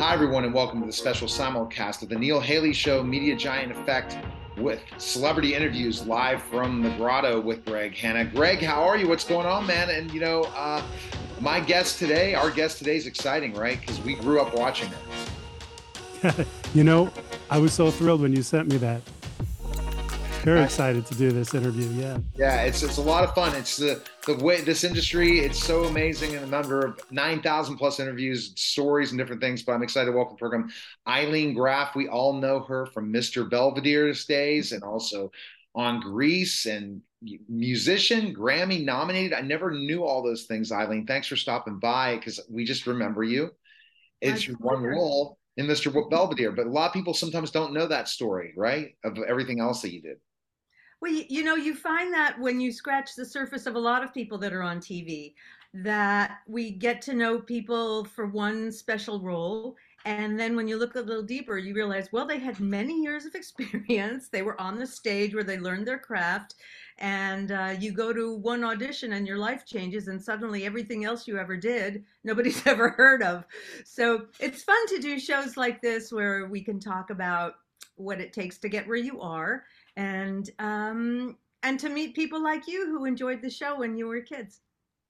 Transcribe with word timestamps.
Hi, 0.00 0.14
everyone, 0.14 0.46
and 0.46 0.54
welcome 0.54 0.80
to 0.80 0.86
the 0.86 0.92
special 0.94 1.28
simulcast 1.28 2.00
of 2.00 2.08
the 2.08 2.18
Neil 2.18 2.40
Haley 2.40 2.72
Show 2.72 3.02
Media 3.02 3.36
Giant 3.36 3.70
Effect 3.70 4.16
with 4.56 4.80
celebrity 4.96 5.54
interviews 5.54 6.06
live 6.06 6.42
from 6.44 6.80
the 6.80 6.88
grotto 6.92 7.38
with 7.38 7.66
Greg 7.66 7.94
Hanna. 7.94 8.24
Greg, 8.24 8.62
how 8.62 8.82
are 8.82 8.96
you? 8.96 9.06
What's 9.06 9.24
going 9.24 9.46
on, 9.46 9.66
man? 9.66 9.90
And 9.90 10.10
you 10.10 10.18
know, 10.18 10.44
uh, 10.56 10.82
my 11.38 11.60
guest 11.60 11.98
today, 11.98 12.32
our 12.34 12.50
guest 12.50 12.78
today 12.78 12.96
is 12.96 13.06
exciting, 13.06 13.52
right? 13.52 13.78
Because 13.78 14.00
we 14.00 14.14
grew 14.14 14.40
up 14.40 14.54
watching 14.54 14.88
her. 16.22 16.46
you 16.74 16.82
know, 16.82 17.12
I 17.50 17.58
was 17.58 17.74
so 17.74 17.90
thrilled 17.90 18.22
when 18.22 18.32
you 18.34 18.42
sent 18.42 18.68
me 18.68 18.78
that. 18.78 19.02
Very 20.44 20.62
excited 20.62 21.04
to 21.04 21.14
do 21.14 21.30
this 21.30 21.52
interview. 21.52 21.90
Yeah. 21.90 22.16
Yeah, 22.36 22.62
it's 22.62 22.82
it's 22.82 22.96
a 22.96 23.02
lot 23.02 23.22
of 23.22 23.34
fun. 23.34 23.54
It's 23.54 23.76
the 23.76 24.00
the 24.26 24.34
way 24.34 24.60
this 24.60 24.84
industry. 24.84 25.40
It's 25.40 25.62
so 25.62 25.84
amazing 25.84 26.32
in 26.32 26.42
a 26.42 26.46
number 26.46 26.84
of 26.84 27.00
nine 27.10 27.40
thousand 27.40 27.76
plus 27.76 28.00
interviews, 28.00 28.52
stories, 28.56 29.10
and 29.10 29.18
different 29.18 29.40
things. 29.40 29.62
But 29.62 29.72
I'm 29.72 29.82
excited 29.82 30.10
to 30.10 30.16
welcome 30.16 30.36
the 30.36 30.38
program 30.38 30.70
Ilene 31.08 31.54
Graff. 31.54 31.94
We 31.94 32.08
all 32.08 32.34
know 32.34 32.60
her 32.60 32.86
from 32.86 33.12
Mr. 33.12 33.48
Belvedere's 33.48 34.24
days, 34.26 34.72
and 34.72 34.82
also 34.82 35.30
on 35.74 36.00
Grease 36.00 36.66
and 36.66 37.00
musician, 37.48 38.34
Grammy 38.34 38.84
nominated. 38.84 39.32
I 39.32 39.40
never 39.40 39.70
knew 39.70 40.04
all 40.04 40.22
those 40.22 40.44
things, 40.44 40.70
Ilene 40.70 41.06
Thanks 41.06 41.28
for 41.28 41.36
stopping 41.36 41.78
by 41.78 42.16
because 42.16 42.40
we 42.50 42.64
just 42.64 42.86
remember 42.86 43.22
you. 43.22 43.50
It's 44.20 44.46
your 44.46 44.56
one 44.58 44.82
role 44.82 45.38
in 45.56 45.66
Mr. 45.66 45.92
Belvedere, 46.10 46.52
but 46.52 46.66
a 46.66 46.70
lot 46.70 46.88
of 46.88 46.92
people 46.92 47.14
sometimes 47.14 47.50
don't 47.50 47.72
know 47.72 47.86
that 47.86 48.08
story, 48.08 48.52
right? 48.56 48.94
Of 49.04 49.16
everything 49.26 49.60
else 49.60 49.82
that 49.82 49.92
you 49.92 50.02
did. 50.02 50.18
Well, 51.00 51.12
you 51.12 51.42
know, 51.44 51.54
you 51.56 51.74
find 51.74 52.12
that 52.12 52.38
when 52.38 52.60
you 52.60 52.72
scratch 52.72 53.14
the 53.14 53.24
surface 53.24 53.66
of 53.66 53.74
a 53.74 53.78
lot 53.78 54.04
of 54.04 54.12
people 54.12 54.36
that 54.38 54.52
are 54.52 54.62
on 54.62 54.80
TV, 54.80 55.34
that 55.72 56.38
we 56.46 56.72
get 56.72 57.00
to 57.02 57.14
know 57.14 57.38
people 57.38 58.04
for 58.04 58.26
one 58.26 58.70
special 58.72 59.20
role. 59.20 59.76
And 60.04 60.38
then 60.38 60.56
when 60.56 60.66
you 60.68 60.76
look 60.78 60.96
a 60.96 61.00
little 61.00 61.22
deeper, 61.22 61.56
you 61.58 61.74
realize, 61.74 62.08
well, 62.12 62.26
they 62.26 62.38
had 62.38 62.60
many 62.60 63.00
years 63.02 63.24
of 63.24 63.34
experience. 63.36 64.28
They 64.28 64.42
were 64.42 64.60
on 64.60 64.78
the 64.78 64.86
stage 64.86 65.34
where 65.34 65.44
they 65.44 65.58
learned 65.58 65.86
their 65.86 65.98
craft. 65.98 66.56
And 66.98 67.50
uh, 67.50 67.76
you 67.78 67.92
go 67.92 68.12
to 68.12 68.36
one 68.36 68.62
audition 68.62 69.14
and 69.14 69.26
your 69.26 69.38
life 69.38 69.64
changes, 69.64 70.08
and 70.08 70.22
suddenly 70.22 70.66
everything 70.66 71.06
else 71.06 71.26
you 71.26 71.38
ever 71.38 71.56
did, 71.56 72.04
nobody's 72.24 72.62
ever 72.66 72.90
heard 72.90 73.22
of. 73.22 73.46
So 73.84 74.26
it's 74.38 74.62
fun 74.62 74.86
to 74.88 74.98
do 74.98 75.18
shows 75.18 75.56
like 75.56 75.80
this 75.80 76.12
where 76.12 76.46
we 76.46 76.62
can 76.62 76.78
talk 76.78 77.08
about 77.08 77.54
what 77.96 78.20
it 78.20 78.32
takes 78.32 78.58
to 78.58 78.68
get 78.68 78.86
where 78.86 78.96
you 78.96 79.20
are 79.20 79.64
and 80.00 80.50
um, 80.58 81.36
and 81.62 81.78
to 81.78 81.90
meet 81.90 82.14
people 82.14 82.42
like 82.42 82.66
you 82.66 82.86
who 82.86 83.04
enjoyed 83.04 83.42
the 83.42 83.50
show 83.50 83.78
when 83.78 83.96
you 83.96 84.06
were 84.06 84.22
kids. 84.22 84.60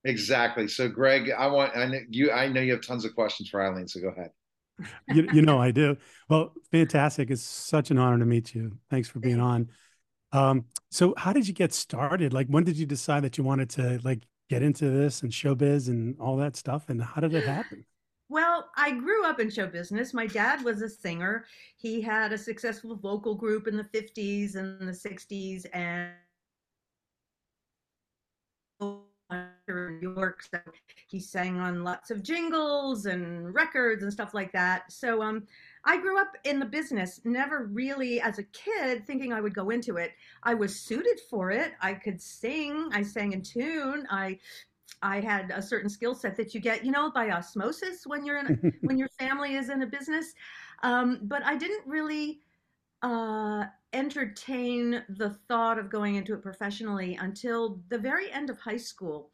Exactly. 0.05 0.67
So, 0.67 0.89
Greg, 0.89 1.31
I 1.31 1.47
want 1.47 1.77
I 1.77 1.87
know 1.87 2.01
you. 2.09 2.33
I 2.33 2.49
know 2.49 2.61
you 2.61 2.73
have 2.73 2.83
tons 2.83 3.05
of 3.05 3.15
questions 3.15 3.49
for 3.49 3.61
Ilene. 3.61 3.89
So, 3.89 4.01
go 4.01 4.09
ahead. 4.09 4.31
you, 5.09 5.29
you 5.33 5.43
know 5.43 5.61
I 5.61 5.71
do. 5.71 5.97
Well, 6.29 6.55
fantastic. 6.73 7.31
It's 7.31 7.43
such 7.43 7.91
an 7.91 7.99
honor 7.99 8.19
to 8.19 8.27
meet 8.27 8.55
you. 8.55 8.79
Thanks 8.91 9.09
for 9.09 9.21
being 9.21 9.41
on. 9.41 9.69
Um, 10.33 10.65
so, 10.91 11.15
how 11.17 11.33
did 11.33 11.47
you 11.47 11.55
get 11.55 11.73
started? 11.73 12.33
Like, 12.33 12.49
when 12.49 12.65
did 12.65 12.77
you 12.77 12.87
decide 12.87 13.23
that 13.23 13.39
you 13.39 13.45
wanted 13.45 13.71
to 13.71 14.01
like 14.03 14.27
get 14.49 14.63
into 14.63 14.91
this 14.91 15.23
and 15.23 15.31
showbiz 15.31 15.89
and 15.89 16.19
all 16.19 16.37
that 16.39 16.57
stuff? 16.57 16.89
And 16.89 17.01
how 17.01 17.21
did 17.21 17.33
it 17.35 17.45
happen? 17.45 17.85
Well, 18.31 18.71
I 18.77 18.93
grew 18.93 19.25
up 19.25 19.41
in 19.41 19.51
show 19.51 19.67
business. 19.67 20.15
My 20.15 20.29
dad 20.29 20.63
was 20.65 20.83
a 20.83 20.89
singer. 20.89 21.47
He 21.77 22.01
had 22.01 22.33
a 22.33 22.39
successful 22.39 22.95
vocal 22.95 23.35
group 23.35 23.67
in 23.67 23.77
the 23.77 23.83
50s 23.83 24.55
and 24.55 24.87
the 24.87 24.93
60s 24.93 25.67
and 25.75 26.13
New 29.69 29.99
York. 30.01 30.45
So 30.45 30.61
he 31.09 31.19
sang 31.19 31.59
on 31.59 31.83
lots 31.83 32.13
of 32.13 32.23
jingles 32.23 33.07
and 33.07 33.53
records 33.53 34.05
and 34.05 34.13
stuff 34.13 34.33
like 34.33 34.53
that. 34.53 34.93
So 34.93 35.23
um, 35.23 35.49
I 35.85 35.97
grew 36.01 36.17
up 36.21 36.37
in 36.45 36.61
the 36.61 36.67
business, 36.67 37.21
never 37.25 37.67
really 37.67 38.21
as 38.21 38.39
a 38.39 38.45
kid 38.45 39.09
thinking 39.09 39.33
I 39.33 39.41
would 39.41 39.55
go 39.55 39.71
into 39.71 39.97
it. 39.97 40.13
I 40.45 40.55
was 40.55 40.79
suited 40.79 41.19
for 41.29 41.51
it. 41.51 41.73
I 41.81 41.95
could 41.95 42.23
sing. 42.23 42.91
I 42.93 43.03
sang 43.03 43.33
in 43.33 43.43
tune. 43.43 44.07
I 44.09 44.39
I 45.03 45.21
had 45.21 45.51
a 45.51 45.63
certain 45.63 45.89
skill 45.89 46.15
set 46.15 46.37
that 46.37 46.55
you 46.55 46.61
get, 46.61 46.85
you 46.85 46.93
know, 46.93 47.11
by 47.11 47.31
osmosis 47.31 48.07
when 48.07 48.25
you're 48.25 48.39
in 48.39 48.47
a, 48.47 48.71
when 48.87 48.99
your 48.99 49.09
family 49.19 49.55
is 49.55 49.71
in 49.71 49.83
a 49.83 49.87
business. 49.87 50.35
Um, 50.83 51.21
but 51.23 51.45
I 51.45 51.57
didn't 51.57 51.87
really 51.87 52.41
uh, 53.03 53.65
entertain 53.93 55.03
the 55.09 55.31
thought 55.49 55.79
of 55.79 55.91
going 55.91 56.17
into 56.17 56.35
it 56.35 56.43
professionally 56.43 57.17
until 57.21 57.81
the 57.89 57.99
very 57.99 58.31
end 58.31 58.51
of 58.51 58.59
high 58.59 58.77
school, 58.77 59.31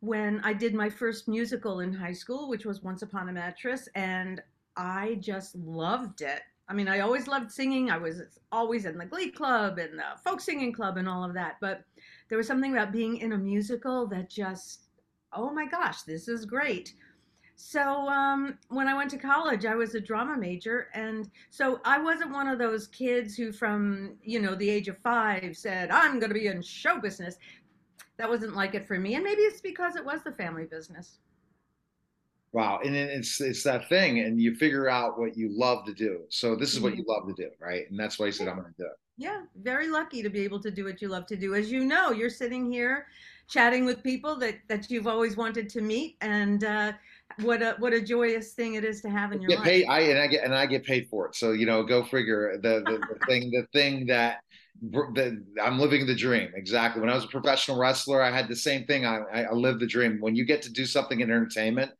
when 0.00 0.40
I 0.44 0.52
did 0.52 0.74
my 0.74 0.88
first 0.88 1.28
musical 1.28 1.80
in 1.80 1.92
high 1.92 2.12
school, 2.12 2.48
which 2.48 2.64
was 2.64 2.82
Once 2.82 3.02
Upon 3.02 3.28
a 3.28 3.32
Mattress, 3.32 3.88
and 3.94 4.40
I 4.76 5.16
just 5.20 5.54
loved 5.56 6.22
it. 6.22 6.40
I 6.68 6.72
mean, 6.72 6.86
I 6.86 7.00
always 7.00 7.26
loved 7.26 7.50
singing. 7.50 7.90
I 7.90 7.98
was 7.98 8.22
always 8.52 8.84
in 8.84 8.96
the 8.96 9.04
Glee 9.04 9.30
Club 9.32 9.78
and 9.78 9.98
the 9.98 10.04
folk 10.24 10.40
singing 10.40 10.72
club 10.72 10.98
and 10.98 11.08
all 11.08 11.24
of 11.24 11.34
that. 11.34 11.56
But 11.60 11.82
there 12.28 12.38
was 12.38 12.46
something 12.46 12.72
about 12.72 12.92
being 12.92 13.16
in 13.16 13.32
a 13.32 13.38
musical 13.38 14.06
that 14.06 14.30
just 14.30 14.89
oh 15.32 15.52
my 15.52 15.66
gosh, 15.66 16.02
this 16.02 16.28
is 16.28 16.44
great. 16.44 16.94
So 17.62 18.08
um, 18.08 18.56
when 18.68 18.88
I 18.88 18.94
went 18.94 19.10
to 19.10 19.18
college, 19.18 19.66
I 19.66 19.74
was 19.74 19.94
a 19.94 20.00
drama 20.00 20.36
major, 20.36 20.88
and 20.94 21.30
so 21.50 21.80
I 21.84 22.00
wasn't 22.00 22.32
one 22.32 22.48
of 22.48 22.58
those 22.58 22.86
kids 22.86 23.36
who, 23.36 23.52
from 23.52 24.16
you 24.22 24.40
know 24.40 24.54
the 24.54 24.68
age 24.68 24.88
of 24.88 24.96
five, 24.98 25.56
said 25.56 25.90
I'm 25.90 26.18
going 26.18 26.30
to 26.30 26.34
be 26.34 26.46
in 26.46 26.62
show 26.62 26.98
business. 26.98 27.36
That 28.16 28.28
wasn't 28.28 28.56
like 28.56 28.74
it 28.74 28.86
for 28.86 28.98
me, 28.98 29.14
and 29.14 29.22
maybe 29.22 29.42
it's 29.42 29.60
because 29.60 29.96
it 29.96 30.04
was 30.04 30.22
the 30.24 30.32
family 30.32 30.64
business. 30.64 31.18
Wow, 32.52 32.80
and 32.82 32.96
it's 32.96 33.40
it's 33.42 33.62
that 33.64 33.90
thing, 33.90 34.20
and 34.20 34.40
you 34.40 34.54
figure 34.54 34.88
out 34.88 35.18
what 35.18 35.36
you 35.36 35.50
love 35.52 35.84
to 35.84 35.92
do. 35.92 36.22
So 36.30 36.56
this 36.56 36.72
is 36.72 36.80
what 36.80 36.96
you 36.96 37.02
mm-hmm. 37.02 37.28
love 37.28 37.36
to 37.36 37.42
do, 37.42 37.50
right? 37.60 37.88
And 37.90 38.00
that's 38.00 38.18
why 38.18 38.26
you 38.26 38.32
said 38.32 38.48
I'm 38.48 38.56
going 38.56 38.72
to 38.72 38.82
do 38.82 38.86
it. 38.86 38.98
Yeah, 39.18 39.42
very 39.62 39.88
lucky 39.88 40.22
to 40.22 40.30
be 40.30 40.40
able 40.40 40.60
to 40.60 40.70
do 40.70 40.84
what 40.84 41.02
you 41.02 41.08
love 41.08 41.26
to 41.26 41.36
do. 41.36 41.54
As 41.54 41.70
you 41.70 41.84
know, 41.84 42.10
you're 42.10 42.30
sitting 42.30 42.72
here 42.72 43.06
chatting 43.50 43.84
with 43.84 44.02
people 44.02 44.36
that 44.36 44.56
that 44.68 44.90
you've 44.90 45.06
always 45.06 45.36
wanted 45.36 45.68
to 45.68 45.80
meet 45.80 46.16
and 46.20 46.64
uh, 46.64 46.92
what 47.38 47.62
a 47.62 47.76
what 47.78 47.92
a 47.92 48.00
joyous 48.00 48.52
thing 48.52 48.74
it 48.74 48.84
is 48.84 49.00
to 49.02 49.10
have 49.10 49.32
in 49.32 49.40
your 49.40 49.50
get 49.50 49.58
life. 49.58 49.66
Paid, 49.66 49.86
I 49.86 50.00
and 50.00 50.18
I 50.18 50.26
get 50.26 50.44
and 50.44 50.54
I 50.54 50.66
get 50.66 50.84
paid 50.84 51.08
for 51.08 51.26
it. 51.26 51.34
So 51.34 51.52
you 51.52 51.66
know, 51.66 51.82
go 51.82 52.02
figure. 52.02 52.58
The 52.62 52.82
the, 52.84 52.98
the 52.98 53.18
thing 53.26 53.50
the 53.50 53.66
thing 53.72 54.06
that 54.06 54.40
the, 54.82 55.44
I'm 55.62 55.78
living 55.78 56.06
the 56.06 56.14
dream 56.14 56.50
exactly. 56.54 57.00
When 57.00 57.10
I 57.10 57.14
was 57.14 57.24
a 57.24 57.28
professional 57.28 57.78
wrestler, 57.78 58.22
I 58.22 58.30
had 58.30 58.48
the 58.48 58.56
same 58.56 58.84
thing. 58.86 59.04
I, 59.04 59.20
I 59.32 59.52
lived 59.52 59.80
the 59.80 59.86
dream. 59.86 60.18
When 60.20 60.34
you 60.34 60.44
get 60.44 60.62
to 60.62 60.72
do 60.72 60.86
something 60.86 61.20
in 61.20 61.30
entertainment, 61.30 61.90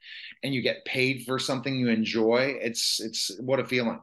and 0.43 0.55
you 0.55 0.63
get 0.63 0.85
paid 0.85 1.25
for 1.27 1.39
something 1.39 1.75
you 1.75 1.89
enjoy, 1.89 2.57
it's 2.61 3.01
it's 3.01 3.39
what 3.41 3.61
a 3.61 3.67
feeling. 3.67 4.01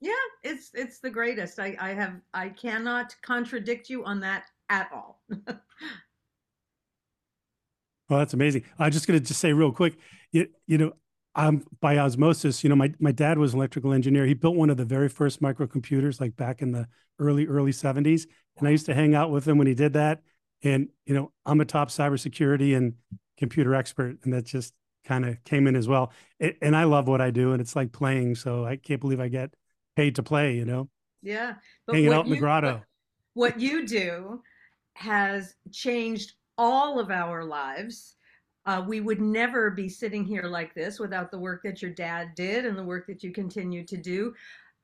Yeah, 0.00 0.12
it's 0.44 0.70
it's 0.74 1.00
the 1.00 1.10
greatest. 1.10 1.58
I 1.58 1.76
I 1.80 1.90
have 1.90 2.14
I 2.32 2.50
cannot 2.50 3.14
contradict 3.22 3.90
you 3.90 4.04
on 4.04 4.20
that 4.20 4.44
at 4.68 4.90
all. 4.92 5.22
Well, 8.10 8.18
that's 8.18 8.34
amazing. 8.34 8.64
I'm 8.76 8.90
just 8.90 9.06
going 9.06 9.18
to 9.18 9.24
just 9.24 9.40
say 9.40 9.52
real 9.52 9.70
quick, 9.70 9.96
you, 10.32 10.48
you 10.66 10.78
know, 10.78 10.92
I'm 11.36 11.64
by 11.80 11.96
osmosis, 11.96 12.64
you 12.64 12.68
know, 12.68 12.74
my, 12.74 12.92
my 12.98 13.12
dad 13.12 13.38
was 13.38 13.52
an 13.52 13.60
electrical 13.60 13.92
engineer. 13.92 14.26
He 14.26 14.34
built 14.34 14.56
one 14.56 14.68
of 14.68 14.76
the 14.76 14.84
very 14.84 15.08
first 15.08 15.40
microcomputers, 15.40 16.20
like 16.20 16.34
back 16.36 16.60
in 16.60 16.72
the 16.72 16.88
early, 17.20 17.46
early 17.46 17.70
70s. 17.70 18.26
And 18.58 18.66
I 18.66 18.72
used 18.72 18.86
to 18.86 18.94
hang 18.94 19.14
out 19.14 19.30
with 19.30 19.46
him 19.46 19.58
when 19.58 19.68
he 19.68 19.74
did 19.74 19.92
that. 19.92 20.22
And, 20.64 20.88
you 21.06 21.14
know, 21.14 21.30
I'm 21.46 21.60
a 21.60 21.64
top 21.64 21.88
cybersecurity 21.88 22.76
and 22.76 22.94
computer 23.38 23.76
expert. 23.76 24.18
And 24.24 24.32
that 24.32 24.44
just 24.44 24.74
kind 25.04 25.24
of 25.24 25.42
came 25.44 25.68
in 25.68 25.76
as 25.76 25.86
well. 25.86 26.12
It, 26.40 26.58
and 26.60 26.74
I 26.74 26.84
love 26.84 27.06
what 27.06 27.20
I 27.20 27.30
do. 27.30 27.52
And 27.52 27.60
it's 27.60 27.76
like 27.76 27.92
playing. 27.92 28.34
So 28.34 28.64
I 28.64 28.74
can't 28.74 29.00
believe 29.00 29.20
I 29.20 29.28
get 29.28 29.54
paid 29.94 30.16
to 30.16 30.24
play, 30.24 30.56
you 30.56 30.64
know? 30.64 30.88
Yeah. 31.22 31.54
Hanging 31.88 32.12
out 32.12 32.24
in 32.24 32.32
the 32.32 32.38
grotto. 32.38 32.82
What, 33.34 33.52
what 33.52 33.60
you 33.60 33.86
do 33.86 34.42
has 34.94 35.54
changed 35.72 36.32
all 36.60 37.00
of 37.00 37.10
our 37.10 37.42
lives. 37.42 38.16
Uh, 38.66 38.84
we 38.86 39.00
would 39.00 39.20
never 39.20 39.70
be 39.70 39.88
sitting 39.88 40.22
here 40.22 40.42
like 40.42 40.74
this 40.74 41.00
without 41.00 41.30
the 41.30 41.38
work 41.38 41.62
that 41.62 41.80
your 41.80 41.90
dad 41.90 42.34
did 42.36 42.66
and 42.66 42.76
the 42.76 42.84
work 42.84 43.06
that 43.06 43.24
you 43.24 43.32
continue 43.32 43.82
to 43.82 43.96
do. 43.96 44.34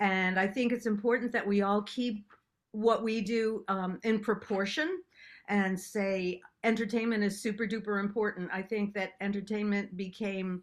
And 0.00 0.40
I 0.40 0.46
think 0.46 0.72
it's 0.72 0.86
important 0.86 1.32
that 1.32 1.46
we 1.46 1.60
all 1.60 1.82
keep 1.82 2.24
what 2.72 3.04
we 3.04 3.20
do 3.20 3.62
um, 3.68 4.00
in 4.04 4.20
proportion 4.20 5.02
and 5.48 5.78
say 5.78 6.40
entertainment 6.64 7.22
is 7.22 7.42
super 7.42 7.66
duper 7.66 8.00
important. 8.00 8.48
I 8.54 8.62
think 8.62 8.94
that 8.94 9.10
entertainment 9.20 9.98
became 9.98 10.62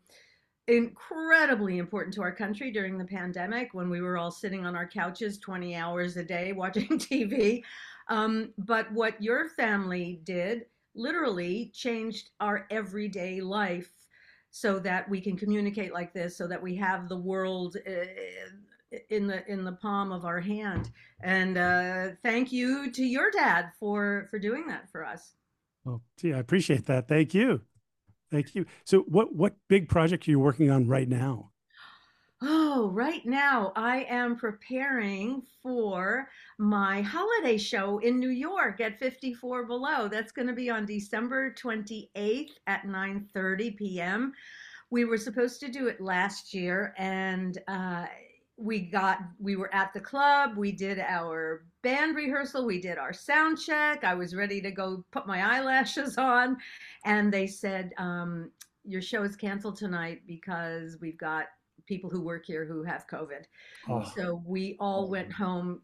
incredibly 0.67 1.77
important 1.77 2.15
to 2.15 2.23
our 2.23 2.33
country 2.33 2.71
during 2.71 2.97
the 2.97 3.05
pandemic 3.05 3.69
when 3.73 3.87
we 3.87 4.01
were 4.01 4.17
all 4.17 4.31
sitting 4.31 4.65
on 4.65 4.75
our 4.75 4.87
couches 4.87 5.37
20 5.37 5.75
hours 5.75 6.17
a 6.17 6.23
day 6.23 6.51
watching 6.53 6.87
TV. 6.97 7.61
Um, 8.07 8.51
but 8.57 8.91
what 8.91 9.21
your 9.21 9.49
family 9.49 10.19
did 10.23 10.65
literally 10.95 11.71
changed 11.73 12.29
our 12.39 12.67
everyday 12.69 13.41
life 13.41 13.91
so 14.51 14.77
that 14.79 15.09
we 15.09 15.19
can 15.19 15.35
communicate 15.35 15.93
like 15.93 16.13
this 16.13 16.37
so 16.37 16.47
that 16.47 16.61
we 16.61 16.75
have 16.75 17.09
the 17.09 17.17
world 17.17 17.75
uh, 17.87 17.91
in 19.09 19.25
the 19.25 19.45
in 19.51 19.63
the 19.63 19.71
palm 19.71 20.11
of 20.11 20.25
our 20.25 20.39
hand. 20.39 20.91
And 21.21 21.57
uh, 21.57 22.09
thank 22.21 22.51
you 22.51 22.91
to 22.91 23.03
your 23.03 23.31
dad 23.31 23.71
for 23.79 24.27
for 24.29 24.37
doing 24.37 24.67
that 24.67 24.91
for 24.91 25.03
us. 25.03 25.33
Oh 25.85 26.01
gee 26.17 26.33
i 26.33 26.39
appreciate 26.39 26.85
that. 26.85 27.07
Thank 27.07 27.33
you. 27.33 27.61
Thank 28.31 28.55
you. 28.55 28.65
So 28.83 28.99
what 29.01 29.33
what 29.35 29.55
big 29.67 29.89
project 29.89 30.27
are 30.27 30.31
you 30.31 30.39
working 30.39 30.69
on 30.69 30.87
right 30.87 31.09
now? 31.09 31.51
Oh, 32.41 32.89
right 32.91 33.25
now 33.25 33.71
I 33.75 34.03
am 34.09 34.35
preparing 34.35 35.43
for 35.61 36.27
my 36.57 37.01
holiday 37.01 37.57
show 37.57 37.99
in 37.99 38.19
New 38.19 38.29
York 38.29 38.79
at 38.81 38.99
54 38.99 39.65
Below. 39.65 40.07
That's 40.07 40.31
going 40.31 40.47
to 40.47 40.53
be 40.53 40.69
on 40.69 40.85
December 40.85 41.53
28th 41.53 42.51
at 42.67 42.83
9:30 42.83 43.77
p.m. 43.77 44.33
We 44.89 45.05
were 45.05 45.17
supposed 45.17 45.59
to 45.61 45.69
do 45.69 45.87
it 45.87 45.99
last 45.99 46.53
year, 46.53 46.93
and 46.97 47.57
uh, 47.67 48.05
we 48.57 48.81
got 48.81 49.19
we 49.39 49.55
were 49.55 49.73
at 49.73 49.93
the 49.93 49.99
club. 49.99 50.55
We 50.55 50.71
did 50.71 50.99
our 50.99 51.65
band 51.81 52.15
rehearsal. 52.15 52.65
We 52.65 52.79
did 52.79 52.97
our 52.97 53.13
sound 53.13 53.59
check. 53.59 54.03
I 54.03 54.13
was 54.13 54.35
ready 54.35 54.61
to 54.61 54.71
go 54.71 55.03
put 55.11 55.25
my 55.25 55.41
eyelashes 55.41 56.17
on, 56.19 56.57
and 57.05 57.33
they 57.33 57.47
said, 57.47 57.93
um, 57.97 58.51
"Your 58.83 59.01
show 59.01 59.23
is 59.23 59.35
canceled 59.35 59.77
tonight 59.77 60.21
because 60.27 60.97
we've 61.01 61.17
got." 61.17 61.45
people 61.85 62.09
who 62.09 62.21
work 62.21 62.45
here 62.45 62.65
who 62.65 62.81
have 62.81 63.05
COVID. 63.07 63.43
Oh. 63.89 64.09
So 64.15 64.41
we 64.45 64.77
all 64.79 65.09
went 65.09 65.33
home 65.33 65.81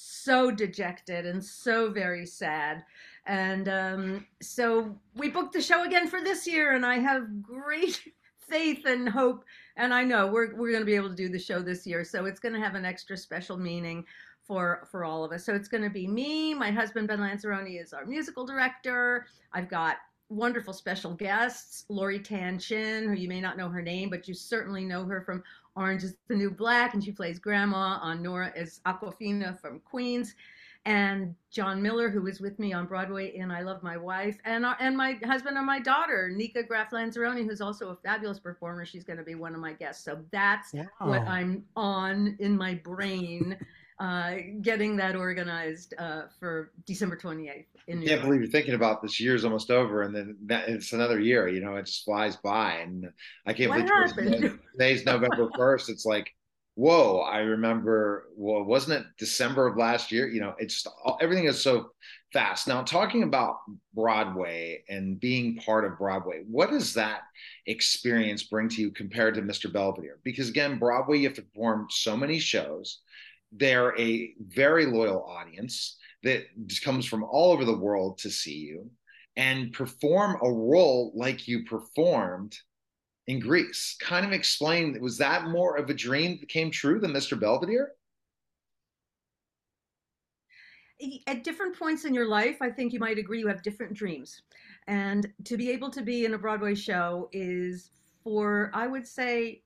so 0.00 0.50
dejected 0.50 1.26
and 1.26 1.44
so 1.44 1.90
very 1.90 2.26
sad. 2.26 2.84
And 3.26 3.68
um, 3.68 4.26
so 4.40 4.98
we 5.14 5.28
booked 5.28 5.52
the 5.52 5.62
show 5.62 5.84
again 5.84 6.08
for 6.08 6.22
this 6.22 6.46
year, 6.46 6.72
and 6.72 6.84
I 6.84 6.98
have 6.98 7.42
great 7.42 8.02
faith 8.48 8.86
and 8.86 9.08
hope. 9.08 9.44
And 9.76 9.92
I 9.92 10.04
know 10.04 10.26
we're 10.26 10.54
we're 10.56 10.70
going 10.70 10.82
to 10.82 10.86
be 10.86 10.96
able 10.96 11.10
to 11.10 11.14
do 11.14 11.28
the 11.28 11.38
show 11.38 11.60
this 11.60 11.86
year, 11.86 12.04
so 12.04 12.24
it's 12.24 12.40
going 12.40 12.54
to 12.54 12.60
have 12.60 12.74
an 12.74 12.84
extra 12.84 13.16
special 13.16 13.56
meaning 13.56 14.04
for 14.42 14.88
for 14.90 15.04
all 15.04 15.22
of 15.24 15.32
us. 15.32 15.44
So 15.44 15.54
it's 15.54 15.68
going 15.68 15.84
to 15.84 15.90
be 15.90 16.06
me, 16.06 16.54
my 16.54 16.70
husband 16.70 17.08
Ben 17.08 17.20
Lanzarone 17.20 17.80
is 17.80 17.92
our 17.92 18.06
musical 18.06 18.46
director. 18.46 19.26
I've 19.52 19.68
got 19.68 19.96
wonderful 20.30 20.72
special 20.72 21.12
guests, 21.12 21.84
Lori 21.88 22.20
Tan 22.20 22.58
Chin, 22.58 23.08
who 23.08 23.14
you 23.14 23.28
may 23.28 23.40
not 23.40 23.56
know 23.56 23.68
her 23.68 23.82
name, 23.82 24.08
but 24.08 24.28
you 24.28 24.34
certainly 24.34 24.84
know 24.84 25.04
her 25.04 25.20
from 25.20 25.42
Orange 25.76 26.04
is 26.04 26.16
the 26.28 26.34
New 26.34 26.50
Black, 26.50 26.94
and 26.94 27.02
she 27.02 27.12
plays 27.12 27.38
Grandma 27.38 27.98
on 28.02 28.22
Nora 28.22 28.52
is 28.56 28.80
Awkwafina 28.86 29.58
from 29.60 29.80
Queens, 29.80 30.34
and 30.84 31.34
John 31.50 31.82
Miller, 31.82 32.08
who 32.08 32.26
is 32.26 32.40
with 32.40 32.58
me 32.58 32.72
on 32.72 32.86
Broadway 32.86 33.34
in 33.36 33.50
I 33.50 33.62
Love 33.62 33.82
My 33.82 33.96
Wife, 33.96 34.38
and 34.44 34.64
our, 34.64 34.76
and 34.80 34.96
my 34.96 35.18
husband 35.24 35.56
and 35.56 35.66
my 35.66 35.78
daughter, 35.78 36.30
Nika 36.34 36.62
Graff 36.62 36.90
Lanzarone, 36.90 37.44
who's 37.44 37.60
also 37.60 37.90
a 37.90 37.96
fabulous 37.96 38.38
performer. 38.38 38.84
She's 38.86 39.04
going 39.04 39.18
to 39.18 39.24
be 39.24 39.34
one 39.34 39.54
of 39.54 39.60
my 39.60 39.74
guests. 39.74 40.04
So 40.04 40.24
that's 40.32 40.72
wow. 40.72 40.86
what 41.00 41.22
I'm 41.22 41.64
on 41.76 42.36
in 42.40 42.56
my 42.56 42.74
brain 42.74 43.58
uh, 44.00 44.36
getting 44.62 44.96
that 44.96 45.14
organized 45.14 45.92
uh, 45.98 46.22
for 46.38 46.72
December 46.86 47.16
28th. 47.16 47.66
In 47.86 48.00
New 48.00 48.06
I 48.06 48.08
can't 48.08 48.08
York. 48.08 48.22
believe 48.22 48.40
you're 48.40 48.50
thinking 48.50 48.74
about 48.74 49.02
this 49.02 49.20
year's 49.20 49.44
almost 49.44 49.70
over, 49.70 50.02
and 50.02 50.14
then 50.14 50.36
that, 50.46 50.68
it's 50.70 50.94
another 50.94 51.20
year. 51.20 51.48
You 51.48 51.60
know, 51.60 51.76
it 51.76 51.84
just 51.84 52.04
flies 52.04 52.36
by, 52.36 52.76
and 52.76 53.10
I 53.46 53.52
can't 53.52 53.68
what 53.68 53.86
believe 53.86 53.90
happened? 53.90 54.58
today's 54.72 55.04
November 55.04 55.48
1st. 55.50 55.90
It's 55.90 56.06
like, 56.06 56.34
whoa! 56.76 57.18
I 57.18 57.40
remember. 57.40 58.28
Well, 58.36 58.64
wasn't 58.64 59.00
it 59.00 59.06
December 59.18 59.66
of 59.66 59.76
last 59.76 60.10
year? 60.10 60.28
You 60.28 60.40
know, 60.40 60.54
it's 60.58 60.86
everything 61.20 61.44
is 61.44 61.60
so 61.62 61.90
fast. 62.32 62.68
Now, 62.68 62.82
talking 62.82 63.22
about 63.22 63.56
Broadway 63.92 64.82
and 64.88 65.20
being 65.20 65.56
part 65.56 65.84
of 65.84 65.98
Broadway, 65.98 66.44
what 66.48 66.70
does 66.70 66.94
that 66.94 67.22
experience 67.66 68.44
bring 68.44 68.70
to 68.70 68.80
you 68.80 68.92
compared 68.92 69.34
to 69.34 69.42
Mr. 69.42 69.70
Belvedere? 69.70 70.20
Because 70.24 70.48
again, 70.48 70.78
Broadway, 70.78 71.18
you 71.18 71.28
have 71.28 71.36
to 71.36 71.42
perform 71.42 71.88
so 71.90 72.16
many 72.16 72.38
shows 72.38 73.00
they're 73.52 73.98
a 73.98 74.34
very 74.40 74.86
loyal 74.86 75.24
audience 75.24 75.96
that 76.22 76.44
comes 76.84 77.06
from 77.06 77.24
all 77.24 77.52
over 77.52 77.64
the 77.64 77.76
world 77.76 78.18
to 78.18 78.30
see 78.30 78.58
you 78.58 78.90
and 79.36 79.72
perform 79.72 80.38
a 80.42 80.50
role 80.50 81.12
like 81.14 81.48
you 81.48 81.64
performed 81.64 82.56
in 83.26 83.40
Grease. 83.40 83.96
Kind 84.00 84.26
of 84.26 84.32
explain, 84.32 85.00
was 85.00 85.18
that 85.18 85.48
more 85.48 85.76
of 85.76 85.88
a 85.88 85.94
dream 85.94 86.38
that 86.40 86.48
came 86.48 86.70
true 86.70 87.00
than 87.00 87.12
Mr. 87.12 87.38
Belvedere? 87.38 87.92
At 91.26 91.44
different 91.44 91.78
points 91.78 92.04
in 92.04 92.12
your 92.12 92.28
life, 92.28 92.58
I 92.60 92.70
think 92.70 92.92
you 92.92 92.98
might 92.98 93.18
agree 93.18 93.38
you 93.38 93.48
have 93.48 93.62
different 93.62 93.94
dreams. 93.94 94.42
And 94.86 95.32
to 95.44 95.56
be 95.56 95.70
able 95.70 95.90
to 95.90 96.02
be 96.02 96.26
in 96.26 96.34
a 96.34 96.38
Broadway 96.38 96.74
show 96.74 97.30
is 97.32 97.90
for, 98.22 98.70
I 98.74 98.86
would 98.86 99.06
say, 99.06 99.62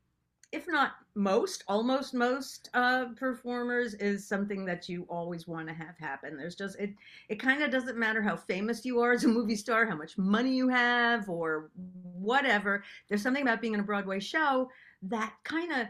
if 0.55 0.69
not 0.69 0.93
most, 1.17 1.65
almost 1.67 2.15
most 2.15 2.71
uh, 2.75 3.06
performers, 3.17 3.95
is 3.95 4.27
something 4.27 4.65
that 4.65 4.89
you 4.89 5.05
always 5.09 5.49
want 5.49 5.67
to 5.69 5.75
have 5.75 5.99
happen. 5.99 6.37
There's 6.37 6.55
just 6.55 6.79
it. 6.79 6.95
It 7.29 7.41
kind 7.41 7.62
of 7.62 7.71
doesn't 7.71 7.99
matter 7.99 8.23
how 8.23 8.37
famous 8.37 8.85
you 8.85 9.01
are 9.01 9.12
as 9.12 9.25
a 9.25 9.29
movie 9.29 9.56
star, 9.56 9.85
how 9.85 9.97
much 9.97 10.17
money 10.17 10.55
you 10.55 10.69
have, 10.69 11.29
or 11.29 11.71
whatever. 12.03 12.85
There's 13.09 13.23
something 13.23 13.43
about 13.43 13.61
being 13.61 13.75
in 13.75 13.81
a 13.81 13.85
Broadway 13.85 14.21
show 14.21 14.71
that 15.03 15.35
kind 15.43 15.73
of 15.73 15.89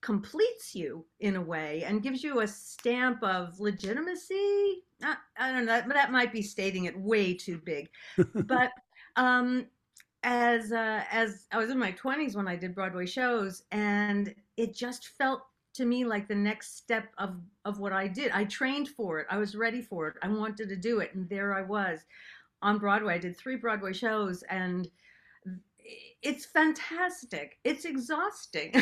completes 0.00 0.76
you 0.76 1.04
in 1.18 1.34
a 1.34 1.42
way 1.42 1.82
and 1.84 2.02
gives 2.02 2.22
you 2.22 2.40
a 2.40 2.46
stamp 2.46 3.22
of 3.24 3.58
legitimacy. 3.58 4.84
I, 5.02 5.16
I 5.36 5.52
don't 5.52 5.66
know, 5.66 5.72
that, 5.72 5.88
that 5.88 6.12
might 6.12 6.32
be 6.32 6.42
stating 6.42 6.84
it 6.84 6.98
way 6.98 7.34
too 7.34 7.60
big, 7.64 7.88
but 8.34 8.70
um, 9.16 9.66
as 10.28 10.72
uh, 10.72 11.02
as 11.10 11.46
I 11.50 11.56
was 11.56 11.70
in 11.70 11.78
my 11.78 11.92
20s 11.92 12.36
when 12.36 12.46
I 12.46 12.54
did 12.54 12.74
Broadway 12.74 13.06
shows, 13.06 13.62
and 13.72 14.34
it 14.58 14.74
just 14.74 15.08
felt 15.08 15.40
to 15.72 15.86
me 15.86 16.04
like 16.04 16.28
the 16.28 16.34
next 16.34 16.76
step 16.76 17.08
of 17.16 17.36
of 17.64 17.78
what 17.80 17.94
I 17.94 18.08
did. 18.08 18.30
I 18.32 18.44
trained 18.44 18.90
for 18.90 19.20
it. 19.20 19.26
I 19.30 19.38
was 19.38 19.56
ready 19.56 19.80
for 19.80 20.06
it. 20.06 20.16
I 20.22 20.28
wanted 20.28 20.68
to 20.68 20.76
do 20.76 21.00
it, 21.00 21.14
and 21.14 21.26
there 21.30 21.54
I 21.54 21.62
was 21.62 22.00
on 22.60 22.76
Broadway. 22.78 23.14
I 23.14 23.18
did 23.18 23.38
three 23.38 23.56
Broadway 23.56 23.94
shows, 23.94 24.42
and 24.50 24.90
it's 26.22 26.44
fantastic. 26.44 27.56
It's 27.64 27.86
exhausting. 27.86 28.74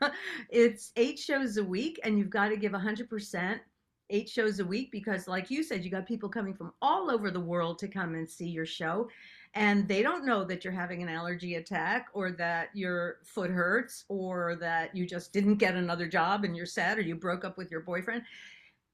it's 0.48 0.90
eight 0.96 1.18
shows 1.18 1.58
a 1.58 1.64
week, 1.64 2.00
and 2.02 2.18
you've 2.18 2.30
got 2.30 2.48
to 2.48 2.56
give 2.56 2.72
100% 2.72 3.60
eight 4.08 4.28
shows 4.30 4.58
a 4.58 4.64
week 4.64 4.90
because, 4.90 5.28
like 5.28 5.50
you 5.50 5.62
said, 5.62 5.84
you 5.84 5.90
got 5.90 6.06
people 6.06 6.30
coming 6.30 6.54
from 6.54 6.72
all 6.80 7.10
over 7.10 7.30
the 7.30 7.40
world 7.40 7.78
to 7.80 7.88
come 7.88 8.14
and 8.14 8.28
see 8.28 8.48
your 8.48 8.64
show 8.64 9.08
and 9.54 9.86
they 9.86 10.02
don't 10.02 10.26
know 10.26 10.44
that 10.44 10.64
you're 10.64 10.72
having 10.72 11.02
an 11.02 11.08
allergy 11.08 11.54
attack 11.54 12.08
or 12.12 12.32
that 12.32 12.68
your 12.74 13.18
foot 13.24 13.50
hurts 13.50 14.04
or 14.08 14.56
that 14.56 14.94
you 14.94 15.06
just 15.06 15.32
didn't 15.32 15.56
get 15.56 15.74
another 15.74 16.08
job 16.08 16.44
and 16.44 16.56
you're 16.56 16.66
sad 16.66 16.98
or 16.98 17.02
you 17.02 17.14
broke 17.14 17.44
up 17.44 17.56
with 17.56 17.70
your 17.70 17.80
boyfriend 17.80 18.22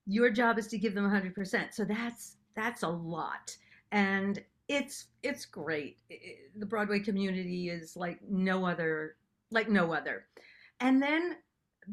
your 0.06 0.30
job 0.30 0.58
is 0.58 0.66
to 0.66 0.78
give 0.78 0.94
them 0.94 1.04
100% 1.04 1.72
so 1.72 1.84
that's 1.84 2.36
that's 2.54 2.82
a 2.82 2.88
lot. 2.88 3.56
And 3.92 4.42
it's 4.68 5.06
it's 5.22 5.44
great. 5.44 5.98
The 6.56 6.66
broadway 6.66 7.00
community 7.00 7.70
is 7.70 7.96
like 7.96 8.20
no 8.28 8.64
other 8.64 9.16
like 9.50 9.68
no 9.68 9.92
other. 9.92 10.26
And 10.80 11.02
then 11.02 11.36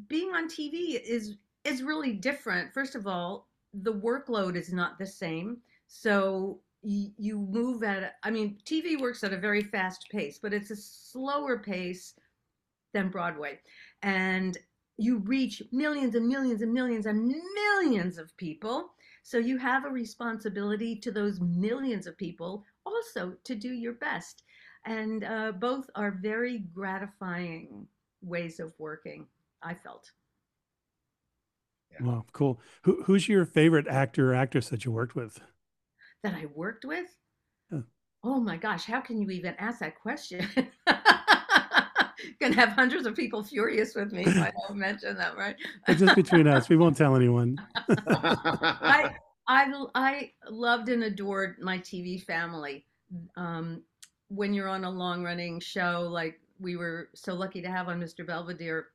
being 0.07 0.29
on 0.36 0.47
tv 0.47 1.01
is 1.03 1.38
is 1.63 1.81
really 1.83 2.13
different. 2.13 2.74
First 2.74 2.95
of 2.95 3.07
all 3.07 3.47
the 3.74 3.93
workload 3.93 4.55
is 4.55 4.71
not 4.71 4.97
the 4.97 5.05
same. 5.05 5.57
So 5.88 6.59
you 6.89 7.38
move 7.38 7.84
at 7.84 8.15
i 8.24 8.32
mean 8.32 8.58
tv 8.63 9.00
works 9.00 9.24
at 9.24 9.34
a 9.34 9.38
very 9.38 9.62
fast 9.62 10.08
pace 10.10 10.39
but 10.41 10.53
it's 10.53 10.72
a 10.72 10.75
slower 10.75 11.60
pace 11.60 12.13
than 12.94 13.10
broadway. 13.10 13.60
And 14.01 14.58
you 14.98 15.20
reach 15.20 15.62
millions 15.72 16.15
and 16.15 16.27
millions 16.27 16.62
and 16.62 16.74
millions 16.74 17.06
and 17.06 17.34
millions 17.53 18.17
of 18.17 18.36
people. 18.38 18.94
So 19.24 19.38
you 19.38 19.58
have 19.58 19.86
a 19.86 19.89
responsibility 19.89 20.96
to 20.98 21.12
those 21.12 21.39
millions 21.39 22.08
of 22.08 22.17
people 22.17 22.65
also 22.86 23.34
to 23.44 23.56
do 23.56 23.70
your 23.70 23.94
best. 23.94 24.44
And 24.86 25.24
uh, 25.24 25.51
both 25.51 25.89
are 25.96 26.12
very 26.12 26.60
gratifying 26.74 27.88
ways 28.24 28.60
of 28.60 28.74
working 28.79 29.27
i 29.62 29.74
felt. 29.74 30.12
Yeah. 31.91 32.08
wow 32.08 32.25
cool. 32.32 32.60
Who, 32.84 33.03
who's 33.03 33.27
your 33.27 33.46
favorite 33.46 33.88
actor 33.88 34.32
or 34.32 34.36
actress 34.36 34.70
that 34.70 34.86
you 34.86 34.91
worked 34.91 35.15
with 35.15 35.39
that 36.24 36.33
I 36.33 36.47
worked 36.53 36.86
with? 36.86 37.07
Oh 38.24 38.39
my 38.39 38.57
gosh, 38.57 38.86
how 38.86 39.00
can 39.00 39.21
you 39.21 39.29
even 39.29 39.55
ask 39.57 39.79
that 39.79 40.00
question? 40.00 40.45
Gonna 42.41 42.55
have 42.55 42.69
hundreds 42.69 43.05
of 43.05 43.15
people 43.15 43.43
furious 43.43 43.95
with 43.95 44.12
me 44.12 44.24
if 44.24 44.38
I 44.38 44.51
don't 44.67 44.77
mention 44.77 45.15
that, 45.17 45.38
right? 45.38 45.55
just 45.88 46.15
between 46.15 46.47
us, 46.47 46.67
we 46.67 46.77
won't 46.77 46.97
tell 46.97 47.15
anyone. 47.15 47.57
I, 47.88 49.15
I 49.47 49.86
I 49.95 50.31
loved 50.50 50.89
and 50.89 51.03
adored 51.03 51.55
my 51.62 51.77
TV 51.77 52.21
family. 52.21 52.86
Um, 53.38 53.81
when 54.29 54.53
you're 54.53 54.67
on 54.67 54.83
a 54.83 54.89
long 54.89 55.24
running 55.24 55.59
show 55.62 56.09
like 56.12 56.39
we 56.59 56.75
were 56.75 57.09
so 57.13 57.33
lucky 57.33 57.62
to 57.62 57.69
have 57.69 57.88
on 57.88 58.01
Mr. 58.01 58.25
Belvedere, 58.25 58.88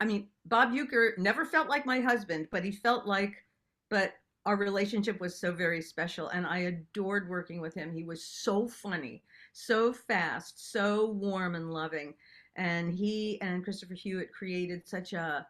I 0.00 0.06
mean, 0.06 0.26
Bob 0.46 0.72
Uecker 0.72 1.16
never 1.18 1.44
felt 1.44 1.68
like 1.68 1.86
my 1.86 2.00
husband, 2.00 2.48
but 2.50 2.64
he 2.64 2.72
felt 2.72 3.06
like, 3.06 3.44
but 3.90 4.14
our 4.44 4.56
relationship 4.56 5.20
was 5.20 5.38
so 5.38 5.52
very 5.52 5.80
special 5.80 6.28
and 6.28 6.46
I 6.46 6.58
adored 6.58 7.28
working 7.28 7.60
with 7.60 7.74
him. 7.74 7.92
He 7.92 8.02
was 8.02 8.24
so 8.24 8.66
funny, 8.66 9.22
so 9.52 9.92
fast, 9.92 10.72
so 10.72 11.10
warm 11.10 11.54
and 11.54 11.72
loving. 11.72 12.14
And 12.56 12.92
he 12.92 13.40
and 13.40 13.62
Christopher 13.62 13.94
Hewitt 13.94 14.32
created 14.32 14.86
such 14.86 15.12
a 15.12 15.46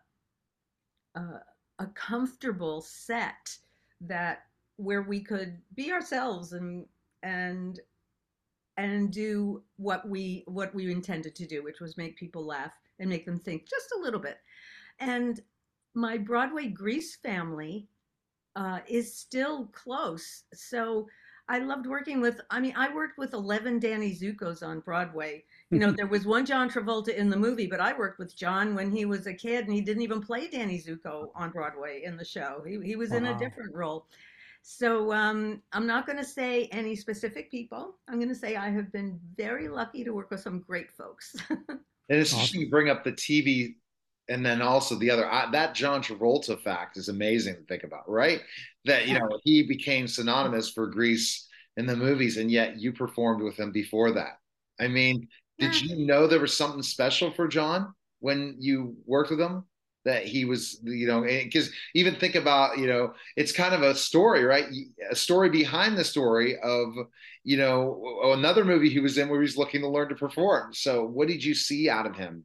a, 1.14 1.20
a 1.78 1.87
comfortable 1.94 2.80
set 2.80 3.56
that 4.00 4.44
where 4.76 5.02
we 5.02 5.20
could 5.20 5.58
be 5.75 5.92
ourselves 5.92 6.52
and 6.52 6.87
and 7.22 7.80
and 8.76 9.12
do 9.12 9.62
what 9.76 10.08
we 10.08 10.44
what 10.46 10.75
we 10.75 10.90
intended 10.90 11.34
to 11.37 11.46
do, 11.46 11.62
which 11.62 11.80
was 11.80 11.96
make 11.96 12.16
people 12.16 12.44
laugh 12.44 12.72
and 12.99 13.08
make 13.08 13.26
them 13.26 13.38
think 13.38 13.68
just 13.68 13.92
a 13.96 14.00
little 14.00 14.20
bit. 14.20 14.38
And 14.99 15.40
my 15.94 16.16
Broadway 16.18 16.68
Grease 16.68 17.16
family 17.16 17.88
uh, 18.56 18.80
is 18.87 19.14
still 19.14 19.66
close. 19.73 20.44
So 20.52 21.06
I 21.49 21.59
loved 21.59 21.87
working 21.87 22.21
with, 22.21 22.40
I 22.50 22.61
mean, 22.61 22.75
I 22.76 22.94
worked 22.94 23.18
with 23.18 23.32
11 23.32 23.80
Danny 23.80 24.14
Zuko's 24.14 24.62
on 24.62 24.80
Broadway. 24.80 25.44
You 25.71 25.78
know, 25.78 25.90
there 25.97 26.06
was 26.06 26.25
one 26.25 26.47
John 26.47 26.71
Travolta 26.71 27.14
in 27.14 27.28
the 27.28 27.37
movie, 27.37 27.66
but 27.66 27.80
I 27.80 27.97
worked 27.97 28.18
with 28.18 28.37
John 28.37 28.75
when 28.75 28.90
he 28.90 29.04
was 29.04 29.26
a 29.26 29.35
kid 29.35 29.66
and 29.66 29.75
he 29.75 29.80
didn't 29.80 30.02
even 30.02 30.21
play 30.21 30.49
Danny 30.49 30.80
Zuko 30.80 31.30
on 31.35 31.50
Broadway 31.50 32.02
in 32.04 32.16
the 32.16 32.25
show. 32.25 32.62
He, 32.66 32.80
he 32.82 32.97
was 32.97 33.11
wow. 33.11 33.18
in 33.18 33.26
a 33.26 33.38
different 33.38 33.75
role. 33.75 34.06
So 34.62 35.12
um, 35.12 35.61
I'm 35.73 35.87
not 35.87 36.06
going 36.06 36.18
to 36.18 36.25
say 36.25 36.68
any 36.71 36.94
specific 36.94 37.50
people. 37.50 37.97
I'm 38.09 38.16
going 38.16 38.28
to 38.28 38.35
say 38.35 38.54
I 38.54 38.71
have 38.71 38.92
been 38.92 39.18
very 39.37 39.68
lucky 39.68 40.04
to 40.04 40.12
work 40.12 40.30
with 40.30 40.40
some 40.40 40.61
great 40.61 40.92
folks. 40.92 41.35
and 41.50 41.80
it's 42.09 42.32
interesting 42.32 42.61
you 42.61 42.71
bring 42.71 42.88
up 42.88 43.02
the 43.02 43.12
TV 43.12 43.75
and 44.29 44.45
then 44.45 44.62
also 44.62 44.95
the 44.97 45.11
other 45.11 45.29
that 45.52 45.75
John 45.75 46.02
Travolta 46.02 46.61
fact 46.61 46.97
is 46.97 47.09
amazing 47.09 47.57
to 47.57 47.62
think 47.62 47.85
about, 47.85 48.09
right? 48.09 48.41
That 48.85 49.07
you 49.07 49.19
know 49.19 49.29
he 49.45 49.62
became 49.62 50.07
synonymous 50.07 50.71
for 50.71 50.87
Grease 50.87 51.49
in 51.76 51.87
the 51.87 51.97
movies, 51.97 52.37
and 52.37 52.50
yet 52.50 52.79
you 52.79 52.93
performed 52.93 53.43
with 53.43 53.59
him 53.59 53.73
before 53.73 54.12
that. 54.12 54.38
I 54.81 54.88
mean, 54.88 55.29
did 55.59 55.81
you 55.81 56.07
know 56.07 56.26
there 56.26 56.41
was 56.41 56.57
something 56.57 56.83
special 56.83 57.33
for 57.33 57.49
John 57.49 57.95
when 58.21 58.57
you 58.59 58.97
worked 59.07 59.31
with 59.31 59.41
him? 59.41 59.64
That 60.05 60.25
he 60.25 60.45
was, 60.45 60.81
you 60.83 61.07
know, 61.07 61.23
because 61.23 61.71
even 61.95 62.17
think 62.17 62.35
about, 62.35 62.76
you 62.76 62.88
know, 62.88 63.14
it's 63.37 63.52
kind 63.52 63.73
of 63.73 63.83
a 63.83 63.95
story, 63.95 64.43
right? 64.43 64.64
A 65.09 65.14
story 65.14 65.49
behind 65.49 65.97
the 65.97 66.02
story 66.02 66.59
of, 66.59 66.88
you 67.45 67.57
know, 67.57 68.33
another 68.33 68.64
movie 68.64 68.88
he 68.88 68.99
was 68.99 69.17
in 69.17 69.29
where 69.29 69.41
he's 69.41 69.57
looking 69.57 69.81
to 69.83 69.88
learn 69.88 70.09
to 70.09 70.17
perform. 70.17 70.75
So, 70.75 71.05
what 71.05 71.29
did 71.29 71.45
you 71.45 71.55
see 71.55 71.88
out 71.88 72.07
of 72.07 72.17
him 72.17 72.43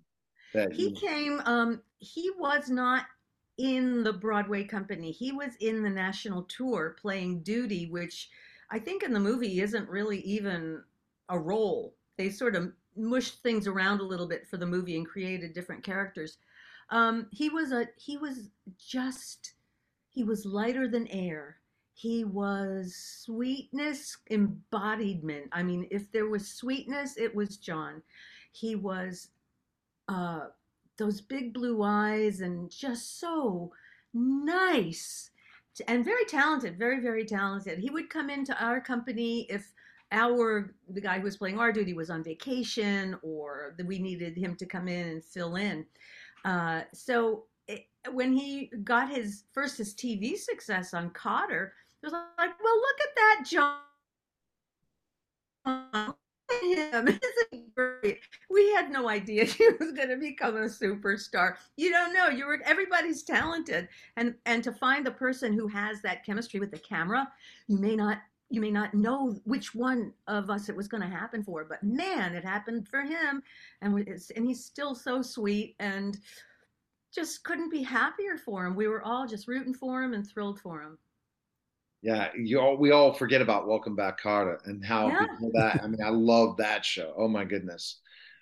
that 0.54 0.74
he 0.74 0.92
came. 0.92 1.42
Um, 1.46 1.82
he 2.00 2.32
was 2.38 2.70
not 2.70 3.06
in 3.58 4.04
the 4.04 4.14
Broadway 4.14 4.64
company. 4.64 5.12
He 5.12 5.32
was 5.32 5.56
in 5.60 5.82
the 5.82 5.90
national 5.90 6.44
tour 6.44 6.96
playing 7.00 7.42
Doody, 7.42 7.88
which 7.90 8.30
I 8.70 8.80
think 8.80 9.04
in 9.04 9.14
the 9.14 9.20
movie 9.20 9.62
isn't 9.62 9.90
really 9.90 10.20
even 10.22 10.84
a 11.30 11.40
role. 11.40 11.96
They 12.18 12.30
sort 12.30 12.56
of 12.56 12.72
mushed 12.96 13.42
things 13.44 13.68
around 13.68 14.00
a 14.00 14.06
little 14.06 14.28
bit 14.28 14.48
for 14.48 14.58
the 14.58 14.66
movie 14.66 14.98
and 14.98 15.08
created 15.08 15.54
different 15.54 15.84
characters. 15.84 16.38
Um, 16.90 17.28
he 17.32 17.50
was 17.50 17.72
a 17.72 17.88
he 17.98 18.18
was 18.18 18.50
just 18.78 19.54
he 20.10 20.24
was 20.24 20.46
lighter 20.46 20.88
than 20.88 21.08
air. 21.08 21.58
He 21.94 22.24
was 22.24 22.96
sweetness 22.96 24.18
embodiment. 24.30 25.48
I 25.52 25.64
mean, 25.64 25.88
if 25.90 26.12
there 26.12 26.28
was 26.28 26.48
sweetness, 26.48 27.18
it 27.18 27.36
was 27.36 27.58
John. 27.58 28.04
He 28.52 28.76
was 28.76 29.30
uh, 30.08 30.48
those 30.98 31.22
big 31.22 31.54
blue 31.54 31.84
eyes 31.84 32.42
and 32.42 32.72
just 32.72 33.20
so 33.20 33.72
nice 34.14 35.30
and 35.88 36.04
very 36.04 36.26
talented, 36.26 36.78
very, 36.78 37.00
very 37.00 37.26
talented. 37.26 37.80
He 37.80 37.90
would 37.90 38.10
come 38.10 38.30
into 38.30 38.60
our 38.64 38.82
company 38.82 39.46
if 39.50 39.74
our 40.12 40.74
the 40.90 41.02
guy 41.02 41.18
who 41.18 41.24
was 41.24 41.38
playing 41.38 41.60
our 41.60 41.72
Doody 41.72 41.94
was 41.94 42.10
on 42.10 42.24
vacation 42.24 43.18
or 43.22 43.76
we 43.86 44.00
needed 44.00 44.38
him 44.38 44.56
to 44.56 44.66
come 44.66 44.88
in 44.88 45.08
and 45.10 45.24
fill 45.24 45.58
in. 45.58 45.86
Uh, 46.46 46.82
so 46.94 47.44
it, 47.68 47.86
when 48.12 48.32
he 48.32 48.72
got 48.84 49.10
his 49.10 49.44
first 49.54 49.78
his 49.78 49.94
TV 49.94 50.38
success 50.38 50.94
on 50.94 51.10
Kotter, 51.12 51.72
it 52.02 52.06
was 52.06 52.14
like, 52.14 52.24
well, 52.38 52.76
look 52.76 53.02
at 53.02 53.16
that, 53.16 53.44
John 55.66 56.16
him. 56.62 57.08
Isn't 57.52 57.76
great? 57.76 58.20
We 58.50 58.72
had 58.74 58.92
no 58.92 59.10
idea 59.10 59.46
he 59.46 59.68
was 59.80 59.92
going 59.92 60.10
to 60.10 60.18
become 60.18 60.56
a 60.56 60.66
superstar. 60.66 61.56
You 61.76 61.92
don't 61.92 62.14
know. 62.14 62.28
You 62.30 62.46
were 62.46 62.60
everybody's 62.66 63.24
talented, 63.24 63.88
and 64.16 64.36
and 64.46 64.64
to 64.64 64.72
find 64.72 65.06
the 65.06 65.12
person 65.12 65.54
who 65.54 65.68
has 65.68 66.02
that 66.02 66.26
chemistry 66.26 66.60
with 66.60 66.72
the 66.72 66.80
camera, 66.80 67.28
you 67.68 67.78
may 67.78 67.96
not 67.96 68.20
you 68.50 68.62
may 68.62 68.72
not 68.72 68.94
know 68.94 69.36
which 69.44 69.76
one 69.76 70.14
of 70.28 70.50
us 70.50 70.70
it 70.70 70.76
was 70.76 70.88
going 70.88 71.04
to 71.04 71.08
happen 71.10 71.44
for, 71.44 71.66
but 71.66 71.84
man, 71.84 72.34
it 72.34 72.46
happened 72.46 72.88
for 72.88 73.02
him, 73.02 73.44
and 73.82 74.08
and 74.36 74.48
he's 74.48 74.64
still 74.64 74.96
so 74.96 75.22
sweet 75.22 75.76
and 75.80 76.18
just 77.14 77.44
couldn't 77.44 77.72
be 77.72 77.82
happier 77.82 78.38
for 78.38 78.66
him. 78.66 78.76
We 78.76 78.88
were 78.88 79.02
all 79.02 79.28
just 79.28 79.48
rooting 79.48 79.74
for 79.74 80.04
him 80.04 80.14
and 80.14 80.28
thrilled 80.28 80.60
for 80.60 80.82
him. 80.82 80.98
Yeah, 82.02 82.30
you 82.36 82.60
all 82.60 82.78
we 82.78 82.92
all 82.92 83.14
forget 83.14 83.42
about 83.42 83.68
Welcome 83.68 83.96
Back 83.96 84.22
Kotter 84.22 84.60
and 84.66 84.84
how 84.86 85.08
yeah. 85.08 85.26
that. 85.54 85.84
I 85.84 85.88
mean, 85.88 86.02
I 86.04 86.10
love 86.10 86.58
that 86.58 86.86
show. 86.86 87.14
Oh 87.18 87.28
my 87.28 87.44
goodness. 87.44 88.00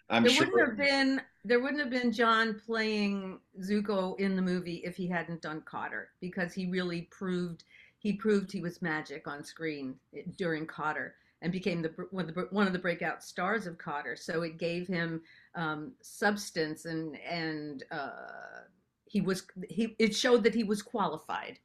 I'm 0.09 0.23
there 0.23 0.33
sure. 0.33 0.45
wouldn't 0.45 0.69
have 0.69 0.77
been 0.77 1.21
there 1.43 1.59
wouldn't 1.59 1.79
have 1.79 1.89
been 1.89 2.11
John 2.11 2.59
playing 2.65 3.39
Zuko 3.61 4.19
in 4.19 4.35
the 4.35 4.41
movie 4.41 4.81
if 4.83 4.95
he 4.95 5.07
hadn't 5.07 5.41
done 5.41 5.61
Kotter 5.61 6.07
because 6.19 6.53
he 6.53 6.65
really 6.67 7.03
proved 7.03 7.63
he 7.97 8.13
proved 8.13 8.51
he 8.51 8.61
was 8.61 8.81
magic 8.81 9.27
on 9.27 9.43
screen 9.43 9.95
during 10.37 10.67
Kotter 10.67 11.11
and 11.41 11.51
became 11.51 11.81
the 11.81 11.93
one 12.11 12.29
of 12.29 12.35
the, 12.35 12.47
one 12.51 12.67
of 12.67 12.73
the 12.73 12.79
breakout 12.79 13.23
stars 13.23 13.67
of 13.67 13.77
Kotter. 13.77 14.17
So 14.17 14.41
it 14.43 14.57
gave 14.57 14.87
him 14.87 15.21
um, 15.55 15.93
substance 16.01 16.85
and 16.85 17.17
and 17.17 17.83
uh, 17.89 18.65
he 19.05 19.21
was 19.21 19.43
he 19.69 19.95
it 19.97 20.15
showed 20.15 20.43
that 20.43 20.53
he 20.53 20.63
was 20.63 20.81
qualified 20.81 21.59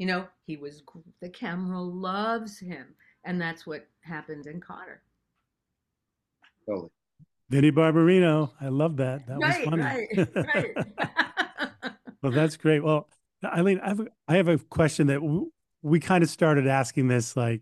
you 0.00 0.06
know, 0.06 0.26
he 0.46 0.56
was, 0.56 0.82
the 1.20 1.28
camera 1.28 1.78
loves 1.78 2.58
him. 2.58 2.86
And 3.24 3.38
that's 3.38 3.66
what 3.66 3.86
happened 4.00 4.46
in 4.46 4.58
Kotter. 4.58 5.00
Totally. 6.66 6.88
Vinnie 7.50 7.70
Barbarino. 7.70 8.50
I 8.62 8.68
love 8.68 8.96
that. 8.96 9.26
That 9.26 9.38
right, 9.38 9.66
was 9.66 9.68
funny. 9.68 9.82
Right, 9.82 10.28
right. 10.54 11.92
well, 12.22 12.32
that's 12.32 12.56
great. 12.56 12.82
Well, 12.82 13.10
Ilene, 13.44 13.82
I 13.82 13.88
have 13.88 14.00
a, 14.00 14.06
I 14.26 14.36
have 14.36 14.48
a 14.48 14.56
question 14.56 15.08
that 15.08 15.20
w- 15.20 15.50
we 15.82 16.00
kind 16.00 16.24
of 16.24 16.30
started 16.30 16.66
asking 16.66 17.08
this 17.08 17.36
like 17.36 17.60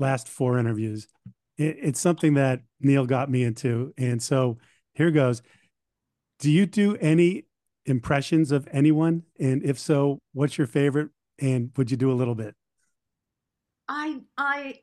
last 0.00 0.26
four 0.28 0.58
interviews. 0.58 1.06
It, 1.56 1.76
it's 1.80 2.00
something 2.00 2.34
that 2.34 2.62
Neil 2.80 3.06
got 3.06 3.30
me 3.30 3.44
into. 3.44 3.94
And 3.96 4.20
so 4.20 4.58
here 4.94 5.12
goes. 5.12 5.40
Do 6.40 6.50
you 6.50 6.66
do 6.66 6.96
any 6.96 7.44
impressions 7.86 8.50
of 8.50 8.66
anyone? 8.72 9.22
And 9.38 9.62
if 9.62 9.78
so, 9.78 10.18
what's 10.32 10.58
your 10.58 10.66
favorite 10.66 11.10
and 11.40 11.70
would 11.76 11.90
you 11.90 11.96
do 11.96 12.10
a 12.10 12.14
little 12.14 12.34
bit? 12.34 12.54
I 13.88 14.20
I 14.36 14.80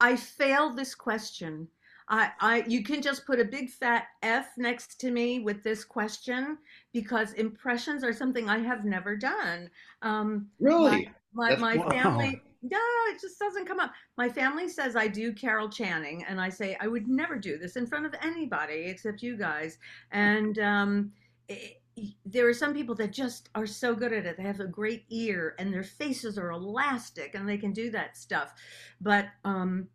I 0.00 0.16
fail 0.16 0.74
this 0.74 0.94
question. 0.94 1.68
I, 2.10 2.30
I 2.40 2.64
you 2.66 2.82
can 2.82 3.02
just 3.02 3.26
put 3.26 3.38
a 3.38 3.44
big 3.44 3.68
fat 3.68 4.04
F 4.22 4.48
next 4.56 4.98
to 5.00 5.10
me 5.10 5.40
with 5.40 5.62
this 5.62 5.84
question 5.84 6.56
because 6.92 7.34
impressions 7.34 8.02
are 8.02 8.14
something 8.14 8.48
I 8.48 8.58
have 8.58 8.84
never 8.84 9.14
done. 9.14 9.68
Um, 10.00 10.48
really? 10.58 11.10
My, 11.34 11.56
my, 11.56 11.76
my 11.76 11.90
family 11.90 12.42
no, 12.62 12.78
it 13.10 13.20
just 13.20 13.38
doesn't 13.38 13.66
come 13.66 13.78
up. 13.78 13.92
My 14.16 14.28
family 14.28 14.68
says 14.68 14.96
I 14.96 15.06
do 15.06 15.32
Carol 15.32 15.68
Channing, 15.68 16.24
and 16.28 16.40
I 16.40 16.48
say 16.48 16.76
I 16.80 16.88
would 16.88 17.06
never 17.06 17.38
do 17.38 17.56
this 17.56 17.76
in 17.76 17.86
front 17.86 18.06
of 18.06 18.14
anybody 18.20 18.86
except 18.86 19.22
you 19.22 19.36
guys. 19.36 19.78
And 20.10 20.58
um, 20.58 21.12
it, 21.48 21.77
there 22.24 22.48
are 22.48 22.54
some 22.54 22.74
people 22.74 22.94
that 22.96 23.12
just 23.12 23.48
are 23.54 23.66
so 23.66 23.94
good 23.94 24.12
at 24.12 24.26
it. 24.26 24.36
They 24.36 24.42
have 24.42 24.60
a 24.60 24.66
great 24.66 25.04
ear 25.10 25.54
and 25.58 25.72
their 25.72 25.82
faces 25.82 26.38
are 26.38 26.50
elastic 26.50 27.34
and 27.34 27.48
they 27.48 27.58
can 27.58 27.72
do 27.72 27.90
that 27.90 28.16
stuff. 28.16 28.52
But 29.00 29.26
um, 29.44 29.88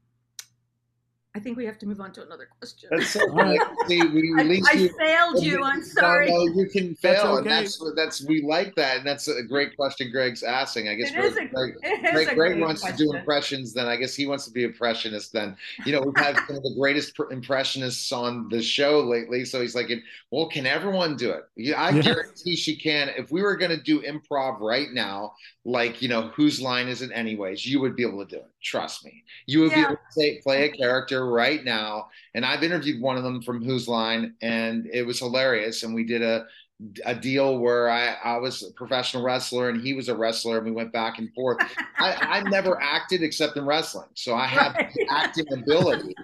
I 1.35 1.39
think 1.39 1.57
we 1.57 1.65
have 1.65 1.79
to 1.79 1.87
move 1.87 1.99
on 1.99 2.11
to 2.13 2.23
another 2.23 2.47
question. 2.59 2.89
That's 2.91 3.09
so. 3.13 3.19
See, 3.87 4.01
we 4.07 4.33
I, 4.37 4.41
I 4.41 4.73
you, 4.73 4.89
failed 4.99 5.43
you. 5.43 5.63
I'm 5.63 5.81
sorry. 5.81 6.29
No, 6.29 6.45
no, 6.45 6.53
you 6.53 6.69
can 6.69 6.93
fail, 6.93 7.25
okay. 7.25 7.37
and 7.37 7.47
that's 7.47 7.81
that's 7.95 8.25
we 8.25 8.43
like 8.43 8.75
that, 8.75 8.97
and 8.97 9.07
that's 9.07 9.27
a 9.27 9.41
great 9.41 9.75
question 9.75 10.11
Greg's 10.11 10.43
asking. 10.43 10.89
I 10.89 10.95
guess 10.95 11.09
it 11.09 11.15
Greg, 11.15 11.33
a, 11.33 11.55
Greg, 11.55 12.01
Greg, 12.13 12.35
Greg 12.35 12.61
wants 12.61 12.81
question. 12.81 12.97
to 12.99 13.03
do 13.11 13.17
impressions. 13.17 13.73
Then 13.73 13.87
I 13.87 13.95
guess 13.95 14.13
he 14.13 14.27
wants 14.27 14.45
to 14.45 14.51
be 14.51 14.63
impressionist. 14.63 15.33
Then 15.33 15.57
you 15.87 15.91
know 15.91 16.01
we've 16.01 16.23
had 16.23 16.37
some 16.47 16.57
of 16.57 16.63
the 16.63 16.75
greatest 16.77 17.15
impressionists 17.31 18.11
on 18.11 18.47
the 18.49 18.61
show 18.61 18.99
lately, 18.99 19.43
so 19.43 19.59
he's 19.59 19.73
like, 19.73 19.89
"Well, 20.29 20.47
can 20.49 20.67
everyone 20.67 21.17
do 21.17 21.31
it?" 21.31 21.45
Yeah, 21.55 21.81
I 21.81 21.99
guarantee 21.99 22.55
she 22.55 22.75
can. 22.75 23.09
If 23.17 23.31
we 23.31 23.41
were 23.41 23.57
going 23.57 23.71
to 23.71 23.81
do 23.81 24.03
improv 24.03 24.59
right 24.59 24.91
now, 24.93 25.33
like 25.65 25.99
you 25.99 26.09
know, 26.09 26.27
whose 26.35 26.61
line 26.61 26.87
is 26.87 27.01
it 27.01 27.09
anyways? 27.11 27.65
You 27.65 27.79
would 27.81 27.95
be 27.95 28.03
able 28.03 28.23
to 28.23 28.35
do 28.35 28.41
it. 28.41 28.51
Trust 28.61 29.03
me. 29.03 29.23
You 29.45 29.61
would 29.61 29.71
yeah. 29.71 29.75
be 29.75 29.81
able 29.81 29.95
to 29.95 30.11
say, 30.11 30.41
play 30.41 30.69
a 30.69 30.71
character 30.71 31.22
right 31.29 31.63
now. 31.63 32.09
And 32.33 32.45
I've 32.45 32.63
interviewed 32.63 33.01
one 33.01 33.17
of 33.17 33.23
them 33.23 33.41
from 33.41 33.63
Whose 33.63 33.87
Line, 33.87 34.35
and 34.41 34.87
it 34.91 35.03
was 35.03 35.19
hilarious. 35.19 35.83
And 35.83 35.93
we 35.93 36.03
did 36.03 36.21
a 36.21 36.45
a 37.05 37.15
deal 37.15 37.59
where 37.59 37.89
I, 37.89 38.15
I 38.23 38.37
was 38.37 38.63
a 38.63 38.73
professional 38.73 39.23
wrestler 39.23 39.69
and 39.69 39.81
he 39.81 39.93
was 39.93 40.09
a 40.09 40.15
wrestler 40.15 40.57
and 40.57 40.65
we 40.65 40.71
went 40.71 40.91
back 40.91 41.17
and 41.17 41.33
forth. 41.33 41.57
I, 41.97 42.13
I 42.13 42.49
never 42.49 42.81
acted 42.81 43.23
except 43.23 43.57
in 43.57 43.65
wrestling. 43.65 44.09
So 44.15 44.35
I 44.35 44.47
have 44.47 44.73
right. 44.75 44.91
acting 45.09 45.45
ability, 45.53 46.15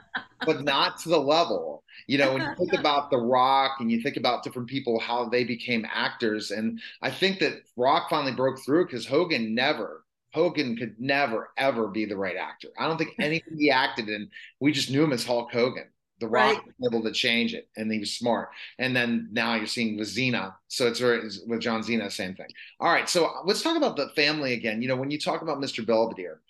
but 0.45 0.63
not 0.63 0.97
to 0.99 1.09
the 1.09 1.19
level. 1.19 1.83
You 2.07 2.17
know, 2.17 2.33
when 2.33 2.41
you 2.41 2.55
think 2.57 2.73
about 2.79 3.09
The 3.09 3.17
Rock 3.17 3.77
and 3.79 3.91
you 3.91 4.01
think 4.01 4.17
about 4.17 4.43
different 4.43 4.67
people, 4.67 4.99
how 4.99 5.29
they 5.29 5.43
became 5.43 5.85
actors. 5.89 6.51
And 6.51 6.81
I 7.01 7.11
think 7.11 7.39
that 7.39 7.61
Rock 7.77 8.09
finally 8.09 8.33
broke 8.33 8.59
through 8.59 8.85
because 8.85 9.05
Hogan 9.05 9.53
never 9.53 10.03
Hogan 10.33 10.75
could 10.75 10.95
never 10.99 11.51
ever 11.57 11.87
be 11.87 12.05
the 12.05 12.17
right 12.17 12.35
actor. 12.35 12.69
I 12.77 12.87
don't 12.87 12.97
think 12.97 13.15
anything 13.19 13.57
he 13.57 13.71
acted 13.71 14.09
in, 14.09 14.29
we 14.59 14.71
just 14.71 14.91
knew 14.91 15.03
him 15.03 15.13
as 15.13 15.25
Hulk 15.25 15.51
Hogan. 15.51 15.85
The 16.19 16.27
Rock 16.27 16.57
right. 16.57 16.65
was 16.65 16.91
able 16.91 17.03
to 17.03 17.13
change 17.13 17.53
it, 17.53 17.69
and 17.77 17.91
he 17.91 17.99
was 17.99 18.11
smart. 18.11 18.49
And 18.77 18.93
then 18.93 19.29
now 19.31 19.55
you're 19.55 19.65
seeing 19.65 19.97
with 19.97 20.09
Cena, 20.09 20.55
so 20.67 20.85
it's 20.85 20.99
very 20.99 21.21
with 21.47 21.61
John 21.61 21.81
Cena, 21.81 22.11
same 22.11 22.35
thing. 22.35 22.49
All 22.81 22.91
right, 22.91 23.07
so 23.07 23.31
let's 23.45 23.61
talk 23.61 23.77
about 23.77 23.95
the 23.95 24.09
family 24.15 24.53
again. 24.53 24.81
You 24.81 24.89
know, 24.89 24.97
when 24.97 25.11
you 25.11 25.17
talk 25.17 25.41
about 25.41 25.59
Mr. 25.59 25.85
Belvedere, 25.85 26.41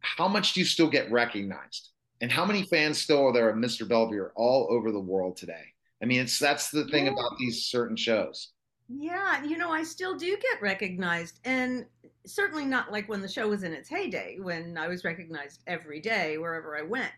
how 0.00 0.28
much 0.28 0.54
do 0.54 0.60
you 0.60 0.66
still 0.66 0.88
get 0.88 1.12
recognized, 1.12 1.90
and 2.22 2.32
how 2.32 2.46
many 2.46 2.62
fans 2.62 3.02
still 3.02 3.26
are 3.26 3.32
there 3.34 3.50
of 3.50 3.56
Mr. 3.56 3.86
Belvedere 3.86 4.32
all 4.34 4.68
over 4.70 4.90
the 4.90 5.00
world 5.00 5.36
today? 5.36 5.74
I 6.02 6.06
mean, 6.06 6.20
it's 6.20 6.38
that's 6.38 6.70
the 6.70 6.86
thing 6.86 7.04
yeah. 7.04 7.12
about 7.12 7.36
these 7.38 7.66
certain 7.66 7.96
shows. 7.96 8.48
Yeah, 8.88 9.44
you 9.44 9.56
know, 9.58 9.70
I 9.70 9.82
still 9.82 10.16
do 10.16 10.36
get 10.36 10.60
recognized, 10.62 11.38
and 11.44 11.84
certainly 12.26 12.64
not 12.64 12.92
like 12.92 13.08
when 13.08 13.20
the 13.20 13.28
show 13.28 13.48
was 13.48 13.62
in 13.62 13.72
its 13.72 13.88
heyday, 13.88 14.38
when 14.40 14.76
I 14.78 14.88
was 14.88 15.04
recognized 15.04 15.62
every 15.66 16.00
day 16.00 16.38
wherever 16.38 16.76
I 16.76 16.82
went. 16.82 17.12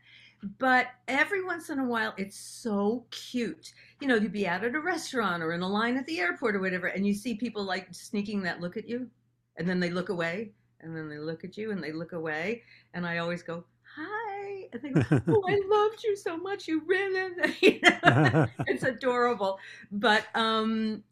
But 0.58 0.88
every 1.08 1.42
once 1.42 1.70
in 1.70 1.78
a 1.78 1.84
while, 1.84 2.12
it's 2.18 2.36
so 2.36 3.06
cute. 3.10 3.72
You 4.00 4.08
know, 4.08 4.16
you'd 4.16 4.32
be 4.32 4.46
out 4.46 4.64
at 4.64 4.74
a 4.74 4.80
restaurant 4.80 5.42
or 5.42 5.52
in 5.52 5.62
a 5.62 5.68
line 5.68 5.96
at 5.96 6.06
the 6.06 6.20
airport 6.20 6.54
or 6.54 6.60
whatever, 6.60 6.88
and 6.88 7.06
you 7.06 7.14
see 7.14 7.34
people 7.34 7.64
like 7.64 7.88
sneaking 7.92 8.42
that 8.42 8.60
look 8.60 8.76
at 8.76 8.88
you, 8.88 9.08
and 9.56 9.68
then 9.68 9.80
they 9.80 9.90
look 9.90 10.10
away, 10.10 10.52
and 10.80 10.94
then 10.94 11.08
they 11.08 11.18
look 11.18 11.44
at 11.44 11.56
you, 11.56 11.70
and 11.70 11.82
they 11.82 11.92
look 11.92 12.12
away, 12.12 12.62
and 12.92 13.06
I 13.06 13.18
always 13.18 13.42
go, 13.42 13.64
"Hi," 13.96 14.68
and 14.72 14.82
they 14.82 14.90
go, 14.90 15.22
"Oh, 15.28 15.44
I 15.48 15.60
loved 15.66 16.04
you 16.04 16.14
so 16.14 16.36
much, 16.36 16.68
you 16.68 16.82
ran 16.86 17.16
in." 17.16 17.54
you 17.62 17.80
know? 17.82 18.46
it's 18.66 18.82
adorable, 18.82 19.58
but 19.92 20.26
um, 20.34 21.02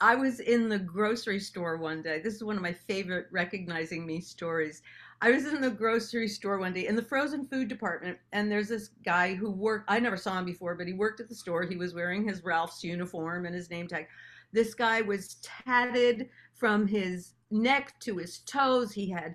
I 0.00 0.14
was 0.14 0.40
in 0.40 0.68
the 0.68 0.78
grocery 0.78 1.38
store 1.38 1.76
one 1.76 2.02
day. 2.02 2.20
This 2.20 2.34
is 2.34 2.44
one 2.44 2.56
of 2.56 2.62
my 2.62 2.72
favorite 2.72 3.26
recognizing 3.30 4.06
me 4.06 4.20
stories. 4.20 4.82
I 5.20 5.30
was 5.30 5.46
in 5.46 5.60
the 5.60 5.70
grocery 5.70 6.28
store 6.28 6.58
one 6.58 6.72
day 6.72 6.86
in 6.86 6.94
the 6.94 7.02
frozen 7.02 7.46
food 7.46 7.68
department, 7.68 8.18
and 8.32 8.50
there's 8.50 8.68
this 8.68 8.90
guy 9.04 9.34
who 9.34 9.50
worked. 9.50 9.90
I 9.90 9.98
never 9.98 10.16
saw 10.16 10.38
him 10.38 10.44
before, 10.44 10.74
but 10.74 10.86
he 10.86 10.92
worked 10.92 11.20
at 11.20 11.28
the 11.28 11.34
store. 11.34 11.64
He 11.64 11.76
was 11.76 11.94
wearing 11.94 12.26
his 12.26 12.44
Ralph's 12.44 12.84
uniform 12.84 13.46
and 13.46 13.54
his 13.54 13.70
name 13.70 13.88
tag. 13.88 14.06
This 14.52 14.74
guy 14.74 15.00
was 15.00 15.36
tatted 15.42 16.28
from 16.54 16.86
his 16.86 17.34
neck 17.50 17.98
to 18.00 18.16
his 18.18 18.38
toes. 18.40 18.92
He 18.92 19.10
had 19.10 19.34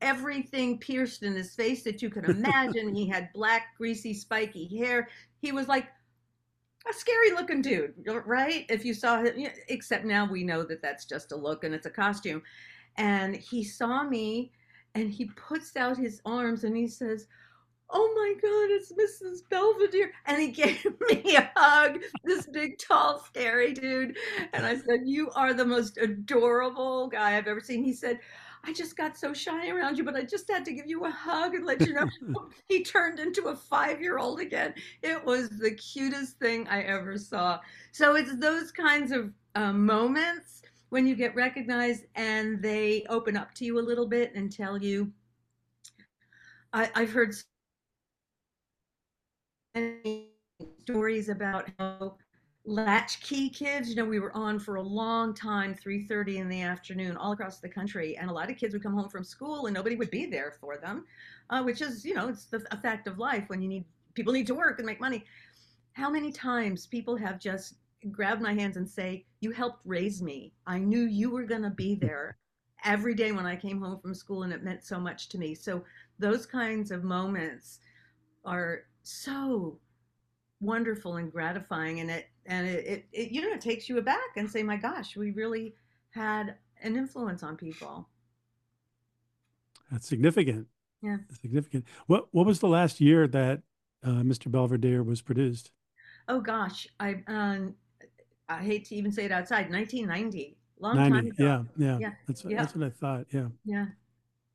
everything 0.00 0.78
pierced 0.78 1.22
in 1.22 1.34
his 1.34 1.54
face 1.54 1.82
that 1.82 2.02
you 2.02 2.10
could 2.10 2.24
imagine. 2.28 2.94
he 2.94 3.08
had 3.08 3.32
black, 3.32 3.76
greasy, 3.76 4.14
spiky 4.14 4.66
hair. 4.78 5.08
He 5.40 5.52
was 5.52 5.68
like 5.68 5.88
a 6.88 6.92
scary 6.92 7.30
looking 7.30 7.62
dude, 7.62 7.94
right? 8.26 8.66
If 8.68 8.84
you 8.84 8.94
saw 8.94 9.22
him, 9.22 9.46
except 9.68 10.04
now 10.04 10.30
we 10.30 10.44
know 10.44 10.62
that 10.64 10.82
that's 10.82 11.04
just 11.04 11.32
a 11.32 11.36
look 11.36 11.64
and 11.64 11.74
it's 11.74 11.86
a 11.86 11.90
costume. 11.90 12.42
And 12.96 13.34
he 13.34 13.64
saw 13.64 14.04
me 14.04 14.52
and 14.94 15.10
he 15.10 15.26
puts 15.26 15.76
out 15.76 15.96
his 15.96 16.20
arms 16.24 16.64
and 16.64 16.76
he 16.76 16.86
says, 16.88 17.26
Oh 17.90 18.12
my 18.16 18.34
God, 18.40 18.70
it's 18.70 18.92
Mrs. 18.92 19.48
Belvedere. 19.48 20.12
And 20.26 20.40
he 20.40 20.48
gave 20.50 20.84
me 21.08 21.36
a 21.36 21.50
hug, 21.54 22.00
this 22.24 22.46
big, 22.46 22.78
tall, 22.78 23.20
scary 23.20 23.72
dude. 23.72 24.16
And 24.52 24.66
I 24.66 24.76
said, 24.76 25.00
You 25.04 25.30
are 25.34 25.54
the 25.54 25.64
most 25.64 25.98
adorable 25.98 27.08
guy 27.08 27.36
I've 27.36 27.46
ever 27.46 27.60
seen. 27.60 27.84
He 27.84 27.92
said, 27.92 28.20
I 28.66 28.72
just 28.72 28.96
got 28.96 29.16
so 29.16 29.32
shy 29.32 29.68
around 29.68 29.98
you, 29.98 30.04
but 30.04 30.16
I 30.16 30.22
just 30.22 30.50
had 30.50 30.64
to 30.64 30.72
give 30.72 30.86
you 30.86 31.04
a 31.04 31.10
hug 31.10 31.54
and 31.54 31.66
let 31.66 31.80
you 31.86 31.92
know 31.92 32.08
he 32.68 32.82
turned 32.82 33.20
into 33.20 33.48
a 33.48 33.56
five 33.56 34.00
year 34.00 34.18
old 34.18 34.40
again. 34.40 34.74
It 35.02 35.24
was 35.24 35.50
the 35.50 35.72
cutest 35.72 36.38
thing 36.38 36.66
I 36.68 36.82
ever 36.82 37.18
saw. 37.18 37.60
So 37.92 38.16
it's 38.16 38.34
those 38.36 38.70
kinds 38.70 39.12
of 39.12 39.32
um, 39.54 39.84
moments 39.84 40.62
when 40.94 41.06
you 41.06 41.16
get 41.16 41.34
recognized 41.34 42.04
and 42.14 42.62
they 42.62 43.04
open 43.08 43.36
up 43.36 43.52
to 43.54 43.64
you 43.64 43.78
a 43.78 43.82
little 43.82 44.06
bit 44.06 44.32
and 44.36 44.52
tell 44.52 44.78
you 44.78 45.12
I, 46.72 46.88
i've 46.94 47.10
heard 47.10 47.34
stories 50.80 51.28
about 51.28 51.68
how 51.78 52.16
latchkey 52.66 53.50
kids 53.50 53.90
you 53.90 53.94
know 53.94 54.04
we 54.04 54.18
were 54.18 54.34
on 54.34 54.58
for 54.58 54.76
a 54.76 54.82
long 54.82 55.34
time 55.34 55.74
3.30 55.74 56.36
in 56.36 56.48
the 56.48 56.62
afternoon 56.62 57.14
all 57.16 57.32
across 57.32 57.58
the 57.58 57.68
country 57.68 58.16
and 58.16 58.30
a 58.30 58.32
lot 58.32 58.50
of 58.50 58.56
kids 58.56 58.72
would 58.72 58.82
come 58.82 58.94
home 58.94 59.08
from 59.08 59.22
school 59.22 59.66
and 59.66 59.74
nobody 59.74 59.96
would 59.96 60.10
be 60.10 60.24
there 60.24 60.54
for 60.60 60.78
them 60.78 61.04
uh, 61.50 61.62
which 61.62 61.82
is 61.82 62.04
you 62.06 62.14
know 62.14 62.28
it's 62.28 62.46
the, 62.46 62.64
a 62.70 62.76
fact 62.78 63.06
of 63.06 63.18
life 63.18 63.44
when 63.48 63.60
you 63.60 63.68
need 63.68 63.84
people 64.14 64.32
need 64.32 64.46
to 64.46 64.54
work 64.54 64.78
and 64.78 64.86
make 64.86 65.00
money 65.00 65.24
how 65.92 66.10
many 66.10 66.32
times 66.32 66.86
people 66.86 67.16
have 67.16 67.38
just 67.38 67.74
grabbed 68.10 68.42
my 68.42 68.52
hands 68.52 68.76
and 68.76 68.88
say, 68.88 69.24
You 69.40 69.50
helped 69.50 69.80
raise 69.84 70.22
me. 70.22 70.52
I 70.66 70.78
knew 70.78 71.02
you 71.02 71.30
were 71.30 71.44
going 71.44 71.62
to 71.62 71.70
be 71.70 71.94
there 71.94 72.36
every 72.84 73.14
day 73.14 73.32
when 73.32 73.46
I 73.46 73.56
came 73.56 73.80
home 73.80 73.98
from 74.00 74.14
school, 74.14 74.42
and 74.42 74.52
it 74.52 74.62
meant 74.62 74.84
so 74.84 75.00
much 75.00 75.28
to 75.30 75.38
me. 75.38 75.54
So, 75.54 75.84
those 76.18 76.46
kinds 76.46 76.90
of 76.90 77.02
moments 77.02 77.80
are 78.44 78.82
so 79.02 79.78
wonderful 80.64 81.16
and 81.16 81.30
gratifying 81.32 82.00
and 82.00 82.10
it 82.10 82.26
and 82.46 82.66
it, 82.66 82.86
it, 82.86 83.06
it 83.12 83.30
you 83.30 83.40
know 83.40 83.52
it 83.52 83.60
takes 83.60 83.88
you 83.88 83.98
aback 83.98 84.36
and 84.36 84.50
say 84.50 84.62
my 84.62 84.76
gosh 84.76 85.16
we 85.16 85.30
really 85.30 85.74
had 86.10 86.56
an 86.82 86.96
influence 86.96 87.42
on 87.42 87.56
people 87.56 88.08
that's 89.90 90.06
significant 90.06 90.66
yeah 91.02 91.16
significant 91.40 91.84
what 92.06 92.26
what 92.32 92.46
was 92.46 92.60
the 92.60 92.68
last 92.68 93.00
year 93.00 93.26
that 93.26 93.62
uh, 94.04 94.22
mr 94.22 94.50
belvedere 94.50 95.02
was 95.02 95.22
produced 95.22 95.70
oh 96.28 96.40
gosh 96.40 96.86
i 97.00 97.22
um 97.26 97.74
I 98.48 98.62
hate 98.62 98.84
to 98.86 98.94
even 98.94 99.12
say 99.12 99.24
it 99.24 99.32
outside, 99.32 99.70
1990, 99.70 100.56
long 100.78 100.96
90, 100.96 101.10
time 101.10 101.26
ago. 101.26 101.34
Yeah, 101.38 101.62
yeah, 101.76 101.98
yeah. 101.98 102.10
That's, 102.26 102.44
yeah. 102.44 102.58
that's 102.58 102.74
what 102.74 102.86
I 102.86 102.90
thought. 102.90 103.26
Yeah. 103.30 103.46
Yeah. 103.64 103.86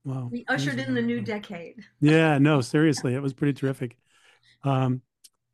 Wow. 0.04 0.30
We 0.32 0.46
ushered 0.48 0.80
in 0.80 0.94
the 0.94 1.02
new 1.02 1.22
decade. 1.22 1.84
Yeah, 2.00 2.38
no, 2.38 2.62
seriously. 2.62 3.16
It 3.16 3.22
was 3.22 3.34
pretty 3.34 3.54
terrific. 3.54 3.98
Um, 4.64 5.02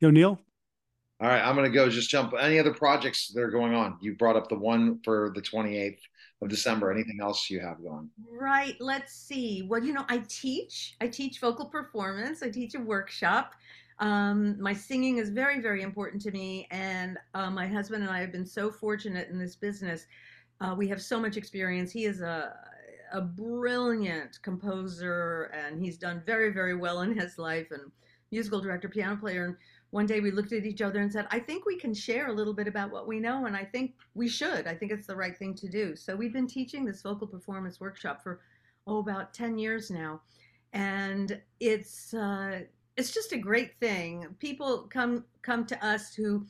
yo, 0.00 0.10
Neil? 0.10 0.38
All 1.20 1.28
right, 1.28 1.40
I'm 1.40 1.54
going 1.54 1.70
to 1.70 1.74
go 1.74 1.88
just 1.88 2.10
jump. 2.10 2.34
Any 2.38 2.58
other 2.58 2.74
projects 2.74 3.28
that 3.28 3.40
are 3.40 3.50
going 3.50 3.74
on? 3.74 3.96
You 4.02 4.14
brought 4.14 4.36
up 4.36 4.48
the 4.48 4.58
one 4.58 5.00
for 5.02 5.32
the 5.34 5.40
28th 5.40 5.98
of 6.42 6.48
December. 6.48 6.92
Anything 6.92 7.18
else 7.22 7.48
you 7.48 7.60
have 7.60 7.82
going? 7.82 8.10
Right. 8.30 8.76
Let's 8.80 9.14
see. 9.14 9.62
Well, 9.62 9.82
you 9.82 9.94
know, 9.94 10.04
I 10.10 10.22
teach. 10.28 10.94
I 11.00 11.06
teach 11.06 11.40
vocal 11.40 11.66
performance. 11.66 12.42
I 12.42 12.50
teach 12.50 12.74
a 12.74 12.80
workshop. 12.80 13.54
Um, 13.98 14.60
my 14.60 14.74
singing 14.74 15.16
is 15.16 15.30
very, 15.30 15.60
very 15.60 15.80
important 15.80 16.20
to 16.22 16.30
me. 16.30 16.68
And 16.70 17.16
uh, 17.32 17.50
my 17.50 17.66
husband 17.66 18.02
and 18.02 18.12
I 18.12 18.20
have 18.20 18.30
been 18.30 18.46
so 18.46 18.70
fortunate 18.70 19.30
in 19.30 19.38
this 19.38 19.56
business. 19.56 20.06
Uh, 20.60 20.74
we 20.76 20.86
have 20.88 21.00
so 21.00 21.18
much 21.18 21.38
experience. 21.38 21.90
He 21.90 22.04
is 22.04 22.20
a, 22.20 22.54
a 23.12 23.22
brilliant 23.22 24.42
composer 24.42 25.44
and 25.54 25.82
he's 25.82 25.96
done 25.96 26.22
very, 26.26 26.52
very 26.52 26.76
well 26.76 27.00
in 27.00 27.18
his 27.18 27.38
life 27.38 27.70
and 27.70 27.90
musical 28.32 28.60
director, 28.60 28.88
piano 28.88 29.16
player. 29.16 29.44
And 29.46 29.56
one 29.96 30.04
day 30.04 30.20
we 30.20 30.30
looked 30.30 30.52
at 30.52 30.66
each 30.66 30.82
other 30.82 31.00
and 31.00 31.10
said, 31.10 31.26
I 31.30 31.38
think 31.38 31.64
we 31.64 31.78
can 31.78 31.94
share 31.94 32.26
a 32.26 32.32
little 32.32 32.52
bit 32.52 32.68
about 32.68 32.90
what 32.90 33.08
we 33.08 33.18
know. 33.18 33.46
And 33.46 33.56
I 33.56 33.64
think 33.64 33.94
we 34.12 34.28
should. 34.28 34.66
I 34.66 34.74
think 34.74 34.92
it's 34.92 35.06
the 35.06 35.16
right 35.16 35.34
thing 35.34 35.54
to 35.54 35.68
do. 35.68 35.96
So 35.96 36.14
we've 36.14 36.34
been 36.34 36.46
teaching 36.46 36.84
this 36.84 37.00
vocal 37.00 37.26
performance 37.26 37.80
workshop 37.80 38.22
for, 38.22 38.40
oh, 38.86 38.98
about 38.98 39.32
10 39.32 39.56
years 39.56 39.90
now. 39.90 40.20
And 40.74 41.40
it's, 41.60 42.12
uh, 42.12 42.60
it's 42.98 43.14
just 43.14 43.32
a 43.32 43.38
great 43.38 43.80
thing. 43.80 44.26
People 44.38 44.86
come 44.90 45.24
come 45.40 45.64
to 45.64 45.82
us 45.82 46.12
who 46.12 46.44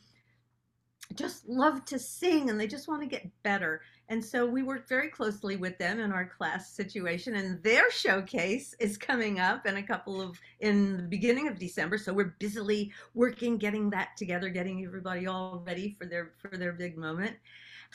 just 1.14 1.48
love 1.48 1.84
to 1.86 1.98
sing 1.98 2.50
and 2.50 2.58
they 2.58 2.66
just 2.66 2.88
want 2.88 3.02
to 3.02 3.08
get 3.08 3.30
better. 3.42 3.82
And 4.08 4.24
so 4.24 4.46
we 4.46 4.62
work 4.62 4.88
very 4.88 5.08
closely 5.08 5.56
with 5.56 5.78
them 5.78 5.98
in 5.98 6.12
our 6.12 6.26
class 6.26 6.70
situation 6.72 7.34
and 7.34 7.62
their 7.62 7.90
showcase 7.90 8.74
is 8.78 8.96
coming 8.96 9.40
up 9.40 9.66
in 9.66 9.76
a 9.76 9.82
couple 9.82 10.20
of 10.20 10.38
in 10.60 10.96
the 10.96 11.02
beginning 11.02 11.48
of 11.48 11.58
December. 11.58 11.98
So 11.98 12.12
we're 12.12 12.34
busily 12.38 12.92
working 13.14 13.58
getting 13.58 13.90
that 13.90 14.16
together, 14.16 14.48
getting 14.48 14.84
everybody 14.84 15.26
all 15.26 15.62
ready 15.66 15.96
for 15.98 16.06
their 16.06 16.32
for 16.38 16.56
their 16.56 16.72
big 16.72 16.96
moment. 16.96 17.36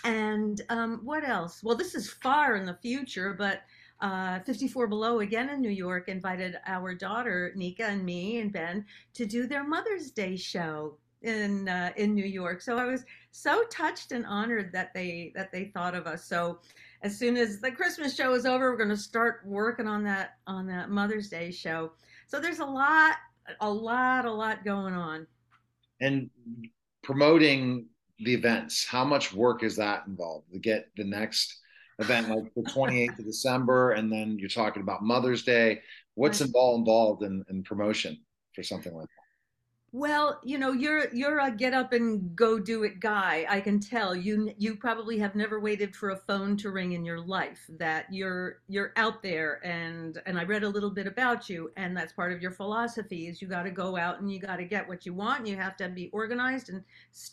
And 0.03 0.61
um, 0.69 1.01
what 1.03 1.27
else? 1.27 1.61
Well, 1.63 1.75
this 1.75 1.95
is 1.95 2.09
far 2.09 2.55
in 2.55 2.65
the 2.65 2.77
future, 2.81 3.33
but 3.33 3.61
uh, 4.01 4.39
54 4.39 4.87
Below 4.87 5.19
again 5.19 5.49
in 5.49 5.61
New 5.61 5.69
York 5.69 6.09
invited 6.09 6.57
our 6.65 6.95
daughter 6.95 7.53
Nika 7.55 7.85
and 7.85 8.03
me 8.03 8.39
and 8.39 8.51
Ben 8.51 8.85
to 9.13 9.25
do 9.25 9.45
their 9.45 9.63
Mother's 9.63 10.11
Day 10.11 10.35
show 10.35 10.97
in 11.21 11.67
uh, 11.67 11.91
in 11.97 12.13
New 12.13 12.25
York. 12.25 12.61
So 12.61 12.77
I 12.77 12.85
was 12.85 13.03
so 13.31 13.63
touched 13.69 14.11
and 14.11 14.25
honored 14.25 14.71
that 14.73 14.93
they 14.93 15.31
that 15.35 15.51
they 15.51 15.65
thought 15.65 15.95
of 15.95 16.07
us. 16.07 16.25
So 16.25 16.59
as 17.03 17.17
soon 17.17 17.37
as 17.37 17.59
the 17.59 17.71
Christmas 17.71 18.15
show 18.15 18.33
is 18.33 18.45
over, 18.45 18.71
we're 18.71 18.77
going 18.77 18.89
to 18.89 18.97
start 18.97 19.41
working 19.45 19.87
on 19.87 20.03
that 20.03 20.37
on 20.47 20.67
that 20.67 20.89
Mother's 20.89 21.29
Day 21.29 21.51
show. 21.51 21.91
So 22.27 22.39
there's 22.39 22.59
a 22.59 22.65
lot, 22.65 23.15
a 23.59 23.69
lot, 23.69 24.25
a 24.25 24.31
lot 24.31 24.63
going 24.63 24.93
on. 24.93 25.27
And 25.99 26.29
promoting 27.03 27.87
the 28.19 28.33
events, 28.33 28.85
how 28.85 29.03
much 29.03 29.33
work 29.33 29.63
is 29.63 29.75
that 29.77 30.05
involved 30.07 30.51
to 30.53 30.59
get 30.59 30.89
the 30.95 31.03
next 31.03 31.59
event 31.99 32.29
like 32.29 32.53
the 32.55 32.61
28th 32.63 33.19
of 33.19 33.25
December, 33.25 33.91
and 33.91 34.11
then 34.11 34.37
you're 34.39 34.49
talking 34.49 34.81
about 34.81 35.03
Mother's 35.03 35.43
Day. 35.43 35.81
What's 36.15 36.41
involved 36.41 36.79
involved 36.79 37.23
in, 37.23 37.43
in 37.49 37.63
promotion 37.63 38.19
for 38.53 38.63
something 38.63 38.93
like 38.93 39.07
that? 39.07 39.20
Well, 39.93 40.39
you 40.41 40.57
know, 40.57 40.71
you're 40.71 41.13
you're 41.13 41.39
a 41.39 41.51
get 41.51 41.73
up 41.73 41.91
and 41.91 42.33
go 42.33 42.59
do 42.59 42.83
it 42.83 43.01
guy. 43.01 43.45
I 43.49 43.59
can 43.59 43.81
tell 43.81 44.15
you 44.15 44.53
you 44.57 44.77
probably 44.77 45.19
have 45.19 45.35
never 45.35 45.59
waited 45.59 45.97
for 45.97 46.11
a 46.11 46.15
phone 46.15 46.55
to 46.57 46.71
ring 46.71 46.93
in 46.93 47.03
your 47.03 47.19
life. 47.19 47.59
That 47.77 48.05
you're 48.09 48.61
you're 48.69 48.93
out 48.95 49.21
there 49.21 49.59
and 49.65 50.21
and 50.25 50.39
I 50.39 50.45
read 50.45 50.63
a 50.63 50.69
little 50.69 50.91
bit 50.91 51.07
about 51.07 51.49
you 51.49 51.71
and 51.75 51.95
that's 51.95 52.13
part 52.13 52.31
of 52.31 52.41
your 52.41 52.51
philosophy 52.51 53.27
is 53.27 53.41
you 53.41 53.49
got 53.49 53.63
to 53.63 53.71
go 53.71 53.97
out 53.97 54.21
and 54.21 54.31
you 54.31 54.39
got 54.39 54.57
to 54.57 54.63
get 54.65 54.87
what 54.87 55.05
you 55.05 55.13
want. 55.13 55.39
And 55.39 55.47
you 55.49 55.57
have 55.57 55.75
to 55.77 55.89
be 55.89 56.09
organized 56.13 56.69
and 56.69 56.83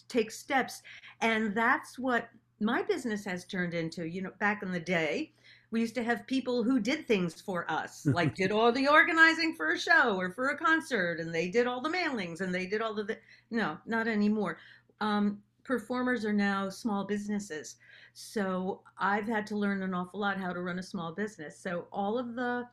take 0.08 0.32
steps. 0.32 0.82
And 1.20 1.54
that's 1.54 1.96
what 1.96 2.28
my 2.60 2.82
business 2.82 3.24
has 3.24 3.44
turned 3.44 3.72
into. 3.72 4.08
You 4.08 4.22
know, 4.22 4.32
back 4.40 4.64
in 4.64 4.72
the 4.72 4.80
day, 4.80 5.32
we 5.70 5.80
used 5.80 5.94
to 5.94 6.02
have 6.02 6.26
people 6.26 6.62
who 6.62 6.80
did 6.80 7.06
things 7.06 7.40
for 7.40 7.70
us, 7.70 8.06
like 8.06 8.34
did 8.34 8.50
all 8.52 8.72
the 8.72 8.88
organizing 8.88 9.54
for 9.54 9.72
a 9.72 9.78
show 9.78 10.16
or 10.18 10.30
for 10.30 10.48
a 10.48 10.58
concert, 10.58 11.20
and 11.20 11.34
they 11.34 11.48
did 11.48 11.66
all 11.66 11.80
the 11.80 11.90
mailings 11.90 12.40
and 12.40 12.54
they 12.54 12.66
did 12.66 12.80
all 12.80 12.94
the. 12.94 13.18
No, 13.50 13.78
not 13.86 14.08
anymore. 14.08 14.58
Um, 15.00 15.42
performers 15.64 16.24
are 16.24 16.32
now 16.32 16.68
small 16.70 17.04
businesses. 17.04 17.76
So 18.14 18.80
I've 18.98 19.28
had 19.28 19.46
to 19.48 19.56
learn 19.56 19.82
an 19.82 19.94
awful 19.94 20.20
lot 20.20 20.38
how 20.38 20.52
to 20.52 20.60
run 20.60 20.78
a 20.78 20.82
small 20.82 21.12
business. 21.12 21.58
So 21.58 21.86
all 21.92 22.18
of 22.18 22.34
the 22.34 22.66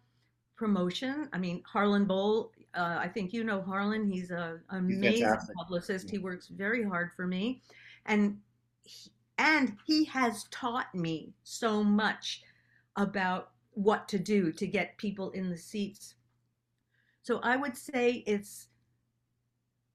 promotion, 0.55 1.29
I 1.33 1.37
mean, 1.37 1.61
Harlan 1.67 2.05
Boll, 2.05 2.51
uh, 2.73 2.97
I 2.99 3.07
think 3.09 3.33
you 3.33 3.43
know 3.43 3.61
Harlan. 3.61 4.09
He's 4.09 4.31
a 4.31 4.59
amazing 4.69 5.27
He's 5.27 5.51
publicist. 5.57 6.09
He 6.09 6.17
works 6.17 6.47
very 6.47 6.83
hard 6.83 7.11
for 7.15 7.27
me. 7.27 7.61
And 8.05 8.37
he, 8.83 9.11
and 9.37 9.75
he 9.85 10.05
has 10.05 10.45
taught 10.45 10.93
me 10.95 11.33
so 11.43 11.83
much 11.83 12.41
about 12.95 13.51
what 13.71 14.07
to 14.09 14.19
do 14.19 14.51
to 14.53 14.67
get 14.67 14.97
people 14.97 15.31
in 15.31 15.49
the 15.49 15.57
seats. 15.57 16.15
So 17.23 17.39
I 17.43 17.57
would 17.57 17.75
say 17.75 18.23
it's 18.25 18.67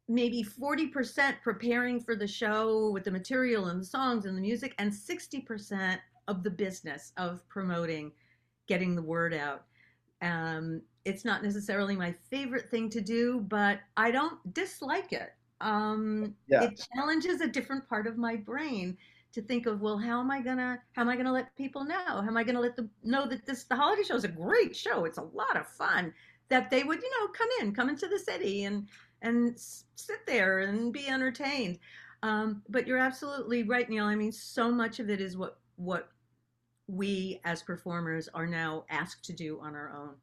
maybe 0.08 0.42
40% 0.42 1.34
preparing 1.42 2.00
for 2.00 2.16
the 2.16 2.26
show 2.26 2.90
with 2.90 3.04
the 3.04 3.10
material 3.10 3.66
and 3.66 3.80
the 3.80 3.86
songs 3.86 4.26
and 4.26 4.36
the 4.36 4.42
music, 4.42 4.74
and 4.78 4.92
60% 4.92 5.98
of 6.26 6.42
the 6.42 6.50
business 6.50 7.12
of 7.16 7.48
promoting, 7.48 8.12
getting 8.66 8.94
the 8.96 9.02
word 9.02 9.32
out. 9.32 9.64
Um, 10.20 10.82
it's 11.04 11.24
not 11.24 11.42
necessarily 11.42 11.94
my 11.94 12.14
favorite 12.28 12.70
thing 12.70 12.90
to 12.90 13.00
do, 13.00 13.40
but 13.48 13.80
I 13.96 14.10
don't 14.10 14.52
dislike 14.52 15.12
it. 15.12 15.32
Um, 15.60 16.34
yeah. 16.48 16.64
It 16.64 16.84
challenges 16.92 17.40
a 17.40 17.48
different 17.48 17.88
part 17.88 18.06
of 18.06 18.18
my 18.18 18.36
brain 18.36 18.96
to 19.32 19.42
think 19.42 19.66
of 19.66 19.80
well 19.80 19.98
how 19.98 20.20
am 20.20 20.30
i 20.30 20.40
gonna 20.40 20.78
how 20.92 21.02
am 21.02 21.08
i 21.08 21.16
gonna 21.16 21.32
let 21.32 21.54
people 21.56 21.84
know? 21.84 21.96
How 22.06 22.26
am 22.26 22.36
i 22.36 22.44
gonna 22.44 22.60
let 22.60 22.76
them 22.76 22.90
know 23.02 23.26
that 23.26 23.46
this 23.46 23.64
the 23.64 23.76
holiday 23.76 24.02
show 24.02 24.16
is 24.16 24.24
a 24.24 24.28
great 24.28 24.74
show. 24.74 25.04
It's 25.04 25.18
a 25.18 25.22
lot 25.22 25.56
of 25.56 25.66
fun. 25.66 26.12
That 26.48 26.70
they 26.70 26.82
would 26.82 27.00
you 27.02 27.10
know 27.20 27.28
come 27.28 27.48
in 27.60 27.72
come 27.72 27.88
into 27.88 28.08
the 28.08 28.18
city 28.18 28.64
and 28.64 28.88
and 29.22 29.58
sit 29.58 30.26
there 30.26 30.60
and 30.60 30.92
be 30.92 31.06
entertained. 31.08 31.78
Um, 32.22 32.62
but 32.68 32.86
you're 32.86 32.98
absolutely 32.98 33.62
right 33.62 33.88
neil. 33.88 34.04
I 34.04 34.14
mean 34.14 34.32
so 34.32 34.70
much 34.70 34.98
of 35.00 35.10
it 35.10 35.20
is 35.20 35.36
what 35.36 35.58
what 35.76 36.08
we 36.88 37.40
as 37.44 37.62
performers 37.62 38.28
are 38.34 38.46
now 38.46 38.84
asked 38.90 39.24
to 39.24 39.32
do 39.32 39.60
on 39.60 39.76
our 39.76 39.92
own 39.96 40.14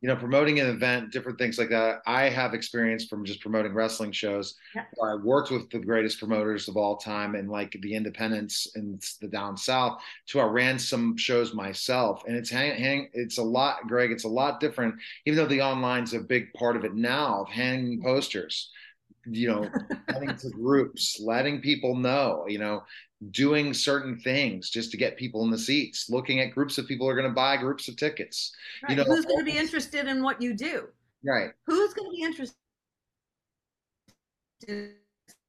you 0.00 0.08
know, 0.08 0.14
promoting 0.14 0.60
an 0.60 0.68
event, 0.68 1.10
different 1.10 1.38
things 1.38 1.58
like 1.58 1.70
that. 1.70 2.02
I 2.06 2.28
have 2.28 2.54
experience 2.54 3.06
from 3.06 3.24
just 3.24 3.40
promoting 3.40 3.74
wrestling 3.74 4.12
shows. 4.12 4.54
Yeah. 4.74 4.84
I 5.02 5.16
worked 5.16 5.50
with 5.50 5.68
the 5.70 5.80
greatest 5.80 6.20
promoters 6.20 6.68
of 6.68 6.76
all 6.76 6.96
time 6.96 7.34
and 7.34 7.50
like 7.50 7.76
the 7.82 7.94
independents 7.94 8.70
and 8.76 9.02
the 9.20 9.26
down 9.26 9.56
south. 9.56 10.00
To 10.28 10.40
I 10.40 10.44
ran 10.44 10.78
some 10.78 11.16
shows 11.16 11.52
myself, 11.52 12.22
and 12.28 12.36
it's 12.36 12.50
hang, 12.50 12.80
hang 12.80 13.08
it's 13.12 13.38
a 13.38 13.42
lot, 13.42 13.88
Greg. 13.88 14.12
It's 14.12 14.24
a 14.24 14.28
lot 14.28 14.60
different, 14.60 14.94
even 15.26 15.36
though 15.36 15.46
the 15.46 15.60
online's 15.60 16.14
a 16.14 16.20
big 16.20 16.52
part 16.52 16.76
of 16.76 16.84
it 16.84 16.94
now 16.94 17.42
of 17.42 17.48
hanging 17.48 18.00
posters 18.00 18.70
you 19.30 19.48
know, 19.48 19.68
getting 20.08 20.34
to 20.36 20.50
groups, 20.50 21.20
letting 21.20 21.60
people 21.60 21.94
know, 21.94 22.44
you 22.48 22.58
know, 22.58 22.82
doing 23.30 23.74
certain 23.74 24.18
things 24.18 24.70
just 24.70 24.90
to 24.92 24.96
get 24.96 25.16
people 25.16 25.44
in 25.44 25.50
the 25.50 25.58
seats, 25.58 26.08
looking 26.08 26.40
at 26.40 26.54
groups 26.54 26.78
of 26.78 26.86
people 26.86 27.06
who 27.06 27.10
are 27.10 27.16
going 27.16 27.28
to 27.28 27.34
buy 27.34 27.56
groups 27.56 27.88
of 27.88 27.96
tickets. 27.96 28.52
Right. 28.82 28.90
You 28.90 28.96
know, 28.96 29.04
who's 29.04 29.24
going 29.24 29.38
to 29.38 29.44
be 29.44 29.58
interested 29.58 30.06
in 30.06 30.22
what 30.22 30.40
you 30.40 30.54
do? 30.54 30.88
Right. 31.24 31.50
Who's 31.66 31.94
going 31.94 32.10
to 32.10 32.16
be 32.16 32.22
interested 32.22 32.54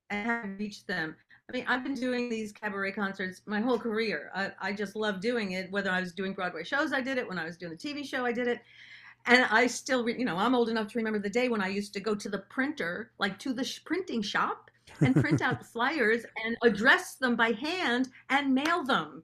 and 0.09 0.59
reach 0.59 0.85
them? 0.85 1.15
I 1.49 1.51
mean, 1.51 1.65
I've 1.67 1.83
been 1.83 1.95
doing 1.95 2.29
these 2.29 2.51
cabaret 2.51 2.91
concerts 2.91 3.41
my 3.45 3.59
whole 3.59 3.79
career. 3.79 4.31
I, 4.35 4.51
I 4.61 4.73
just 4.73 4.95
love 4.95 5.19
doing 5.19 5.53
it. 5.53 5.71
Whether 5.71 5.89
I 5.89 5.99
was 5.99 6.11
doing 6.11 6.33
Broadway 6.33 6.63
shows, 6.63 6.93
I 6.93 7.01
did 7.01 7.17
it. 7.17 7.27
When 7.27 7.39
I 7.39 7.45
was 7.45 7.57
doing 7.57 7.71
the 7.71 7.77
TV 7.77 8.05
show, 8.05 8.25
I 8.25 8.31
did 8.31 8.47
it. 8.47 8.61
And 9.25 9.45
I 9.49 9.67
still, 9.67 10.07
you 10.07 10.25
know, 10.25 10.37
I'm 10.37 10.55
old 10.55 10.69
enough 10.69 10.87
to 10.89 10.97
remember 10.97 11.19
the 11.19 11.29
day 11.29 11.49
when 11.49 11.61
I 11.61 11.67
used 11.67 11.93
to 11.93 11.99
go 11.99 12.15
to 12.15 12.29
the 12.29 12.37
printer, 12.37 13.11
like 13.19 13.37
to 13.39 13.53
the 13.53 13.63
sh- 13.63 13.83
printing 13.83 14.21
shop, 14.21 14.71
and 15.01 15.15
print 15.15 15.41
out 15.43 15.65
flyers 15.65 16.25
and 16.45 16.57
address 16.63 17.15
them 17.15 17.35
by 17.35 17.51
hand 17.51 18.09
and 18.29 18.53
mail 18.53 18.83
them. 18.83 19.23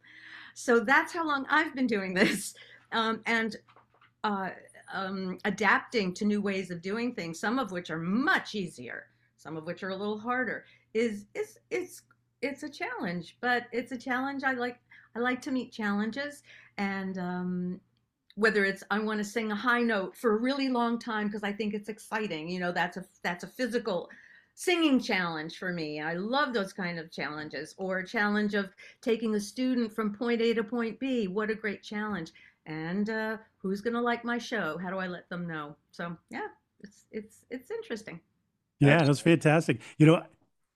So 0.54 0.80
that's 0.80 1.14
how 1.14 1.28
long 1.28 1.46
I've 1.50 1.76
been 1.76 1.88
doing 1.88 2.14
this. 2.14 2.56
Um, 2.92 3.22
and 3.26 3.56
uh, 4.24 4.50
um, 4.94 5.38
adapting 5.46 6.14
to 6.16 6.26
new 6.26 6.42
ways 6.42 6.72
of 6.72 6.82
doing 6.82 7.14
things, 7.14 7.40
some 7.40 7.60
of 7.60 7.72
which 7.72 7.90
are 7.90 8.00
much 8.00 8.56
easier, 8.56 9.08
some 9.38 9.58
of 9.58 9.66
which 9.66 9.84
are 9.84 9.90
a 9.90 9.96
little 9.96 10.18
harder, 10.20 10.66
is 10.94 11.26
is 11.34 11.60
it's 11.70 12.04
it's 12.42 12.64
a 12.64 12.70
challenge. 12.70 13.38
But 13.42 13.64
it's 13.72 13.92
a 13.92 13.98
challenge 13.98 14.44
I 14.44 14.54
like. 14.54 14.78
I 15.16 15.20
like 15.20 15.42
to 15.44 15.52
meet 15.52 15.72
challenges, 15.72 16.44
and 16.78 17.18
um, 17.18 17.82
whether 18.36 18.66
it's 18.66 18.84
I 18.92 19.00
want 19.00 19.20
to 19.20 19.24
sing 19.24 19.52
a 19.52 19.56
high 19.56 19.82
note 19.82 20.16
for 20.16 20.36
a 20.36 20.42
really 20.42 20.70
long 20.70 21.00
time 21.00 21.28
because 21.28 21.44
I 21.44 21.52
think 21.52 21.74
it's 21.74 21.90
exciting. 21.90 22.50
You 22.50 22.60
know, 22.60 22.72
that's 22.72 22.98
a 22.98 23.06
that's 23.24 23.44
a 23.44 23.48
physical 23.48 24.10
singing 24.56 25.00
challenge 25.00 25.58
for 25.58 25.72
me. 25.72 26.02
I 26.02 26.14
love 26.14 26.54
those 26.54 26.74
kind 26.74 26.98
of 26.98 27.12
challenges, 27.12 27.76
or 27.78 28.00
a 28.00 28.08
challenge 28.08 28.56
of 28.56 28.74
taking 29.02 29.36
a 29.36 29.40
student 29.40 29.94
from 29.94 30.16
point 30.16 30.42
A 30.42 30.54
to 30.54 30.64
point 30.64 31.00
B. 31.00 31.28
What 31.28 31.52
a 31.52 31.56
great 31.56 31.84
challenge! 31.84 32.32
And 32.66 33.10
uh, 33.10 33.38
who's 33.58 33.82
going 33.82 33.94
to 33.94 34.02
like 34.02 34.26
my 34.26 34.40
show? 34.40 34.78
How 34.78 34.90
do 34.90 34.98
I 34.98 35.08
let 35.08 35.30
them 35.30 35.48
know? 35.48 35.76
So 35.92 36.18
yeah, 36.30 36.48
it's 36.80 37.06
it's 37.12 37.46
it's 37.52 37.70
interesting. 37.70 38.20
Yeah, 38.80 39.04
that's 39.04 39.20
fantastic. 39.20 39.82
You 39.98 40.08
know, 40.08 40.24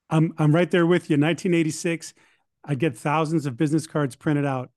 I'm 0.09 0.33
I'm 0.37 0.53
right 0.53 0.69
there 0.69 0.85
with 0.85 1.09
you. 1.09 1.15
1986, 1.15 2.13
I 2.63 2.75
get 2.75 2.97
thousands 2.97 3.45
of 3.45 3.57
business 3.57 3.87
cards 3.87 4.15
printed 4.15 4.45
out, 4.45 4.69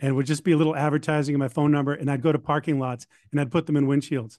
and 0.00 0.16
would 0.16 0.26
just 0.26 0.44
be 0.44 0.52
a 0.52 0.56
little 0.56 0.76
advertising 0.76 1.34
of 1.34 1.38
my 1.38 1.48
phone 1.48 1.70
number, 1.70 1.94
and 1.94 2.10
I'd 2.10 2.22
go 2.22 2.32
to 2.32 2.38
parking 2.38 2.78
lots 2.78 3.06
and 3.30 3.40
I'd 3.40 3.50
put 3.50 3.66
them 3.66 3.76
in 3.76 3.86
windshields. 3.86 4.38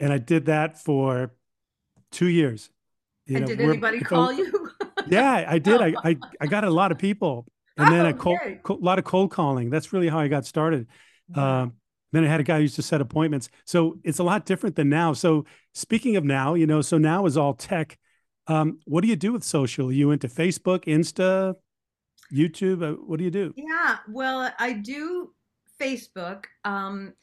And 0.00 0.12
I 0.12 0.18
did 0.18 0.46
that 0.46 0.78
for 0.78 1.32
two 2.10 2.28
years. 2.28 2.70
You 3.26 3.36
and 3.36 3.46
know, 3.46 3.54
did 3.54 3.60
anybody 3.60 4.00
call 4.04 4.32
you? 4.32 4.70
yeah, 5.08 5.44
I 5.48 5.58
did. 5.58 5.80
I, 5.80 5.94
I, 6.04 6.16
I 6.40 6.46
got 6.46 6.64
a 6.64 6.70
lot 6.70 6.92
of 6.92 6.98
people, 6.98 7.46
and 7.76 7.92
then 7.92 8.06
a 8.06 8.14
cold, 8.14 8.38
a 8.42 8.72
lot 8.72 8.98
of 8.98 9.04
cold 9.04 9.30
calling. 9.30 9.70
That's 9.70 9.92
really 9.92 10.08
how 10.08 10.18
I 10.18 10.28
got 10.28 10.46
started. 10.46 10.86
Um, 11.34 11.74
then 12.12 12.24
I 12.24 12.28
had 12.28 12.38
a 12.38 12.44
guy 12.44 12.56
who 12.56 12.62
used 12.62 12.76
to 12.76 12.82
set 12.82 13.00
appointments. 13.00 13.48
So 13.64 13.98
it's 14.04 14.20
a 14.20 14.22
lot 14.22 14.46
different 14.46 14.76
than 14.76 14.88
now. 14.88 15.14
So 15.14 15.46
speaking 15.72 16.16
of 16.16 16.24
now, 16.24 16.54
you 16.54 16.66
know, 16.66 16.80
so 16.80 16.96
now 16.96 17.26
is 17.26 17.36
all 17.36 17.54
tech. 17.54 17.98
Um, 18.46 18.78
what 18.84 19.00
do 19.00 19.08
you 19.08 19.16
do 19.16 19.32
with 19.32 19.42
social? 19.42 19.88
Are 19.88 19.92
you 19.92 20.12
into 20.12 20.28
Facebook, 20.28 20.84
Insta, 20.84 21.54
YouTube? 22.32 22.82
Uh, 22.82 22.96
what 23.04 23.18
do 23.18 23.24
you 23.24 23.30
do? 23.30 23.52
Yeah, 23.56 23.96
well, 24.08 24.52
I 24.58 24.74
do 24.74 25.32
Facebook. 25.80 26.44
Um, 26.64 27.14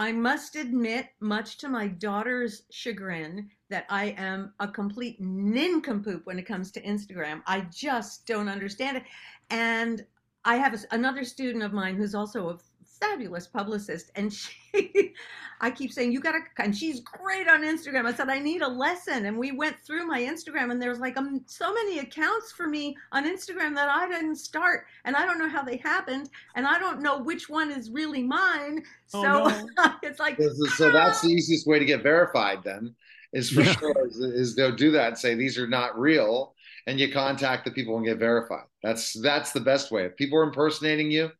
I 0.00 0.12
must 0.12 0.56
admit, 0.56 1.08
much 1.20 1.58
to 1.58 1.68
my 1.68 1.86
daughter's 1.86 2.62
chagrin, 2.70 3.50
that 3.68 3.84
I 3.90 4.14
am 4.16 4.54
a 4.58 4.66
complete 4.66 5.20
nincompoop 5.20 6.24
when 6.24 6.38
it 6.38 6.46
comes 6.46 6.70
to 6.72 6.82
Instagram. 6.82 7.42
I 7.46 7.60
just 7.70 8.26
don't 8.26 8.48
understand 8.48 8.96
it. 8.96 9.02
And 9.50 10.06
I 10.46 10.56
have 10.56 10.74
another 10.90 11.22
student 11.22 11.62
of 11.62 11.74
mine 11.74 11.96
who's 11.96 12.14
also 12.14 12.48
a 12.48 12.58
fabulous 13.00 13.46
publicist 13.46 14.10
and 14.14 14.32
she 14.72 15.14
i 15.60 15.70
keep 15.70 15.92
saying 15.92 16.12
you 16.12 16.20
gotta 16.20 16.40
and 16.58 16.76
she's 16.76 17.00
great 17.00 17.48
on 17.48 17.62
instagram. 17.62 18.06
I 18.06 18.14
said 18.14 18.28
i 18.28 18.38
need 18.38 18.62
a 18.62 18.68
lesson 18.68 19.26
and 19.26 19.38
we 19.38 19.52
went 19.52 19.76
through 19.80 20.06
my 20.06 20.20
instagram 20.20 20.70
and 20.70 20.80
there's 20.80 21.00
like 21.00 21.16
um, 21.16 21.42
so 21.46 21.72
many 21.72 21.98
accounts 22.00 22.52
for 22.52 22.66
me 22.66 22.96
on 23.12 23.24
instagram 23.24 23.74
that 23.74 23.88
i 23.88 24.08
didn't 24.08 24.36
start 24.36 24.84
and 25.04 25.16
i 25.16 25.24
don't 25.24 25.38
know 25.38 25.48
how 25.48 25.62
they 25.62 25.78
happened 25.78 26.30
and 26.54 26.66
i 26.66 26.78
don't 26.78 27.00
know 27.00 27.18
which 27.18 27.48
one 27.48 27.70
is 27.70 27.90
really 27.90 28.22
mine. 28.22 28.82
Oh, 29.14 29.22
so 29.22 29.64
no. 29.78 29.94
it's 30.02 30.20
like 30.20 30.38
so 30.76 30.90
that's 30.90 31.22
the 31.22 31.28
easiest 31.28 31.66
way 31.66 31.78
to 31.78 31.84
get 31.84 32.02
verified 32.02 32.58
then 32.64 32.94
is 33.32 33.50
for 33.50 33.62
yeah. 33.62 33.72
sure 33.76 34.06
is, 34.06 34.16
is 34.16 34.56
they'll 34.56 34.74
do 34.74 34.90
that 34.90 35.08
and 35.08 35.18
say 35.18 35.34
these 35.34 35.58
are 35.58 35.68
not 35.68 35.98
real 35.98 36.54
and 36.86 36.98
you 36.98 37.12
contact 37.12 37.64
the 37.64 37.70
people 37.70 37.96
and 37.96 38.06
get 38.06 38.18
verified. 38.18 38.64
That's 38.82 39.12
that's 39.20 39.52
the 39.52 39.60
best 39.60 39.92
way. 39.92 40.04
If 40.04 40.16
people 40.16 40.38
are 40.38 40.44
impersonating 40.44 41.10
you 41.10 41.30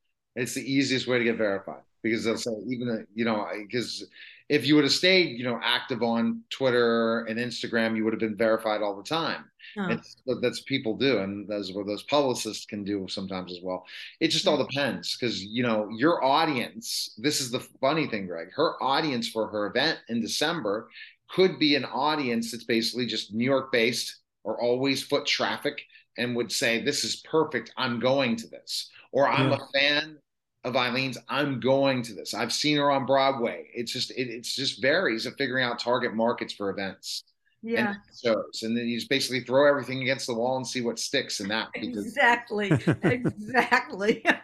it's 0.41 0.55
the 0.55 0.73
easiest 0.73 1.07
way 1.07 1.19
to 1.19 1.25
get 1.25 1.37
verified 1.37 1.83
because 2.03 2.25
they'll 2.25 2.37
say 2.37 2.53
even 2.67 3.07
you 3.15 3.25
know 3.25 3.47
because 3.59 4.07
if 4.49 4.67
you 4.67 4.75
would 4.75 4.85
have 4.85 4.93
stayed 4.93 5.39
you 5.39 5.45
know 5.45 5.61
active 5.63 6.03
on 6.03 6.43
Twitter 6.51 7.25
and 7.27 7.39
Instagram, 7.39 7.97
you 7.97 8.05
would 8.05 8.13
have 8.13 8.21
been 8.21 8.37
verified 8.37 8.83
all 8.83 8.97
the 8.97 9.03
time. 9.03 9.45
Oh. 9.79 9.97
that's 10.43 10.63
people 10.63 10.97
do, 10.97 11.19
and 11.19 11.49
that's 11.49 11.73
what 11.73 11.87
those 11.87 12.03
publicists 12.05 12.67
can 12.67 12.83
do 12.83 13.07
sometimes 13.09 13.53
as 13.53 13.61
well. 13.63 13.87
It 14.19 14.29
just 14.29 14.49
all 14.49 14.59
mm-hmm. 14.59 14.69
depends 14.69 15.17
because 15.17 15.45
you 15.45 15.63
know 15.63 15.89
your 15.97 16.25
audience. 16.25 17.15
This 17.19 17.41
is 17.41 17.51
the 17.51 17.61
funny 17.81 18.07
thing, 18.07 18.27
Greg. 18.27 18.49
Her 18.55 18.83
audience 18.83 19.29
for 19.29 19.47
her 19.49 19.67
event 19.67 20.01
in 20.09 20.21
December 20.21 20.89
could 21.29 21.59
be 21.59 21.77
an 21.77 21.85
audience 21.85 22.51
that's 22.51 22.65
basically 22.65 23.07
just 23.07 23.33
New 23.33 23.45
York 23.45 23.71
based 23.71 24.17
or 24.43 24.61
always 24.61 25.03
foot 25.03 25.27
traffic 25.27 25.81
and 26.19 26.37
would 26.37 26.53
say, 26.53 26.83
This 26.83 27.05
is 27.05 27.17
perfect. 27.17 27.73
I'm 27.77 28.01
going 28.01 28.37
to 28.37 28.49
this. 28.49 28.91
Or 29.13 29.29
I'm 29.29 29.51
yeah. 29.51 29.57
a 29.57 29.79
fan 29.79 30.19
of 30.65 30.75
Ilene's. 30.75 31.19
I'm 31.29 31.61
going 31.61 32.03
to 32.03 32.15
this. 32.15 32.35
I've 32.35 32.53
seen 32.53 32.77
her 32.77 32.91
on 32.91 33.07
Broadway. 33.07 33.69
It's 33.75 33.93
just, 33.93 34.11
it 34.13 34.29
it's 34.29 34.55
just 34.55 34.83
varies 34.83 35.27
of 35.27 35.35
figuring 35.37 35.65
out 35.65 35.79
target 35.79 36.15
markets 36.15 36.53
for 36.53 36.71
events. 36.71 37.25
Yeah. 37.63 37.91
And 37.91 37.97
shows. 38.23 38.63
And 38.63 38.77
then 38.77 38.87
you 38.89 38.97
just 38.97 39.11
basically 39.11 39.41
throw 39.41 39.69
everything 39.69 40.03
against 40.03 40.27
the 40.27 40.35
wall 40.35 40.57
and 40.57 40.67
see 40.67 40.81
what 40.81 40.99
sticks 40.99 41.41
in 41.41 41.49
that. 41.49 41.69
Because- 41.75 42.07
exactly. 42.07 42.71
exactly. 43.03 44.25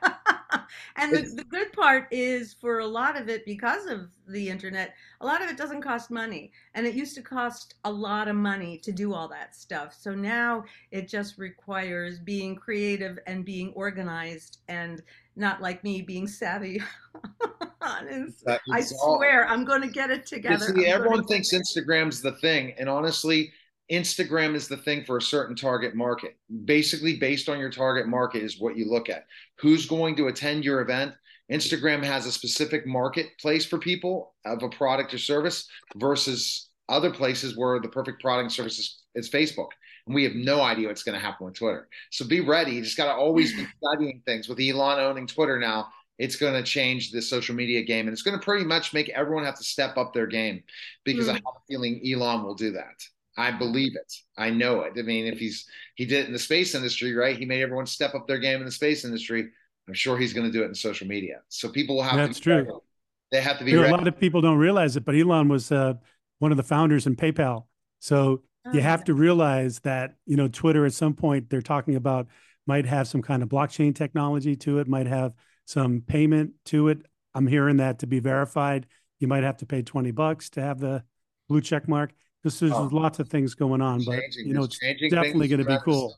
and 0.97 1.13
the, 1.13 1.23
the 1.37 1.45
good 1.45 1.73
part 1.73 2.07
is 2.11 2.55
for 2.55 2.81
a 2.81 2.87
lot 2.87 3.21
of 3.21 3.29
it 3.29 3.45
because 3.45 3.87
of 3.87 4.09
the 4.27 4.49
internet 4.49 4.95
a 5.21 5.27
lot 5.27 5.43
of 5.43 5.49
it 5.49 5.57
doesn't 5.57 5.81
cost 5.81 6.11
money. 6.11 6.53
And 6.75 6.87
it 6.87 6.95
used 6.95 7.15
to 7.15 7.23
cost 7.23 7.75
a 7.85 7.91
lot 7.91 8.29
of 8.29 8.37
money 8.37 8.79
to 8.79 8.93
do 8.93 9.15
all 9.15 9.29
that 9.29 9.57
stuff. 9.57 9.95
So 9.99 10.15
now 10.15 10.65
it 10.91 11.09
just 11.09 11.39
requires 11.39 12.19
being 12.19 12.57
creative 12.57 13.19
and 13.27 13.45
being 13.45 13.73
organized 13.73 14.59
and 14.69 15.03
not 15.37 15.63
like 15.63 15.83
me 15.85 16.03
being 16.03 16.27
savvy. 16.27 16.83
I 17.81 18.81
swear 18.81 19.47
all, 19.47 19.55
i'm 19.55 19.65
going 19.65 19.81
to 19.81 19.87
get 19.87 20.11
it 20.11 20.27
together. 20.27 20.75
see, 20.75 20.87
everyone 20.87 21.25
thinks 21.25 21.53
instagram's 21.53 22.21
the 22.21 22.33
thing. 22.33 22.75
And 22.79 22.89
honestly 22.89 23.53
Instagram 23.91 24.55
is 24.55 24.69
the 24.69 24.77
thing 24.77 25.05
for 25.05 25.17
a 25.17 25.23
certain 25.23 25.55
target 25.55 25.95
market. 25.95 26.37
Basically, 26.65 27.17
based 27.17 27.49
on 27.49 27.59
your 27.59 27.71
target 27.71 28.09
market, 28.09 28.43
is 28.43 28.59
what 28.59 28.77
you 28.77 28.91
look 28.91 29.09
at. 29.09 29.27
Who's 29.59 29.87
going 29.87 30.17
to 30.17 30.27
attend 30.27 30.65
your 30.65 30.81
event? 30.81 31.13
Instagram 31.51 32.03
has 32.03 32.27
a 32.27 32.33
specific 32.33 32.87
marketplace 32.87 33.65
for 33.65 33.79
people 33.79 34.35
of 34.45 34.63
a 34.63 34.69
product 34.69 35.15
or 35.15 35.19
service 35.19 35.69
versus 35.97 36.71
other 36.89 37.11
places 37.11 37.57
where 37.57 37.79
the 37.81 37.89
perfect 37.89 38.21
product 38.21 38.51
service 38.53 38.79
is, 38.79 39.03
is 39.15 39.31
Facebook. 39.31 39.69
And 40.07 40.15
we 40.15 40.25
have 40.25 40.35
no 40.35 40.61
idea 40.61 40.89
what's 40.89 41.03
going 41.03 41.19
to 41.19 41.25
happen 41.25 41.47
with 41.47 41.55
Twitter. 41.55 41.89
So 42.11 42.27
be 42.27 42.41
ready. 42.41 42.73
You 42.73 42.83
just 42.83 42.97
got 42.97 43.07
to 43.07 43.19
always 43.19 43.55
be 43.55 43.67
studying 43.85 44.23
things. 44.27 44.49
With 44.49 44.61
Elon 44.61 44.99
owning 44.99 45.27
Twitter 45.27 45.59
now, 45.59 45.89
it's 46.19 46.37
going 46.37 46.55
to 46.55 46.63
change 46.63 47.11
the 47.11 47.21
social 47.23 47.55
media 47.55 47.83
game. 47.83 48.07
And 48.07 48.13
it's 48.13 48.23
going 48.23 48.39
to 48.39 48.45
pretty 48.45 48.65
much 48.65 48.93
make 48.93 49.09
everyone 49.11 49.45
have 49.45 49.59
to 49.59 49.65
step 49.65 49.97
up 49.97 50.13
their 50.13 50.27
game 50.27 50.63
because 51.05 51.27
mm. 51.27 51.31
I 51.31 51.35
have 51.35 51.43
a 51.45 51.67
feeling 51.69 52.01
Elon 52.05 52.45
will 52.45 52.55
do 52.55 52.73
that. 52.73 53.03
I 53.37 53.51
believe 53.51 53.97
it. 53.97 54.13
I 54.39 54.51
know 54.51 54.81
it. 54.83 54.95
I 54.99 55.03
mean, 55.03 55.27
if 55.27 55.39
he's 55.39 55.67
he 55.95 56.07
did 56.07 56.21
it 56.21 56.27
in 56.27 56.33
the 56.33 56.39
space 56.39 56.75
industry, 56.75 57.15
right? 57.15 57.37
He 57.37 57.45
made 57.45 57.63
everyone 57.63 57.87
step 57.87 58.15
up 58.15 58.27
their 58.27 58.39
game 58.39 58.61
in 58.61 58.67
the 58.67 58.73
space 58.73 59.05
industry. 59.05 59.49
I'm 59.89 59.95
sure 59.95 60.17
he's 60.17 60.33
going 60.33 60.47
to 60.47 60.53
do 60.53 60.63
it 60.63 60.67
in 60.67 60.75
social 60.75 61.07
media. 61.07 61.41
So 61.49 61.69
people 61.69 61.97
will 61.97 62.03
have 62.03 62.17
That's 62.17 62.41
true. 62.41 62.57
Ready. 62.57 62.71
They 63.31 63.41
have 63.41 63.59
to 63.59 63.65
be. 63.65 63.73
You 63.73 63.83
know, 63.83 63.89
a 63.89 63.91
lot 63.91 64.09
of 64.09 64.19
people 64.19 64.41
don't 64.41 64.59
realize 64.59 64.97
it, 64.97 65.05
but 65.05 65.15
Elon 65.15 65.49
was 65.49 65.71
uh, 65.71 65.95
one 66.39 66.51
of 66.51 66.57
the 66.57 66.63
founders 66.63 67.07
in 67.07 67.17
PayPal. 67.17 67.67
So 68.01 68.43
oh, 68.67 68.73
you 68.73 68.81
have 68.81 69.05
to 69.05 69.15
realize 69.15 69.81
that 69.81 70.17
you 70.27 70.37
know 70.37 70.49
Twitter 70.49 70.87
at 70.87 70.95
some 70.95 71.15
point 71.15 71.51
they're 71.51 71.63
talking 71.63 71.97
about 71.97 72.29
might 72.67 72.87
have 72.87 73.07
some 73.07 73.23
kind 73.23 73.43
of 73.43 73.49
blockchain 73.49 73.95
technology 73.95 74.57
to 74.57 74.79
it, 74.79 74.89
might 74.89 75.07
have 75.07 75.33
some 75.67 76.01
payment 76.01 76.53
to 76.67 76.89
it. 76.89 76.99
I'm 77.35 77.47
hearing 77.47 77.77
that 77.79 78.01
to 78.01 78.07
be 78.07 78.19
verified, 78.19 78.87
you 79.19 79.29
might 79.29 79.43
have 79.43 79.59
to 79.59 79.67
pay 79.67 79.83
20 79.83 80.11
bucks 80.11 80.51
to 80.51 80.63
have 80.63 80.81
the 80.81 81.05
blue 81.49 81.61
check 81.61 81.89
mark. 81.89 82.13
This 82.45 82.63
is 82.63 82.73
oh, 82.73 82.89
lots 82.93 83.19
of 83.19 83.29
things 83.29 83.55
going 83.55 83.81
on, 83.81 84.05
but 84.05 84.21
you 84.37 84.55
know, 84.55 84.65
it's, 84.65 84.79
it's 84.81 85.13
definitely 85.13 85.49
going 85.49 85.65
to 85.65 85.67
be 85.67 85.79
cool. 85.85 86.17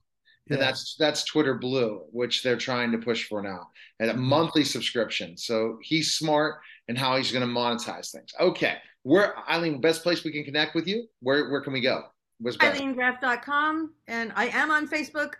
And 0.51 0.59
yeah. 0.59 0.65
that's 0.65 0.97
that's 0.99 1.25
Twitter 1.25 1.55
Blue, 1.55 2.03
which 2.11 2.43
they're 2.43 2.57
trying 2.57 2.93
to 2.93 2.99
push 2.99 3.29
for 3.29 3.43
now, 3.43 3.69
and 4.01 4.11
a 4.11 4.15
mm-hmm. 4.15 4.23
monthly 4.23 4.65
subscription. 4.65 5.37
So 5.37 5.79
he's 5.83 6.15
smart 6.15 6.57
and 6.89 6.97
how 6.97 7.17
he's 7.17 7.33
going 7.33 7.47
to 7.47 7.53
monetize 7.53 8.11
things. 8.11 8.33
Okay, 8.41 8.77
where 9.03 9.35
Ilene, 9.49 9.81
best 9.81 10.03
place 10.03 10.25
we 10.25 10.33
can 10.33 10.45
connect 10.45 10.75
with 10.75 10.87
you? 10.87 11.07
Where 11.21 11.51
where 11.51 11.61
can 11.61 11.73
we 11.73 11.81
go? 11.81 12.03
Where's 12.41 12.57
IleneGraff.com, 12.57 13.93
and 14.07 14.33
I 14.37 14.47
am 14.49 14.71
on 14.71 14.89
Facebook. 14.89 15.35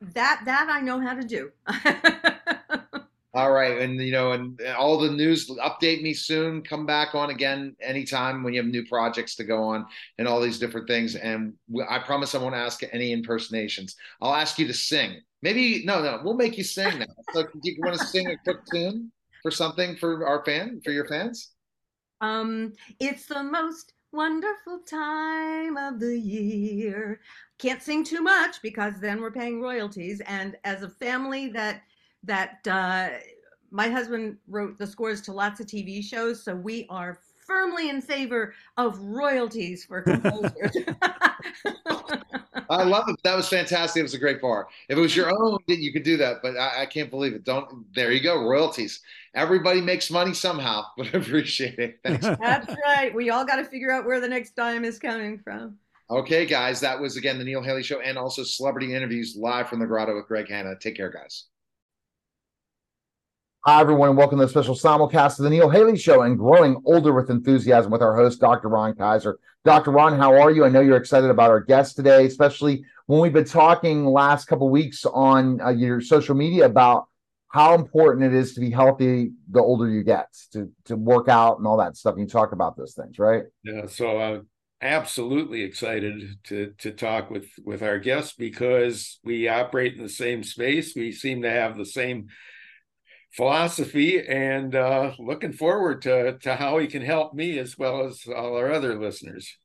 That 0.00 0.42
that 0.44 0.68
I 0.70 0.80
know 0.80 1.00
how 1.00 1.14
to 1.14 1.26
do. 1.26 1.50
All 3.34 3.50
right, 3.50 3.80
and 3.80 4.00
you 4.00 4.12
know, 4.12 4.30
and 4.30 4.60
all 4.78 4.96
the 4.96 5.10
news. 5.10 5.50
Update 5.50 6.02
me 6.02 6.14
soon. 6.14 6.62
Come 6.62 6.86
back 6.86 7.16
on 7.16 7.30
again 7.30 7.74
anytime 7.82 8.44
when 8.44 8.54
you 8.54 8.62
have 8.62 8.70
new 8.70 8.86
projects 8.86 9.34
to 9.36 9.44
go 9.44 9.60
on 9.64 9.86
and 10.18 10.28
all 10.28 10.40
these 10.40 10.60
different 10.60 10.86
things. 10.86 11.16
And 11.16 11.54
I 11.88 11.98
promise 11.98 12.36
I 12.36 12.38
won't 12.38 12.54
ask 12.54 12.82
any 12.92 13.10
impersonations. 13.10 13.96
I'll 14.22 14.34
ask 14.34 14.56
you 14.60 14.68
to 14.68 14.74
sing. 14.74 15.20
Maybe 15.42 15.84
no, 15.84 16.00
no, 16.00 16.20
we'll 16.22 16.36
make 16.36 16.56
you 16.56 16.62
sing 16.62 17.00
now. 17.00 17.06
So, 17.32 17.42
do 17.42 17.70
you 17.72 17.82
want 17.82 17.98
to 17.98 18.06
sing 18.06 18.28
a 18.28 18.36
quick 18.44 18.64
tune 18.72 19.10
for 19.42 19.50
something 19.50 19.96
for 19.96 20.24
our 20.26 20.44
fan 20.44 20.80
for 20.84 20.92
your 20.92 21.08
fans? 21.08 21.50
Um, 22.20 22.72
it's 23.00 23.26
the 23.26 23.42
most 23.42 23.94
wonderful 24.12 24.78
time 24.88 25.76
of 25.76 25.98
the 25.98 26.16
year. 26.16 27.20
Can't 27.58 27.82
sing 27.82 28.04
too 28.04 28.22
much 28.22 28.62
because 28.62 28.94
then 29.00 29.20
we're 29.20 29.32
paying 29.32 29.60
royalties. 29.60 30.22
And 30.28 30.56
as 30.62 30.84
a 30.84 30.90
family 30.90 31.48
that 31.48 31.82
that 32.24 32.66
uh, 32.66 33.10
my 33.70 33.88
husband 33.88 34.36
wrote 34.48 34.78
the 34.78 34.86
scores 34.86 35.20
to 35.22 35.32
lots 35.32 35.60
of 35.60 35.66
TV 35.66 36.02
shows, 36.02 36.42
so 36.42 36.54
we 36.54 36.86
are 36.90 37.18
firmly 37.46 37.90
in 37.90 38.00
favor 38.00 38.54
of 38.76 38.98
royalties 38.98 39.84
for 39.84 40.02
composers. 40.02 40.76
I 42.70 42.82
love 42.82 43.04
it. 43.08 43.16
That 43.24 43.36
was 43.36 43.48
fantastic. 43.48 44.00
It 44.00 44.04
was 44.04 44.14
a 44.14 44.18
great 44.18 44.40
bar. 44.40 44.68
If 44.88 44.96
it 44.96 45.00
was 45.00 45.14
your 45.14 45.30
own, 45.30 45.58
you 45.66 45.92
could 45.92 46.02
do 46.02 46.16
that. 46.16 46.38
But 46.42 46.56
I, 46.56 46.82
I, 46.82 46.86
can't 46.86 47.10
believe 47.10 47.34
it. 47.34 47.44
Don't. 47.44 47.84
There 47.94 48.10
you 48.10 48.22
go. 48.22 48.42
Royalties. 48.42 49.00
Everybody 49.34 49.80
makes 49.80 50.10
money 50.10 50.34
somehow. 50.34 50.84
But 50.96 51.14
I 51.14 51.18
appreciate 51.18 51.78
it. 51.78 51.98
Thanks. 52.02 52.24
That's 52.24 52.74
right. 52.84 53.14
We 53.14 53.30
all 53.30 53.44
got 53.44 53.56
to 53.56 53.64
figure 53.64 53.90
out 53.90 54.06
where 54.06 54.20
the 54.20 54.28
next 54.28 54.56
dime 54.56 54.84
is 54.84 54.98
coming 54.98 55.38
from. 55.38 55.76
Okay, 56.10 56.46
guys. 56.46 56.80
That 56.80 57.00
was 57.00 57.16
again 57.16 57.38
the 57.38 57.44
Neil 57.44 57.62
Haley 57.62 57.82
Show, 57.82 58.00
and 58.00 58.16
also 58.16 58.44
celebrity 58.44 58.94
interviews 58.94 59.36
live 59.36 59.68
from 59.68 59.80
the 59.80 59.86
Grotto 59.86 60.14
with 60.14 60.26
Greg 60.26 60.48
Hanna. 60.48 60.74
Take 60.80 60.96
care, 60.96 61.10
guys. 61.10 61.46
Hi, 63.66 63.80
everyone, 63.80 64.10
and 64.10 64.18
welcome 64.18 64.38
to 64.40 64.44
the 64.44 64.50
special 64.50 64.74
simulcast 64.74 65.38
of 65.38 65.44
the 65.44 65.48
Neil 65.48 65.70
Haley 65.70 65.96
Show 65.96 66.20
and 66.20 66.36
Growing 66.38 66.82
Older 66.84 67.14
with 67.14 67.30
Enthusiasm 67.30 67.90
with 67.90 68.02
our 68.02 68.14
host, 68.14 68.38
Dr. 68.38 68.68
Ron 68.68 68.94
Kaiser. 68.94 69.38
Dr. 69.64 69.90
Ron, 69.90 70.18
how 70.18 70.38
are 70.38 70.50
you? 70.50 70.66
I 70.66 70.68
know 70.68 70.82
you're 70.82 70.98
excited 70.98 71.30
about 71.30 71.48
our 71.48 71.60
guest 71.60 71.96
today, 71.96 72.26
especially 72.26 72.84
when 73.06 73.20
we've 73.22 73.32
been 73.32 73.46
talking 73.46 74.04
last 74.04 74.48
couple 74.48 74.68
weeks 74.68 75.06
on 75.06 75.62
uh, 75.62 75.70
your 75.70 76.02
social 76.02 76.34
media 76.34 76.66
about 76.66 77.06
how 77.48 77.72
important 77.72 78.26
it 78.26 78.34
is 78.34 78.52
to 78.52 78.60
be 78.60 78.68
healthy 78.68 79.30
the 79.50 79.60
older 79.60 79.88
you 79.88 80.02
get, 80.02 80.26
to 80.52 80.70
to 80.84 80.96
work 80.96 81.30
out 81.30 81.56
and 81.56 81.66
all 81.66 81.78
that 81.78 81.96
stuff. 81.96 82.16
You 82.18 82.26
talk 82.26 82.52
about 82.52 82.76
those 82.76 82.92
things, 82.92 83.18
right? 83.18 83.44
Yeah. 83.62 83.86
So 83.86 84.20
I'm 84.20 84.46
absolutely 84.82 85.62
excited 85.62 86.36
to 86.48 86.74
to 86.80 86.92
talk 86.92 87.30
with 87.30 87.46
with 87.64 87.82
our 87.82 87.98
guest 87.98 88.36
because 88.36 89.20
we 89.24 89.48
operate 89.48 89.94
in 89.94 90.02
the 90.02 90.10
same 90.10 90.42
space. 90.42 90.94
We 90.94 91.12
seem 91.12 91.40
to 91.40 91.50
have 91.50 91.78
the 91.78 91.86
same 91.86 92.28
philosophy 93.34 94.24
and 94.26 94.74
uh, 94.74 95.12
looking 95.18 95.52
forward 95.52 96.02
to, 96.02 96.38
to 96.38 96.54
how 96.54 96.78
he 96.78 96.86
can 96.86 97.02
help 97.02 97.34
me 97.34 97.58
as 97.58 97.76
well 97.76 98.06
as 98.06 98.22
all 98.26 98.56
our 98.56 98.72
other 98.72 98.98
listeners. 98.98 99.56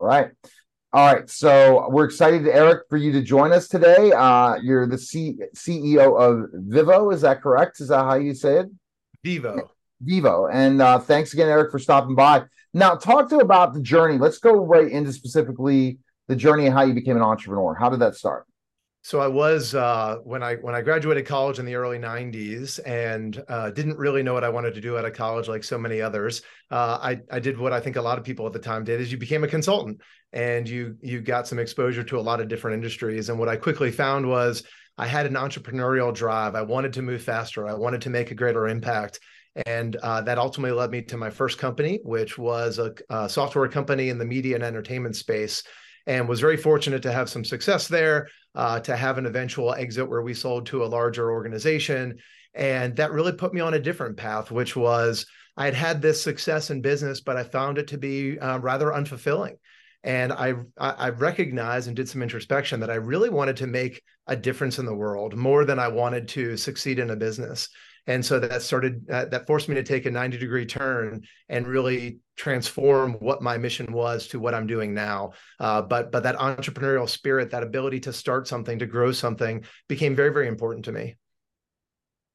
All 0.00 0.08
right. 0.08 0.30
All 0.92 1.14
right. 1.14 1.28
So 1.28 1.88
we're 1.90 2.04
excited, 2.04 2.46
Eric, 2.46 2.84
for 2.88 2.96
you 2.96 3.12
to 3.12 3.22
join 3.22 3.52
us 3.52 3.68
today. 3.68 4.12
Uh, 4.12 4.56
you're 4.56 4.86
the 4.86 4.98
C- 4.98 5.38
CEO 5.54 6.18
of 6.18 6.50
Vivo. 6.52 7.10
Is 7.10 7.20
that 7.20 7.42
correct? 7.42 7.80
Is 7.80 7.88
that 7.88 8.04
how 8.04 8.14
you 8.14 8.34
say 8.34 8.60
it? 8.60 8.66
Vivo. 9.22 9.70
Vivo. 10.02 10.48
And 10.48 10.82
uh, 10.82 10.98
thanks 10.98 11.32
again, 11.32 11.48
Eric, 11.48 11.70
for 11.70 11.78
stopping 11.78 12.14
by. 12.14 12.44
Now, 12.74 12.94
talk 12.94 13.28
to 13.28 13.38
about 13.38 13.74
the 13.74 13.80
journey. 13.80 14.18
Let's 14.18 14.38
go 14.38 14.54
right 14.54 14.90
into 14.90 15.12
specifically 15.12 15.98
the 16.28 16.36
journey 16.36 16.66
and 16.66 16.74
how 16.74 16.82
you 16.82 16.94
became 16.94 17.16
an 17.16 17.22
entrepreneur. 17.22 17.74
How 17.74 17.90
did 17.90 18.00
that 18.00 18.14
start? 18.14 18.46
So 19.04 19.18
I 19.18 19.26
was 19.26 19.74
uh, 19.74 20.18
when 20.22 20.44
I 20.44 20.54
when 20.56 20.76
I 20.76 20.80
graduated 20.80 21.26
college 21.26 21.58
in 21.58 21.64
the 21.64 21.74
early 21.74 21.98
'90s 21.98 22.78
and 22.86 23.42
uh, 23.48 23.70
didn't 23.70 23.98
really 23.98 24.22
know 24.22 24.32
what 24.32 24.44
I 24.44 24.48
wanted 24.48 24.74
to 24.74 24.80
do 24.80 24.96
out 24.96 25.04
of 25.04 25.12
college, 25.12 25.48
like 25.48 25.64
so 25.64 25.76
many 25.76 26.00
others. 26.00 26.42
Uh, 26.70 26.98
I 27.02 27.18
I 27.30 27.40
did 27.40 27.58
what 27.58 27.72
I 27.72 27.80
think 27.80 27.96
a 27.96 28.02
lot 28.02 28.16
of 28.16 28.24
people 28.24 28.46
at 28.46 28.52
the 28.52 28.60
time 28.60 28.84
did: 28.84 29.00
is 29.00 29.10
you 29.10 29.18
became 29.18 29.42
a 29.42 29.48
consultant 29.48 30.00
and 30.32 30.68
you 30.68 30.96
you 31.02 31.20
got 31.20 31.48
some 31.48 31.58
exposure 31.58 32.04
to 32.04 32.18
a 32.18 32.20
lot 32.20 32.40
of 32.40 32.46
different 32.46 32.76
industries. 32.76 33.28
And 33.28 33.40
what 33.40 33.48
I 33.48 33.56
quickly 33.56 33.90
found 33.90 34.28
was 34.28 34.62
I 34.96 35.06
had 35.08 35.26
an 35.26 35.34
entrepreneurial 35.34 36.14
drive. 36.14 36.54
I 36.54 36.62
wanted 36.62 36.92
to 36.92 37.02
move 37.02 37.22
faster. 37.22 37.66
I 37.66 37.74
wanted 37.74 38.02
to 38.02 38.10
make 38.10 38.30
a 38.30 38.36
greater 38.36 38.68
impact. 38.68 39.18
And 39.66 39.96
uh, 39.96 40.22
that 40.22 40.38
ultimately 40.38 40.78
led 40.78 40.90
me 40.90 41.02
to 41.02 41.16
my 41.16 41.28
first 41.28 41.58
company, 41.58 42.00
which 42.04 42.38
was 42.38 42.78
a, 42.78 42.94
a 43.10 43.28
software 43.28 43.68
company 43.68 44.08
in 44.08 44.18
the 44.18 44.24
media 44.24 44.54
and 44.54 44.64
entertainment 44.64 45.16
space 45.16 45.62
and 46.06 46.28
was 46.28 46.40
very 46.40 46.56
fortunate 46.56 47.02
to 47.02 47.12
have 47.12 47.28
some 47.28 47.44
success 47.44 47.88
there, 47.88 48.28
uh, 48.54 48.80
to 48.80 48.96
have 48.96 49.18
an 49.18 49.26
eventual 49.26 49.72
exit 49.74 50.08
where 50.08 50.22
we 50.22 50.34
sold 50.34 50.66
to 50.66 50.84
a 50.84 50.86
larger 50.86 51.30
organization. 51.30 52.18
And 52.54 52.96
that 52.96 53.12
really 53.12 53.32
put 53.32 53.54
me 53.54 53.60
on 53.60 53.74
a 53.74 53.80
different 53.80 54.16
path, 54.16 54.50
which 54.50 54.76
was 54.76 55.26
I 55.56 55.66
had 55.66 55.74
had 55.74 56.02
this 56.02 56.22
success 56.22 56.70
in 56.70 56.80
business, 56.80 57.20
but 57.20 57.36
I 57.36 57.44
found 57.44 57.78
it 57.78 57.88
to 57.88 57.98
be 57.98 58.38
uh, 58.38 58.58
rather 58.58 58.86
unfulfilling. 58.86 59.56
And 60.04 60.32
I, 60.32 60.54
I 60.78 61.10
recognized 61.10 61.86
and 61.86 61.94
did 61.94 62.08
some 62.08 62.22
introspection 62.22 62.80
that 62.80 62.90
I 62.90 62.96
really 62.96 63.28
wanted 63.28 63.56
to 63.58 63.68
make 63.68 64.02
a 64.26 64.34
difference 64.34 64.78
in 64.78 64.86
the 64.86 64.94
world 64.94 65.36
more 65.36 65.64
than 65.64 65.78
I 65.78 65.88
wanted 65.88 66.26
to 66.28 66.56
succeed 66.56 66.98
in 66.98 67.10
a 67.10 67.16
business. 67.16 67.68
And 68.06 68.24
so 68.24 68.40
that 68.40 68.62
started 68.62 69.08
uh, 69.10 69.26
that 69.26 69.46
forced 69.46 69.68
me 69.68 69.76
to 69.76 69.82
take 69.82 70.06
a 70.06 70.10
90 70.10 70.38
degree 70.38 70.66
turn 70.66 71.22
and 71.48 71.66
really 71.66 72.18
transform 72.36 73.14
what 73.14 73.42
my 73.42 73.58
mission 73.58 73.92
was 73.92 74.26
to 74.28 74.40
what 74.40 74.54
I'm 74.54 74.66
doing 74.66 74.92
now. 74.92 75.32
Uh, 75.60 75.82
but 75.82 76.10
but 76.10 76.24
that 76.24 76.36
entrepreneurial 76.36 77.08
spirit, 77.08 77.50
that 77.50 77.62
ability 77.62 78.00
to 78.00 78.12
start 78.12 78.48
something, 78.48 78.78
to 78.80 78.86
grow 78.86 79.12
something, 79.12 79.64
became 79.88 80.16
very 80.16 80.32
very 80.32 80.48
important 80.48 80.84
to 80.86 80.92
me. 80.92 81.16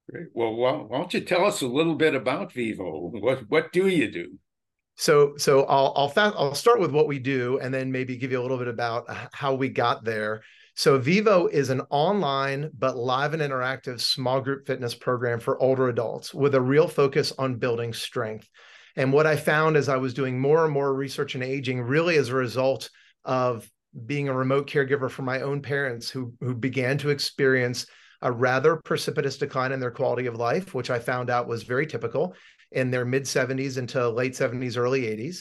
Great. 0.09 0.27
Well, 0.33 0.55
why, 0.55 0.71
why 0.71 0.99
don't 0.99 1.13
you 1.13 1.21
tell 1.21 1.43
us 1.45 1.61
a 1.61 1.67
little 1.67 1.95
bit 1.95 2.15
about 2.15 2.53
Vivo? 2.53 3.09
What 3.11 3.39
what 3.49 3.73
do 3.73 3.87
you 3.87 4.09
do? 4.09 4.37
So 4.95 5.35
so 5.37 5.63
I'll 5.65 5.93
I'll 5.95 6.09
fa- 6.09 6.33
I'll 6.35 6.55
start 6.55 6.79
with 6.79 6.91
what 6.91 7.07
we 7.07 7.19
do, 7.19 7.59
and 7.59 7.73
then 7.73 7.91
maybe 7.91 8.15
give 8.15 8.31
you 8.31 8.39
a 8.39 8.43
little 8.43 8.57
bit 8.57 8.69
about 8.69 9.05
how 9.33 9.53
we 9.53 9.69
got 9.69 10.05
there. 10.05 10.43
So 10.77 10.99
Vivo 10.99 11.47
is 11.47 11.71
an 11.71 11.81
online 11.89 12.69
but 12.77 12.95
live 12.95 13.33
and 13.33 13.41
interactive 13.41 13.99
small 13.99 14.39
group 14.41 14.67
fitness 14.67 14.93
program 14.93 15.39
for 15.39 15.59
older 15.59 15.89
adults 15.89 16.35
with 16.35 16.53
a 16.53 16.61
real 16.61 16.87
focus 16.87 17.33
on 17.39 17.55
building 17.55 17.95
strength. 17.95 18.47
And 18.95 19.11
what 19.11 19.25
I 19.25 19.37
found 19.37 19.75
as 19.75 19.89
I 19.89 19.97
was 19.97 20.13
doing 20.13 20.39
more 20.39 20.65
and 20.65 20.71
more 20.71 20.93
research 20.93 21.33
in 21.33 21.41
aging, 21.41 21.81
really 21.81 22.15
as 22.17 22.29
a 22.29 22.35
result 22.35 22.91
of 23.25 23.67
being 24.05 24.29
a 24.29 24.33
remote 24.35 24.69
caregiver 24.69 25.09
for 25.09 25.23
my 25.23 25.41
own 25.41 25.63
parents 25.63 26.11
who 26.11 26.33
who 26.41 26.53
began 26.53 26.99
to 26.99 27.09
experience 27.09 27.87
a 28.21 28.31
rather 28.31 28.75
precipitous 28.75 29.39
decline 29.39 29.71
in 29.71 29.79
their 29.79 29.89
quality 29.89 30.27
of 30.27 30.35
life, 30.35 30.75
which 30.75 30.91
I 30.91 30.99
found 30.99 31.31
out 31.31 31.47
was 31.47 31.63
very 31.63 31.87
typical 31.87 32.35
in 32.71 32.91
their 32.91 33.03
mid 33.03 33.23
70s 33.23 33.79
into 33.79 34.07
late 34.09 34.33
70s, 34.33 34.77
early 34.77 35.01
80s. 35.01 35.39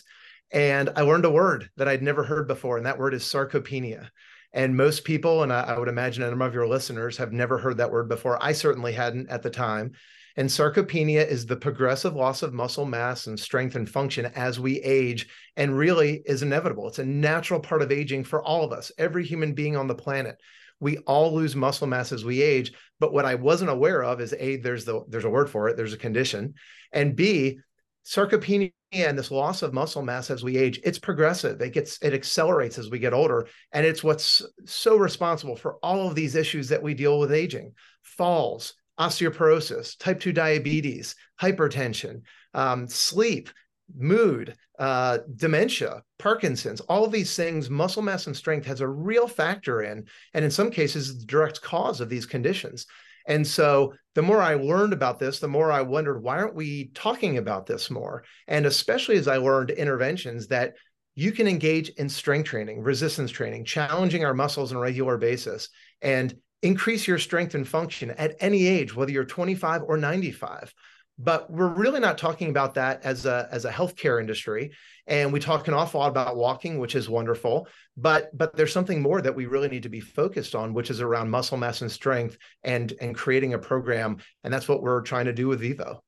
And 0.50 0.88
I 0.96 1.02
learned 1.02 1.26
a 1.26 1.30
word 1.30 1.68
that 1.76 1.88
I'd 1.88 2.02
never 2.02 2.24
heard 2.24 2.48
before, 2.48 2.78
and 2.78 2.86
that 2.86 2.98
word 2.98 3.12
is 3.12 3.22
sarcopenia. 3.22 4.08
And 4.56 4.76
most 4.76 5.04
people, 5.04 5.44
and 5.44 5.52
I, 5.52 5.60
I 5.60 5.78
would 5.78 5.86
imagine 5.86 6.24
a 6.24 6.30
number 6.30 6.46
of 6.46 6.54
your 6.54 6.66
listeners, 6.66 7.18
have 7.18 7.32
never 7.32 7.58
heard 7.58 7.76
that 7.76 7.92
word 7.92 8.08
before. 8.08 8.42
I 8.42 8.52
certainly 8.52 8.92
hadn't 8.92 9.30
at 9.30 9.42
the 9.42 9.50
time. 9.50 9.92
And 10.36 10.48
sarcopenia 10.48 11.26
is 11.26 11.46
the 11.46 11.56
progressive 11.56 12.16
loss 12.16 12.42
of 12.42 12.52
muscle 12.52 12.86
mass 12.86 13.26
and 13.26 13.38
strength 13.38 13.76
and 13.76 13.88
function 13.88 14.26
as 14.34 14.58
we 14.58 14.80
age, 14.80 15.28
and 15.56 15.76
really 15.76 16.22
is 16.26 16.42
inevitable. 16.42 16.88
It's 16.88 16.98
a 16.98 17.04
natural 17.04 17.60
part 17.60 17.82
of 17.82 17.92
aging 17.92 18.24
for 18.24 18.42
all 18.42 18.64
of 18.64 18.72
us, 18.72 18.90
every 18.98 19.24
human 19.24 19.52
being 19.52 19.76
on 19.76 19.86
the 19.86 19.94
planet 19.94 20.38
we 20.80 20.98
all 20.98 21.34
lose 21.34 21.56
muscle 21.56 21.86
mass 21.86 22.12
as 22.12 22.24
we 22.24 22.42
age 22.42 22.72
but 23.00 23.12
what 23.12 23.24
i 23.24 23.34
wasn't 23.34 23.70
aware 23.70 24.02
of 24.02 24.20
is 24.20 24.34
a 24.38 24.56
there's 24.56 24.84
the 24.84 25.02
there's 25.08 25.24
a 25.24 25.30
word 25.30 25.48
for 25.48 25.68
it 25.68 25.76
there's 25.76 25.92
a 25.92 25.98
condition 25.98 26.54
and 26.92 27.16
b 27.16 27.58
sarcopenia 28.06 28.72
and 28.92 29.18
this 29.18 29.30
loss 29.30 29.62
of 29.62 29.74
muscle 29.74 30.02
mass 30.02 30.30
as 30.30 30.44
we 30.44 30.56
age 30.56 30.80
it's 30.84 30.98
progressive 30.98 31.60
it 31.60 31.72
gets 31.72 31.98
it 32.02 32.14
accelerates 32.14 32.78
as 32.78 32.88
we 32.88 32.98
get 32.98 33.12
older 33.12 33.48
and 33.72 33.84
it's 33.84 34.04
what's 34.04 34.42
so 34.64 34.96
responsible 34.96 35.56
for 35.56 35.74
all 35.82 36.08
of 36.08 36.14
these 36.14 36.36
issues 36.36 36.68
that 36.68 36.82
we 36.82 36.94
deal 36.94 37.18
with 37.18 37.32
aging 37.32 37.72
falls 38.02 38.74
osteoporosis 39.00 39.98
type 39.98 40.20
2 40.20 40.32
diabetes 40.32 41.16
hypertension 41.40 42.22
um, 42.54 42.88
sleep 42.88 43.50
mood, 43.94 44.54
uh, 44.78 45.18
dementia, 45.36 46.02
Parkinson's, 46.18 46.80
all 46.82 47.04
of 47.04 47.12
these 47.12 47.34
things, 47.36 47.70
muscle 47.70 48.02
mass 48.02 48.26
and 48.26 48.36
strength 48.36 48.66
has 48.66 48.80
a 48.80 48.88
real 48.88 49.28
factor 49.28 49.82
in, 49.82 50.06
and 50.34 50.44
in 50.44 50.50
some 50.50 50.70
cases, 50.70 51.18
the 51.18 51.26
direct 51.26 51.62
cause 51.62 52.00
of 52.00 52.08
these 52.08 52.26
conditions. 52.26 52.86
And 53.26 53.46
so 53.46 53.94
the 54.14 54.22
more 54.22 54.40
I 54.40 54.54
learned 54.54 54.92
about 54.92 55.18
this, 55.18 55.38
the 55.40 55.48
more 55.48 55.70
I 55.70 55.82
wondered, 55.82 56.22
why 56.22 56.38
aren't 56.38 56.54
we 56.54 56.90
talking 56.94 57.38
about 57.38 57.66
this 57.66 57.90
more? 57.90 58.24
And 58.46 58.66
especially 58.66 59.16
as 59.16 59.28
I 59.28 59.36
learned 59.36 59.70
interventions 59.70 60.48
that 60.48 60.74
you 61.14 61.32
can 61.32 61.48
engage 61.48 61.88
in 61.90 62.08
strength 62.08 62.48
training, 62.48 62.82
resistance 62.82 63.30
training, 63.30 63.64
challenging 63.64 64.24
our 64.24 64.34
muscles 64.34 64.70
on 64.70 64.78
a 64.78 64.80
regular 64.80 65.16
basis, 65.16 65.68
and 66.02 66.34
increase 66.62 67.06
your 67.06 67.18
strength 67.18 67.54
and 67.54 67.66
function 67.66 68.10
at 68.12 68.36
any 68.40 68.66
age, 68.66 68.94
whether 68.94 69.10
you're 69.10 69.24
25 69.24 69.82
or 69.82 69.96
95 69.96 70.74
but 71.18 71.50
we're 71.50 71.68
really 71.68 72.00
not 72.00 72.18
talking 72.18 72.50
about 72.50 72.74
that 72.74 73.04
as 73.04 73.24
a 73.24 73.48
as 73.50 73.64
a 73.64 73.70
healthcare 73.70 74.20
industry. 74.20 74.72
And 75.06 75.32
we 75.32 75.40
talk 75.40 75.68
an 75.68 75.74
awful 75.74 76.00
lot 76.00 76.08
about 76.08 76.36
walking 76.36 76.78
which 76.78 76.94
is 76.94 77.08
wonderful 77.08 77.68
but 77.96 78.36
but 78.36 78.54
there's 78.56 78.72
something 78.72 79.00
more 79.00 79.22
that 79.22 79.34
we 79.34 79.46
really 79.46 79.68
need 79.68 79.84
to 79.84 79.88
be 79.88 80.00
focused 80.00 80.54
on 80.54 80.74
which 80.74 80.90
is 80.90 81.00
around 81.00 81.30
muscle 81.30 81.56
mass 81.56 81.80
and 81.80 81.90
strength 81.90 82.36
and 82.62 82.92
and 83.00 83.14
creating 83.14 83.54
a 83.54 83.58
program. 83.58 84.18
And 84.44 84.52
that's 84.52 84.68
what 84.68 84.82
we're 84.82 85.02
trying 85.02 85.26
to 85.26 85.32
do 85.32 85.48
with 85.48 85.60
vivo. 85.60 86.02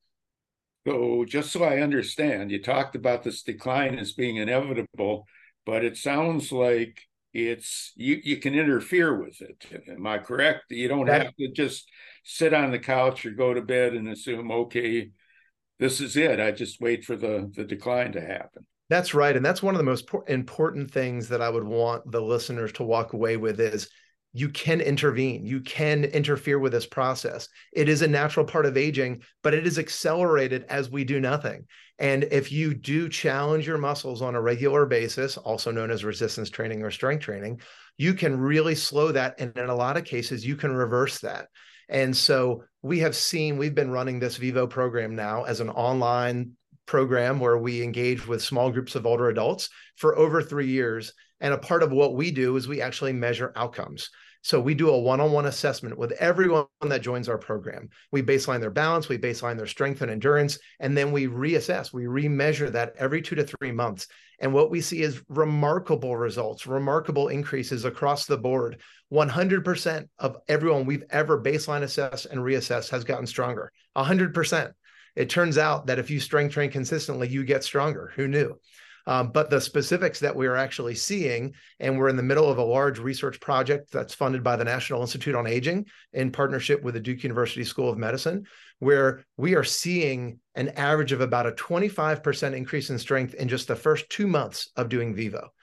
So 0.87 1.25
just 1.27 1.53
so 1.53 1.65
i 1.65 1.81
understand 1.81 2.51
you 2.51 2.63
talked 2.63 2.97
about 2.97 3.23
this 3.23 3.43
decline 3.43 3.99
as 3.99 4.13
being 4.13 4.37
inevitable 4.37 5.27
but 5.67 5.85
it 5.85 5.99
sounds 5.99 6.51
like 6.51 6.99
it's 7.47 7.93
you 7.97 8.21
you 8.23 8.39
can 8.39 8.55
interfere 8.55 9.15
with 9.15 9.41
it. 9.41 9.65
Am 9.89 10.07
i 10.07 10.19
correct? 10.19 10.65
You 10.71 10.89
don't 10.89 11.07
have 11.07 11.35
to 11.37 11.53
just 11.53 11.89
sit 12.25 12.53
on 12.53 12.71
the 12.71 12.79
couch 12.79 13.25
or 13.25 13.31
go 13.31 13.55
to 13.55 13.63
bed 13.63 13.95
and 13.95 14.09
assume 14.09 14.51
okay 14.51 15.11
this 15.79 16.01
is 16.01 16.17
it. 16.17 16.41
I 16.41 16.51
just 16.51 16.81
wait 16.81 17.05
for 17.05 17.17
the 17.17 17.51
the 17.55 17.65
decline 17.65 18.13
to 18.13 18.21
happen. 18.21 18.67
That's 18.91 19.15
right. 19.15 19.37
And 19.37 19.45
that's 19.45 19.63
one 19.63 19.75
of 19.75 19.79
the 19.79 19.85
most 19.85 20.09
important 20.27 20.91
things 20.91 21.29
that 21.29 21.43
i 21.43 21.49
would 21.49 21.65
want 21.65 22.11
the 22.11 22.23
listeners 22.23 22.73
to 22.75 22.83
walk 22.83 23.13
away 23.13 23.37
with 23.37 23.61
is 23.61 23.89
you 24.33 24.49
can 24.49 24.81
intervene 24.81 25.45
you 25.47 25.61
can 25.61 26.05
interfere 26.05 26.59
with 26.59 26.73
this 26.73 26.87
process. 26.87 27.49
It 27.73 27.89
is 27.89 28.03
a 28.03 28.09
natural 28.09 28.47
part 28.47 28.67
of 28.67 28.77
aging 28.77 29.23
but 29.43 29.55
it 29.55 29.67
is 29.67 29.79
accelerated 29.79 30.65
as 30.69 30.91
we 30.91 31.05
do 31.05 31.21
nothing. 31.21 31.67
And 31.99 32.25
if 32.25 32.53
you 32.53 32.75
do 32.75 33.09
challenge 33.09 33.67
your 33.67 33.79
muscles 33.79 34.23
on 34.23 34.35
a 34.35 34.41
regular 34.41 34.87
basis 34.87 35.37
also 35.37 35.71
known 35.71 35.91
as 35.91 36.05
resistance 36.05 36.51
training 36.51 36.83
or 36.83 36.91
strength 36.91 37.23
training 37.23 37.61
you 37.97 38.15
can 38.15 38.39
really 38.39 38.75
slow 38.75 39.13
that. 39.13 39.41
And 39.41 39.57
in 39.57 39.69
a 39.69 39.75
lot 39.75 39.97
of 39.97 40.05
cases 40.05 40.47
you 40.47 40.57
can 40.57 40.73
reverse 40.73 41.21
that. 41.21 41.49
And 41.89 42.17
so 42.17 42.65
we 42.83 42.99
have 43.01 43.17
seen 43.17 43.57
we've 43.57 43.75
been 43.75 43.91
running 43.91 44.21
this 44.21 44.37
vivo 44.37 44.67
program 44.67 45.15
now 45.17 45.45
as 45.45 45.61
an 45.61 45.71
online 45.71 46.53
program 46.87 47.39
where 47.39 47.59
we 47.59 47.83
engage 47.83 48.27
with 48.27 48.43
small 48.43 48.71
groups 48.71 48.95
of 48.95 49.07
older 49.07 49.29
adults 49.29 49.69
for 49.97 50.17
over 50.19 50.43
three 50.43 50.69
years 50.69 51.13
and 51.41 51.55
a 51.55 51.59
part 51.59 51.83
of 51.83 51.93
what 51.93 52.15
we 52.15 52.31
do 52.31 52.57
is 52.57 52.69
we 52.69 52.83
actually 52.83 53.13
measure 53.13 53.53
outcomes. 53.57 54.11
So 54.43 54.61
we 54.61 54.75
do 54.75 54.91
a 54.91 54.99
one-on-one 54.99 55.47
assessment 55.47 55.99
with 55.99 56.13
everyone 56.13 56.67
that 56.83 57.03
joins 57.03 57.29
our 57.29 57.39
program. 57.39 57.89
We 58.13 58.23
baseline 58.23 58.61
their 58.61 58.71
balance, 58.71 59.09
we 59.09 59.19
baseline 59.19 59.57
their 59.57 59.67
strength 59.67 60.01
and 60.01 60.11
endurance, 60.11 60.59
and 60.79 60.97
then 60.97 61.11
we 61.11 61.27
reassess, 61.27 61.93
we 61.93 62.05
remeasure 62.05 62.71
that 62.73 62.95
every 62.99 63.21
two 63.21 63.35
to 63.35 63.45
three 63.45 63.73
months. 63.73 64.07
And 64.41 64.55
what 64.55 64.71
we 64.71 64.81
see 64.81 65.03
is 65.03 65.23
remarkable 65.29 66.17
results, 66.17 66.67
remarkable 66.67 67.29
increases 67.29 67.85
across 67.85 68.27
the 68.27 68.39
board. 68.39 68.81
100% 69.13 70.09
of 70.19 70.37
everyone 70.47 70.87
we've 70.87 71.05
ever 71.11 71.43
baseline 71.43 71.83
assessed 71.83 72.27
and 72.27 72.41
reassessed 72.41 72.91
has 72.91 73.05
gotten 73.05 73.27
stronger. 73.27 73.73
100%. 73.97 74.73
It 75.17 75.29
turns 75.29 75.59
out 75.59 75.87
that 75.87 75.99
if 75.99 76.11
you 76.11 76.21
strength 76.21 76.53
train 76.53 76.71
consistently, 76.71 77.27
you 77.27 77.43
get 77.43 77.65
stronger. 77.65 78.13
Who 78.15 78.29
knew? 78.29 78.55
Um, 79.09 79.31
but 79.33 79.49
the 79.49 79.59
specifics 79.59 80.21
that 80.21 80.37
we 80.37 80.47
are 80.47 80.55
actually 80.55 80.95
seeing, 80.95 81.55
and 81.81 81.99
we're 81.99 82.11
in 82.11 82.17
the 82.17 82.23
middle 82.23 82.51
of 82.51 82.59
a 82.59 82.63
large 82.63 82.99
research 82.99 83.41
project 83.41 83.91
that's 83.91 84.13
funded 84.13 84.45
by 84.45 84.55
the 84.55 84.67
National 84.67 85.01
Institute 85.01 85.35
on 85.35 85.47
Aging 85.47 85.87
in 86.13 86.31
partnership 86.31 86.83
with 86.83 86.93
the 86.93 87.01
Duke 87.01 87.23
University 87.23 87.65
School 87.65 87.89
of 87.89 87.97
Medicine, 87.97 88.47
where 88.81 89.25
we 89.39 89.55
are 89.55 89.65
seeing 89.65 90.41
an 90.55 90.69
average 90.77 91.13
of 91.13 91.23
about 91.23 91.47
a 91.47 91.53
25% 91.53 92.53
increase 92.53 92.91
in 92.91 92.99
strength 92.99 93.33
in 93.33 93.49
just 93.49 93.67
the 93.67 93.75
first 93.75 94.11
two 94.11 94.27
months 94.27 94.71
of 94.77 94.91
doing 94.91 95.15
Vivo. 95.15 95.55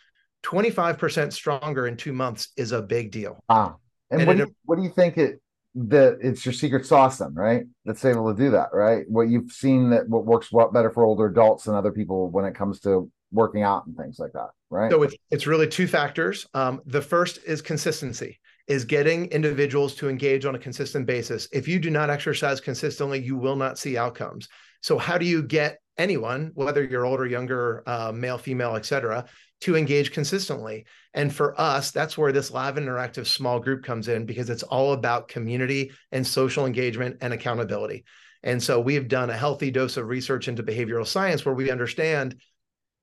25% 0.44 1.32
stronger 1.32 1.86
in 1.86 1.98
two 1.98 2.14
months 2.14 2.50
is 2.58 2.72
a 2.72 2.82
big 2.82 3.12
deal. 3.12 3.44
Wow. 3.48 3.78
And, 4.10 4.22
and 4.22 4.28
what, 4.28 4.38
do 4.38 4.44
you, 4.44 4.56
what 4.66 4.76
do 4.78 4.82
you 4.82 4.90
think 4.90 5.20
it 5.20 5.40
that 5.76 6.20
it's 6.22 6.46
your 6.46 6.54
secret 6.54 6.86
sauce 6.86 7.18
then, 7.18 7.34
right? 7.34 7.66
That's 7.84 8.06
able 8.06 8.34
to 8.34 8.42
do 8.42 8.52
that, 8.52 8.70
right? 8.72 9.04
What 9.10 9.28
you've 9.28 9.52
seen 9.52 9.90
that 9.90 10.08
what 10.08 10.26
works 10.26 10.52
what 10.52 10.74
better 10.74 10.90
for 10.90 11.04
older 11.04 11.26
adults 11.26 11.66
than 11.66 11.76
other 11.76 11.92
people 11.92 12.30
when 12.30 12.46
it 12.46 12.56
comes 12.56 12.80
to 12.82 13.12
working 13.36 13.62
out 13.62 13.86
and 13.86 13.96
things 13.96 14.18
like 14.18 14.34
that, 14.34 14.50
right? 14.70 14.92
So 14.92 15.04
it's 15.04 15.16
it's 15.30 15.46
really 15.46 15.68
two 15.68 15.88
factors. 15.88 16.48
Um, 16.54 16.82
the 16.86 17.02
first 17.02 17.40
is 17.46 17.62
consistency, 17.62 18.40
is 18.68 18.86
getting 18.86 19.28
individuals 19.28 19.96
to 19.96 20.10
engage 20.10 20.46
on 20.46 20.56
a 20.56 20.60
consistent 20.60 21.06
basis. 21.06 21.48
If 21.52 21.68
you 21.68 21.80
do 21.80 21.92
not 21.92 22.10
exercise 22.10 22.60
consistently, 22.60 23.22
you 23.22 23.38
will 23.38 23.56
not 23.56 23.78
see 23.78 23.98
outcomes. 23.98 24.48
So 24.82 24.98
how 24.98 25.18
do 25.18 25.26
you 25.26 25.44
get 25.44 25.80
anyone, 25.98 26.52
whether 26.56 26.84
you're 26.84 27.06
older, 27.06 27.26
younger, 27.26 27.84
uh, 27.86 28.12
male, 28.12 28.38
female, 28.38 28.76
et 28.76 28.86
cetera, 28.86 29.26
to 29.62 29.76
engage 29.76 30.12
consistently? 30.12 30.86
And 31.14 31.34
for 31.34 31.60
us, 31.60 31.92
that's 31.92 32.18
where 32.18 32.32
this 32.32 32.52
live 32.52 32.76
interactive 32.76 33.26
small 33.26 33.60
group 33.60 33.84
comes 33.84 34.08
in 34.08 34.26
because 34.26 34.50
it's 34.50 34.64
all 34.64 34.94
about 34.94 35.28
community 35.28 35.92
and 36.12 36.26
social 36.26 36.66
engagement 36.66 37.18
and 37.22 37.34
accountability. 37.34 38.06
And 38.44 38.62
so 38.62 38.80
we've 38.80 39.08
done 39.08 39.32
a 39.32 39.38
healthy 39.38 39.72
dose 39.72 39.98
of 39.98 40.08
research 40.08 40.48
into 40.48 40.62
behavioral 40.62 41.08
science 41.08 41.44
where 41.44 41.56
we 41.56 41.72
understand 41.72 42.36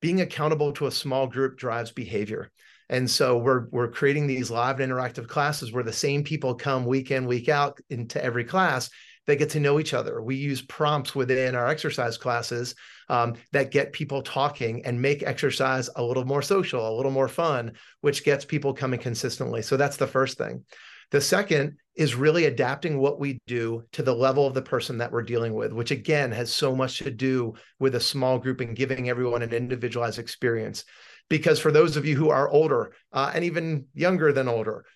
being 0.02 0.20
accountable 0.20 0.72
to 0.72 0.86
a 0.86 0.90
small 0.90 1.26
group 1.26 1.56
drives 1.56 1.92
behavior. 1.92 2.50
And 2.90 3.10
so 3.10 3.38
we're 3.38 3.68
we're 3.70 3.90
creating 3.90 4.26
these 4.26 4.50
live 4.50 4.80
and 4.80 4.92
interactive 4.92 5.26
classes 5.26 5.72
where 5.72 5.84
the 5.84 5.92
same 5.92 6.24
people 6.24 6.54
come 6.54 6.84
week 6.84 7.10
in, 7.10 7.26
week 7.26 7.48
out 7.48 7.78
into 7.88 8.22
every 8.22 8.44
class. 8.44 8.90
They 9.26 9.36
get 9.36 9.50
to 9.50 9.60
know 9.60 9.78
each 9.78 9.94
other. 9.94 10.20
We 10.20 10.34
use 10.34 10.60
prompts 10.62 11.14
within 11.14 11.54
our 11.54 11.68
exercise 11.68 12.18
classes 12.18 12.74
um, 13.08 13.34
that 13.52 13.70
get 13.70 13.92
people 13.92 14.20
talking 14.20 14.84
and 14.84 15.00
make 15.00 15.22
exercise 15.22 15.88
a 15.94 16.02
little 16.02 16.24
more 16.24 16.42
social, 16.42 16.86
a 16.86 16.96
little 16.96 17.12
more 17.12 17.28
fun, 17.28 17.72
which 18.00 18.24
gets 18.24 18.44
people 18.44 18.74
coming 18.74 18.98
consistently. 18.98 19.62
So 19.62 19.76
that's 19.76 19.96
the 19.96 20.08
first 20.08 20.36
thing. 20.36 20.64
The 21.12 21.20
second 21.20 21.76
is 21.94 22.14
really 22.14 22.46
adapting 22.46 22.98
what 22.98 23.20
we 23.20 23.38
do 23.46 23.84
to 23.92 24.02
the 24.02 24.14
level 24.14 24.46
of 24.46 24.54
the 24.54 24.62
person 24.62 24.96
that 24.96 25.12
we're 25.12 25.20
dealing 25.20 25.52
with, 25.52 25.70
which 25.70 25.90
again 25.90 26.32
has 26.32 26.50
so 26.50 26.74
much 26.74 26.98
to 27.00 27.10
do 27.10 27.52
with 27.78 27.94
a 27.94 28.00
small 28.00 28.38
group 28.38 28.60
and 28.60 28.74
giving 28.74 29.10
everyone 29.10 29.42
an 29.42 29.52
individualized 29.52 30.18
experience. 30.18 30.86
Because 31.28 31.60
for 31.60 31.70
those 31.70 31.98
of 31.98 32.06
you 32.06 32.16
who 32.16 32.30
are 32.30 32.48
older 32.48 32.94
uh, 33.12 33.30
and 33.34 33.44
even 33.44 33.84
younger 33.92 34.32
than 34.32 34.48
older, 34.48 34.86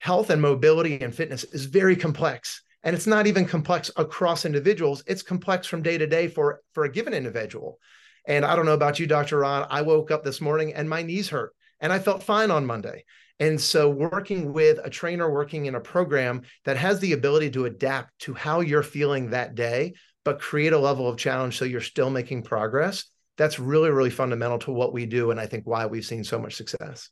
health 0.00 0.28
and 0.28 0.42
mobility 0.42 1.00
and 1.00 1.14
fitness 1.14 1.44
is 1.44 1.64
very 1.64 1.96
complex. 1.96 2.62
And 2.82 2.94
it's 2.94 3.06
not 3.06 3.26
even 3.26 3.46
complex 3.46 3.90
across 3.96 4.44
individuals, 4.44 5.02
it's 5.06 5.22
complex 5.22 5.66
from 5.66 5.80
day 5.80 5.96
to 5.96 6.06
day 6.06 6.28
for, 6.28 6.60
for 6.74 6.84
a 6.84 6.92
given 6.92 7.14
individual. 7.14 7.78
And 8.26 8.44
I 8.44 8.54
don't 8.54 8.66
know 8.66 8.74
about 8.74 9.00
you, 9.00 9.06
Dr. 9.06 9.38
Ron. 9.38 9.66
I 9.70 9.80
woke 9.80 10.10
up 10.10 10.24
this 10.24 10.42
morning 10.42 10.74
and 10.74 10.90
my 10.90 11.00
knees 11.00 11.30
hurt 11.30 11.54
and 11.80 11.92
I 11.92 11.98
felt 11.98 12.22
fine 12.22 12.50
on 12.50 12.66
Monday. 12.66 13.04
And 13.40 13.60
so, 13.60 13.90
working 13.90 14.52
with 14.52 14.78
a 14.84 14.90
trainer, 14.90 15.30
working 15.30 15.66
in 15.66 15.74
a 15.74 15.80
program 15.80 16.42
that 16.64 16.76
has 16.76 17.00
the 17.00 17.12
ability 17.12 17.50
to 17.50 17.64
adapt 17.64 18.16
to 18.20 18.34
how 18.34 18.60
you're 18.60 18.84
feeling 18.84 19.30
that 19.30 19.54
day, 19.54 19.94
but 20.24 20.40
create 20.40 20.72
a 20.72 20.78
level 20.78 21.08
of 21.08 21.16
challenge 21.16 21.58
so 21.58 21.64
you're 21.64 21.80
still 21.80 22.10
making 22.10 22.42
progress, 22.42 23.04
that's 23.36 23.58
really, 23.58 23.90
really 23.90 24.10
fundamental 24.10 24.58
to 24.60 24.72
what 24.72 24.92
we 24.92 25.06
do. 25.06 25.32
And 25.32 25.40
I 25.40 25.46
think 25.46 25.66
why 25.66 25.86
we've 25.86 26.04
seen 26.04 26.22
so 26.22 26.38
much 26.38 26.54
success. 26.54 27.10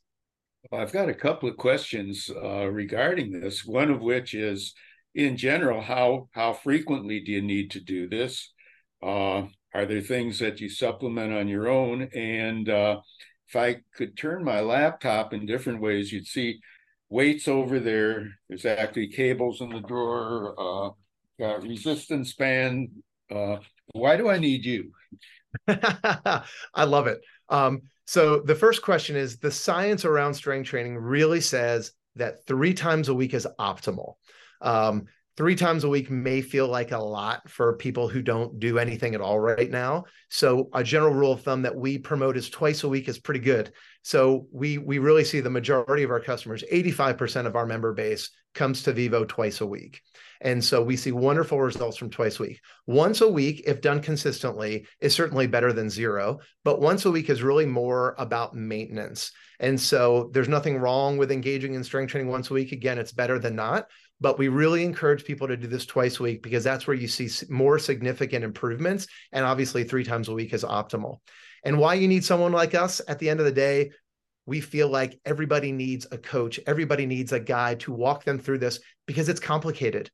I've 0.71 0.93
got 0.93 1.09
a 1.09 1.13
couple 1.13 1.49
of 1.49 1.57
questions 1.57 2.29
uh, 2.41 2.67
regarding 2.67 3.31
this. 3.31 3.65
One 3.65 3.91
of 3.91 4.01
which 4.01 4.33
is, 4.33 4.73
in 5.13 5.35
general, 5.35 5.81
how 5.81 6.29
how 6.31 6.53
frequently 6.53 7.19
do 7.19 7.31
you 7.33 7.41
need 7.41 7.71
to 7.71 7.81
do 7.81 8.07
this? 8.07 8.51
Uh, 9.01 9.43
are 9.73 9.85
there 9.85 10.01
things 10.01 10.39
that 10.39 10.61
you 10.61 10.69
supplement 10.69 11.33
on 11.33 11.47
your 11.47 11.67
own? 11.67 12.03
And 12.13 12.69
uh, 12.69 13.01
if 13.53 13.55
I 13.55 13.81
could 13.95 14.17
turn 14.17 14.43
my 14.43 14.61
laptop 14.61 15.31
in 15.31 15.45
different 15.45 15.79
ways, 15.79 16.11
you'd 16.11 16.25
see 16.25 16.59
weights 17.09 17.47
over 17.47 17.79
there. 17.79 18.31
There's 18.49 18.65
actually 18.65 19.09
cables 19.09 19.61
in 19.61 19.69
the 19.69 19.79
drawer. 19.79 20.55
Uh, 20.57 20.89
got 21.39 21.61
resistance 21.61 22.33
band. 22.33 22.89
Uh, 23.29 23.57
why 23.91 24.17
do 24.17 24.27
I 24.27 24.39
need 24.39 24.65
you? 24.65 24.91
I 25.67 26.83
love 26.85 27.05
it. 27.05 27.21
Um, 27.49 27.83
so 28.05 28.39
the 28.39 28.55
first 28.55 28.81
question 28.81 29.15
is 29.15 29.37
the 29.37 29.51
science 29.51 30.03
around 30.03 30.33
strength 30.33 30.69
training 30.69 30.97
really 30.97 31.41
says 31.41 31.91
that 32.15 32.45
three 32.47 32.73
times 32.73 33.07
a 33.09 33.13
week 33.13 33.35
is 33.35 33.47
optimal. 33.59 34.15
Um, 34.61 35.05
three 35.35 35.55
times 35.55 35.83
a 35.83 35.89
week 35.89 36.11
may 36.11 36.41
feel 36.41 36.67
like 36.67 36.91
a 36.91 36.97
lot 36.97 37.49
for 37.49 37.77
people 37.77 38.07
who 38.07 38.21
don't 38.21 38.59
do 38.59 38.77
anything 38.77 39.15
at 39.15 39.21
all 39.21 39.39
right 39.39 39.69
now. 39.69 40.03
So 40.29 40.69
a 40.73 40.83
general 40.83 41.13
rule 41.13 41.31
of 41.31 41.41
thumb 41.41 41.63
that 41.63 41.75
we 41.75 41.97
promote 41.97 42.37
is 42.37 42.49
twice 42.49 42.83
a 42.83 42.89
week 42.89 43.07
is 43.07 43.19
pretty 43.19 43.39
good. 43.39 43.71
So 44.03 44.47
we 44.51 44.77
we 44.77 44.99
really 44.99 45.23
see 45.23 45.39
the 45.39 45.49
majority 45.49 46.03
of 46.03 46.11
our 46.11 46.19
customers, 46.19 46.63
85% 46.71 47.47
of 47.47 47.55
our 47.55 47.65
member 47.65 47.93
base 47.93 48.29
comes 48.53 48.83
to 48.83 48.93
Vivo 48.93 49.25
twice 49.25 49.61
a 49.61 49.65
week. 49.65 50.01
And 50.41 50.63
so 50.63 50.83
we 50.83 50.97
see 50.97 51.11
wonderful 51.11 51.59
results 51.59 51.97
from 51.97 52.09
twice 52.09 52.39
a 52.39 52.43
week. 52.43 52.61
Once 52.85 53.21
a 53.21 53.29
week, 53.29 53.63
if 53.65 53.81
done 53.81 54.01
consistently, 54.01 54.85
is 54.99 55.15
certainly 55.15 55.47
better 55.47 55.71
than 55.71 55.89
zero, 55.89 56.39
but 56.63 56.81
once 56.81 57.05
a 57.05 57.11
week 57.11 57.29
is 57.29 57.41
really 57.41 57.65
more 57.65 58.13
about 58.17 58.53
maintenance. 58.53 59.31
And 59.59 59.79
so 59.79 60.29
there's 60.33 60.49
nothing 60.49 60.77
wrong 60.77 61.17
with 61.17 61.31
engaging 61.31 61.73
in 61.73 61.83
strength 61.83 62.11
training 62.11 62.29
once 62.29 62.51
a 62.51 62.53
week. 62.53 62.73
Again, 62.73 62.99
it's 62.99 63.13
better 63.13 63.39
than 63.39 63.55
not, 63.55 63.87
but 64.23 64.39
we 64.39 64.47
really 64.47 64.85
encourage 64.85 65.25
people 65.25 65.49
to 65.49 65.57
do 65.57 65.67
this 65.67 65.85
twice 65.85 66.17
a 66.17 66.23
week 66.23 66.41
because 66.41 66.63
that's 66.63 66.87
where 66.87 66.95
you 66.95 67.09
see 67.09 67.29
more 67.49 67.77
significant 67.77 68.45
improvements. 68.45 69.05
And 69.33 69.43
obviously, 69.43 69.83
three 69.83 70.05
times 70.05 70.29
a 70.29 70.33
week 70.33 70.53
is 70.53 70.63
optimal. 70.63 71.17
And 71.65 71.77
why 71.77 71.95
you 71.95 72.07
need 72.07 72.23
someone 72.23 72.53
like 72.53 72.73
us 72.73 73.01
at 73.05 73.19
the 73.19 73.29
end 73.29 73.41
of 73.41 73.45
the 73.45 73.51
day, 73.51 73.91
we 74.45 74.61
feel 74.61 74.87
like 74.87 75.19
everybody 75.25 75.73
needs 75.73 76.07
a 76.09 76.17
coach, 76.17 76.57
everybody 76.65 77.05
needs 77.05 77.33
a 77.33 77.39
guide 77.39 77.81
to 77.81 77.91
walk 77.91 78.23
them 78.23 78.39
through 78.39 78.59
this 78.59 78.79
because 79.07 79.27
it's 79.27 79.41
complicated. 79.41 80.09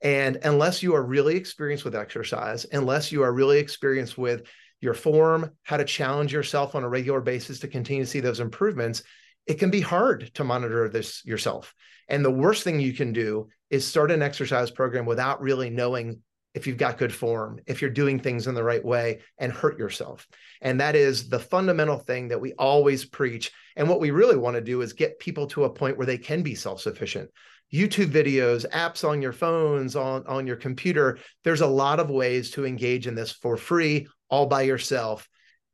And 0.00 0.40
unless 0.42 0.82
you 0.82 0.96
are 0.96 1.02
really 1.02 1.36
experienced 1.36 1.84
with 1.84 1.94
exercise, 1.94 2.66
unless 2.72 3.12
you 3.12 3.22
are 3.22 3.32
really 3.32 3.60
experienced 3.60 4.18
with 4.18 4.42
your 4.80 4.94
form, 4.94 5.52
how 5.62 5.76
to 5.76 5.84
challenge 5.84 6.32
yourself 6.32 6.74
on 6.74 6.82
a 6.82 6.88
regular 6.88 7.20
basis 7.20 7.60
to 7.60 7.68
continue 7.68 8.02
to 8.02 8.10
see 8.10 8.18
those 8.18 8.40
improvements, 8.40 9.04
it 9.46 9.60
can 9.60 9.70
be 9.70 9.80
hard 9.80 10.34
to 10.34 10.42
monitor 10.42 10.88
this 10.88 11.24
yourself. 11.24 11.72
And 12.08 12.24
the 12.24 12.30
worst 12.30 12.64
thing 12.64 12.80
you 12.80 12.92
can 12.92 13.12
do 13.12 13.48
is 13.70 13.86
start 13.86 14.10
an 14.10 14.22
exercise 14.22 14.70
program 14.70 15.06
without 15.06 15.40
really 15.40 15.70
knowing 15.70 16.20
if 16.54 16.66
you've 16.66 16.76
got 16.76 16.98
good 16.98 17.12
form, 17.12 17.60
if 17.66 17.80
you're 17.80 17.90
doing 17.90 18.18
things 18.18 18.46
in 18.46 18.54
the 18.54 18.62
right 18.62 18.84
way 18.84 19.20
and 19.38 19.50
hurt 19.50 19.78
yourself. 19.78 20.28
And 20.60 20.80
that 20.80 20.94
is 20.94 21.28
the 21.28 21.38
fundamental 21.38 21.98
thing 21.98 22.28
that 22.28 22.40
we 22.40 22.52
always 22.54 23.04
preach. 23.04 23.50
And 23.76 23.88
what 23.88 24.00
we 24.00 24.10
really 24.10 24.36
want 24.36 24.56
to 24.56 24.60
do 24.60 24.82
is 24.82 24.92
get 24.92 25.18
people 25.18 25.46
to 25.48 25.64
a 25.64 25.70
point 25.70 25.96
where 25.96 26.06
they 26.06 26.18
can 26.18 26.42
be 26.42 26.54
self 26.54 26.80
sufficient. 26.80 27.30
YouTube 27.72 28.10
videos, 28.10 28.68
apps 28.68 29.08
on 29.08 29.22
your 29.22 29.32
phones, 29.32 29.96
on, 29.96 30.26
on 30.26 30.46
your 30.46 30.56
computer. 30.56 31.18
There's 31.42 31.62
a 31.62 31.66
lot 31.66 32.00
of 32.00 32.10
ways 32.10 32.50
to 32.50 32.66
engage 32.66 33.06
in 33.06 33.14
this 33.14 33.32
for 33.32 33.56
free, 33.56 34.08
all 34.28 34.46
by 34.46 34.62
yourself 34.62 35.26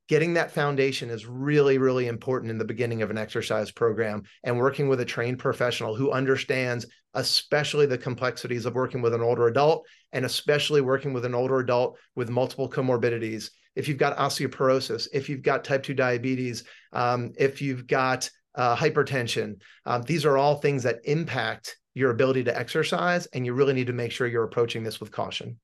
getting 0.09 0.34
that 0.34 0.50
foundation 0.50 1.11
is 1.11 1.26
really 1.26 1.78
really 1.78 2.09
important 2.09 2.50
in 2.50 2.59
the 2.59 2.64
beginning 2.64 3.02
of 3.02 3.11
an 3.11 3.18
exercise 3.18 3.70
program 3.70 4.22
and 4.42 4.59
working 4.59 4.88
with 4.88 5.00
a 5.00 5.04
trained 5.04 5.38
professional 5.38 5.94
who 5.94 6.11
understands 6.11 6.86
especially 7.14 7.86
the 7.86 7.98
complexities 7.98 8.66
of 8.66 8.74
working 8.74 9.00
with 9.00 9.14
an 9.14 9.20
older 9.20 9.46
adult 9.46 9.86
and 10.12 10.24
especially 10.24 10.80
working 10.80 11.12
with 11.12 11.24
an 11.24 11.34
older 11.34 11.59
adult 11.59 11.98
with 12.16 12.30
multiple 12.30 12.68
comorbidities. 12.68 13.50
If 13.76 13.88
you've 13.88 13.98
got 13.98 14.16
osteoporosis 14.16 15.09
if 15.12 15.28
you've 15.28 15.42
got 15.42 15.64
type 15.64 15.82
2 15.82 15.94
diabetes 15.94 16.64
um, 16.92 17.32
if 17.38 17.62
you've 17.62 17.86
got 17.86 18.28
uh, 18.54 18.74
hypertension 18.74 19.61
um, 19.86 20.02
these 20.02 20.24
are 20.24 20.36
all 20.36 20.56
things 20.56 20.82
that 20.82 21.00
impact 21.04 21.76
your 21.94 22.11
ability 22.11 22.44
to 22.44 22.56
exercise 22.56 23.26
and 23.26 23.44
you 23.44 23.52
really 23.52 23.74
need 23.74 23.88
to 23.88 23.92
make 23.92 24.12
sure 24.12 24.26
you're 24.26 24.44
approaching 24.44 24.82
this 24.82 25.00
with 25.00 25.11
caution. 25.11 25.59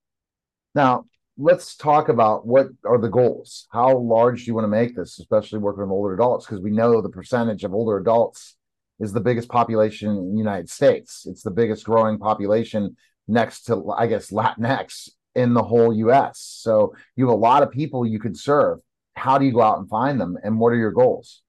Now 0.75 1.07
let's 1.37 1.77
talk 1.77 2.09
about 2.09 2.47
what 2.47 2.69
are 2.85 2.99
the 2.99 3.09
goals. 3.09 3.67
How 3.71 3.97
large 3.97 4.41
do 4.41 4.47
you 4.47 4.55
want 4.55 4.65
to 4.65 4.69
make 4.69 4.95
this, 4.95 5.19
especially 5.19 5.59
working 5.59 5.83
with 5.83 5.91
older 5.91 6.15
adults? 6.15 6.47
Because 6.47 6.61
we 6.61 6.71
know 6.71 7.01
the 7.01 7.09
percentage 7.09 7.65
of 7.65 7.75
older 7.75 7.97
adults 7.97 8.57
is 9.01 9.13
the 9.13 9.21
biggest 9.21 9.49
population 9.49 10.11
in 10.11 10.33
the 10.33 10.39
United 10.39 10.71
States. 10.71 11.27
It's 11.27 11.43
the 11.43 11.51
biggest 11.51 11.85
growing 11.85 12.19
population 12.19 12.97
next 13.27 13.65
to, 13.65 13.91
I 13.91 14.07
guess, 14.07 14.31
Latinx 14.31 15.11
in 15.35 15.55
the 15.55 15.63
whole 15.63 15.93
US. 15.93 16.39
So 16.39 16.95
you 17.17 17.27
have 17.27 17.35
a 17.35 17.37
lot 17.37 17.63
of 17.63 17.73
people 17.73 18.07
you 18.07 18.21
could 18.21 18.39
serve. 18.39 18.79
How 19.15 19.39
do 19.39 19.45
you 19.45 19.53
go 19.53 19.63
out 19.63 19.79
and 19.79 19.89
find 19.89 20.21
them? 20.21 20.37
And 20.43 20.59
what 20.61 20.73
are 20.73 20.77
your 20.77 20.93
goals? 20.93 21.43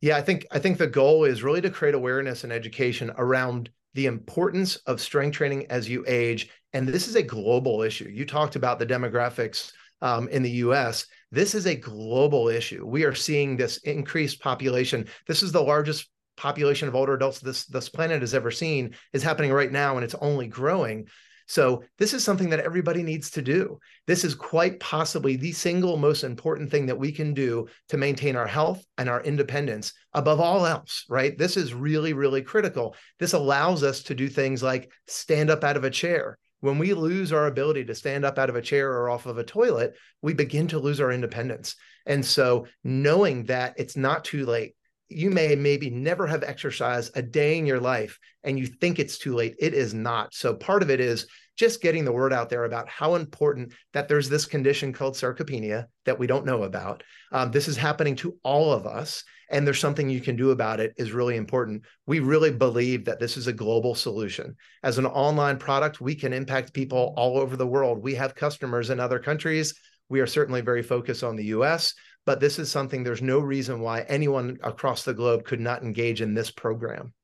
Yeah, 0.00 0.16
I 0.16 0.22
think 0.22 0.46
I 0.50 0.58
think 0.58 0.78
the 0.78 0.86
goal 0.86 1.24
is 1.24 1.42
really 1.42 1.60
to 1.62 1.70
create 1.70 1.94
awareness 1.94 2.44
and 2.44 2.52
education 2.52 3.12
around 3.16 3.70
the 3.94 4.06
importance 4.06 4.76
of 4.86 5.00
strength 5.00 5.34
training 5.34 5.66
as 5.70 5.88
you 5.88 6.04
age. 6.06 6.50
And 6.72 6.86
this 6.86 7.08
is 7.08 7.16
a 7.16 7.22
global 7.22 7.82
issue. 7.82 8.08
You 8.08 8.24
talked 8.24 8.56
about 8.56 8.78
the 8.78 8.86
demographics 8.86 9.72
um, 10.02 10.28
in 10.28 10.42
the 10.42 10.50
US. 10.50 11.06
This 11.30 11.54
is 11.54 11.66
a 11.66 11.74
global 11.74 12.48
issue. 12.48 12.86
We 12.86 13.04
are 13.04 13.14
seeing 13.14 13.56
this 13.56 13.78
increased 13.78 14.40
population. 14.40 15.06
This 15.26 15.42
is 15.42 15.52
the 15.52 15.62
largest 15.62 16.08
population 16.38 16.86
of 16.86 16.94
older 16.94 17.14
adults 17.14 17.40
this 17.40 17.66
this 17.66 17.88
planet 17.88 18.20
has 18.20 18.32
ever 18.32 18.50
seen 18.50 18.94
is 19.12 19.24
happening 19.24 19.52
right 19.52 19.72
now 19.72 19.96
and 19.96 20.04
it's 20.04 20.14
only 20.20 20.46
growing 20.46 21.08
so 21.48 21.82
this 21.96 22.12
is 22.12 22.22
something 22.22 22.50
that 22.50 22.60
everybody 22.60 23.02
needs 23.02 23.30
to 23.30 23.42
do. 23.42 23.80
This 24.06 24.22
is 24.22 24.34
quite 24.34 24.78
possibly 24.80 25.36
the 25.36 25.52
single 25.52 25.96
most 25.96 26.22
important 26.22 26.70
thing 26.70 26.84
that 26.86 26.98
we 26.98 27.10
can 27.10 27.32
do 27.32 27.68
to 27.88 27.96
maintain 27.96 28.36
our 28.36 28.46
health 28.46 28.84
and 28.98 29.08
our 29.08 29.22
independence 29.22 29.94
above 30.12 30.40
all 30.40 30.66
else, 30.66 31.06
right? 31.08 31.38
This 31.38 31.56
is 31.56 31.72
really, 31.72 32.12
really 32.12 32.42
critical. 32.42 32.94
This 33.18 33.32
allows 33.32 33.82
us 33.82 34.02
to 34.04 34.14
do 34.14 34.28
things 34.28 34.62
like 34.62 34.92
stand 35.06 35.48
up 35.48 35.64
out 35.64 35.78
of 35.78 35.84
a 35.84 35.90
chair. 35.90 36.38
When 36.60 36.76
we 36.76 36.92
lose 36.92 37.32
our 37.32 37.46
ability 37.46 37.86
to 37.86 37.94
stand 37.94 38.26
up 38.26 38.38
out 38.38 38.50
of 38.50 38.56
a 38.56 38.62
chair 38.62 38.92
or 38.92 39.08
off 39.08 39.24
of 39.24 39.38
a 39.38 39.44
toilet, 39.44 39.94
we 40.20 40.34
begin 40.34 40.68
to 40.68 40.78
lose 40.78 41.00
our 41.00 41.10
independence. 41.10 41.76
And 42.04 42.22
so 42.22 42.66
knowing 42.84 43.44
that 43.44 43.72
it's 43.78 43.96
not 43.96 44.22
too 44.22 44.44
late, 44.44 44.74
you 45.08 45.30
may 45.30 45.54
maybe 45.54 45.90
never 45.90 46.26
have 46.26 46.42
exercised 46.42 47.12
a 47.16 47.22
day 47.22 47.58
in 47.58 47.66
your 47.66 47.80
life 47.80 48.18
and 48.44 48.58
you 48.58 48.66
think 48.66 48.98
it's 48.98 49.18
too 49.18 49.34
late. 49.34 49.54
It 49.58 49.74
is 49.74 49.94
not. 49.94 50.34
So 50.34 50.54
part 50.54 50.82
of 50.82 50.90
it 50.90 51.00
is 51.00 51.26
just 51.56 51.82
getting 51.82 52.04
the 52.04 52.12
word 52.12 52.32
out 52.32 52.48
there 52.48 52.64
about 52.64 52.88
how 52.88 53.16
important 53.16 53.72
that 53.92 54.08
there's 54.08 54.28
this 54.28 54.46
condition 54.46 54.92
called 54.92 55.14
sarcopenia 55.14 55.86
that 56.04 56.18
we 56.18 56.26
don't 56.26 56.46
know 56.46 56.62
about. 56.62 57.02
Um, 57.32 57.50
this 57.50 57.66
is 57.68 57.76
happening 57.76 58.14
to 58.16 58.38
all 58.44 58.72
of 58.72 58.86
us, 58.86 59.24
and 59.50 59.66
there's 59.66 59.80
something 59.80 60.08
you 60.08 60.20
can 60.20 60.36
do 60.36 60.52
about 60.52 60.78
it 60.78 60.94
is 60.96 61.12
really 61.12 61.36
important. 61.36 61.82
We 62.06 62.20
really 62.20 62.52
believe 62.52 63.04
that 63.06 63.18
this 63.18 63.36
is 63.36 63.48
a 63.48 63.52
global 63.52 63.94
solution. 63.94 64.54
As 64.84 64.98
an 64.98 65.06
online 65.06 65.58
product, 65.58 66.00
we 66.00 66.14
can 66.14 66.32
impact 66.32 66.74
people 66.74 67.12
all 67.16 67.38
over 67.38 67.56
the 67.56 67.66
world. 67.66 68.02
We 68.02 68.14
have 68.14 68.34
customers 68.36 68.90
in 68.90 69.00
other 69.00 69.18
countries. 69.18 69.74
We 70.08 70.20
are 70.20 70.26
certainly 70.26 70.60
very 70.60 70.82
focused 70.82 71.24
on 71.24 71.34
the 71.34 71.46
US, 71.46 71.94
but 72.28 72.40
this 72.40 72.58
is 72.58 72.70
something 72.70 73.02
there's 73.02 73.22
no 73.22 73.38
reason 73.38 73.80
why 73.80 74.02
anyone 74.02 74.58
across 74.62 75.02
the 75.02 75.14
globe 75.14 75.46
could 75.46 75.60
not 75.60 75.82
engage 75.82 76.20
in 76.20 76.34
this 76.34 76.50
program. 76.50 77.14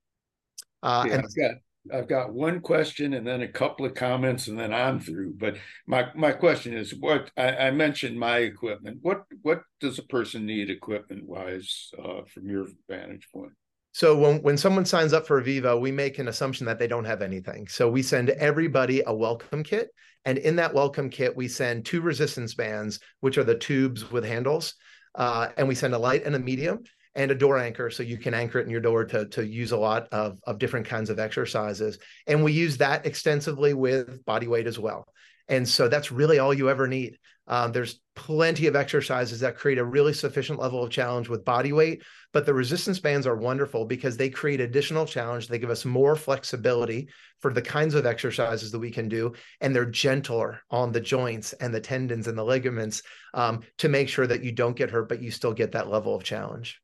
Uh, 0.83 1.05
yeah, 1.07 1.13
and 1.13 1.23
I've 1.27 1.37
got 1.37 1.99
I've 1.99 2.09
got 2.09 2.33
one 2.33 2.61
question 2.61 3.13
and 3.13 3.27
then 3.27 3.43
a 3.43 3.49
couple 3.49 3.85
of 3.85 3.93
comments 3.93 4.49
and 4.49 4.59
then 4.59 4.73
I'm 4.73 4.99
through. 4.99 5.35
But 5.37 5.57
my 5.87 6.07
my 6.15 6.33
question 6.33 6.73
is 6.73 6.95
what 6.95 7.31
I, 7.37 7.55
I 7.67 7.71
mentioned 7.71 8.19
my 8.19 8.39
equipment. 8.39 9.01
What 9.03 9.25
what 9.43 9.61
does 9.79 9.99
a 9.99 10.05
person 10.05 10.47
need 10.47 10.71
equipment 10.71 11.29
wise 11.29 11.91
uh, 12.03 12.23
from 12.33 12.49
your 12.49 12.67
vantage 12.89 13.29
point? 13.31 13.53
So 13.93 14.17
when, 14.17 14.41
when 14.43 14.57
someone 14.57 14.87
signs 14.87 15.13
up 15.13 15.27
for 15.27 15.39
Vivo, 15.43 15.79
we 15.79 15.93
make 15.93 16.19
an 16.19 16.29
assumption 16.29 16.65
that 16.65 16.79
they 16.79 16.89
don't 16.89 17.05
have 17.05 17.21
anything. 17.21 17.69
So 17.69 17.91
we 17.91 18.03
send 18.03 18.31
everybody 18.31 19.03
a 19.07 19.15
welcome 19.15 19.63
kit. 19.63 19.91
And 20.25 20.39
in 20.39 20.57
that 20.57 20.73
welcome 20.73 21.11
kit, 21.11 21.37
we 21.37 21.47
send 21.47 21.85
two 21.85 22.01
resistance 22.01 22.55
bands, 22.55 22.99
which 23.21 23.37
are 23.37 23.45
the 23.45 23.55
tubes 23.55 24.11
with 24.11 24.25
handles. 24.25 24.75
Uh, 25.15 25.49
and 25.57 25.69
we 25.69 25.75
send 25.75 25.95
a 25.95 25.99
light 25.99 26.25
and 26.25 26.35
a 26.35 26.39
medium 26.39 26.83
and 27.15 27.31
a 27.31 27.35
door 27.35 27.59
anchor 27.59 27.91
so 27.91 28.03
you 28.03 28.19
can 28.19 28.35
anchor 28.35 28.59
it 28.59 28.65
in 28.65 28.71
your 28.71 28.81
door 28.81 29.05
to, 29.05 29.27
to 29.27 29.47
use 29.47 29.73
a 29.73 29.77
lot 29.77 30.09
of, 30.11 30.39
of 30.47 30.59
different 30.59 30.87
kinds 30.87 31.11
of 31.11 31.19
exercises. 31.19 31.99
And 32.27 32.43
we 32.43 32.53
use 32.53 32.79
that 32.79 33.07
extensively 33.07 33.75
with 33.75 34.25
body 34.25 34.49
weight 34.49 34.67
as 34.67 34.79
well. 34.79 35.07
And 35.49 35.69
so 35.69 35.89
that's 35.89 36.11
really 36.11 36.39
all 36.39 36.55
you 36.55 36.71
ever 36.71 36.89
need. 36.89 37.19
Um, 37.47 37.73
there's 37.73 38.01
plenty 38.17 38.67
of 38.67 38.77
exercises 38.77 39.41
that 39.41 39.57
create 39.57 39.79
a 39.79 39.85
really 39.85 40.13
sufficient 40.13 40.59
level 40.59 40.83
of 40.83 40.91
challenge 40.91 41.29
with 41.29 41.45
body 41.45 41.73
weight, 41.73 42.03
but 42.33 42.47
the 42.47 42.55
resistance 42.55 42.99
bands 42.99 43.27
are 43.27 43.37
wonderful 43.37 43.85
because 43.85 44.17
they 44.17 44.31
create 44.31 44.61
additional 44.61 45.05
challenge. 45.05 45.49
They 45.49 45.59
give 45.59 45.71
us 45.71 45.85
more 45.85 46.17
flexibility 46.17 47.09
for 47.41 47.53
the 47.53 47.63
kinds 47.63 47.95
of 47.95 48.07
exercises 48.07 48.71
that 48.73 48.79
we 48.79 48.91
can 48.91 49.09
do, 49.09 49.35
and 49.61 49.75
they're 49.75 49.85
gentler 49.85 50.63
on 50.71 50.93
the 50.93 51.01
joints 51.01 51.53
and 51.55 51.75
the 51.75 51.81
tendons 51.81 52.29
and 52.29 52.39
the 52.39 52.45
ligaments 52.45 53.03
um, 53.35 53.61
to 53.79 53.89
make 53.89 54.09
sure 54.09 54.27
that 54.27 54.43
you 54.43 54.53
don't 54.53 54.77
get 54.77 54.91
hurt, 54.91 55.09
but 55.09 55.21
you 55.21 55.31
still 55.31 55.53
get 55.53 55.73
that 55.73 55.91
level 55.91 56.15
of 56.15 56.25
challenge. 56.25 56.81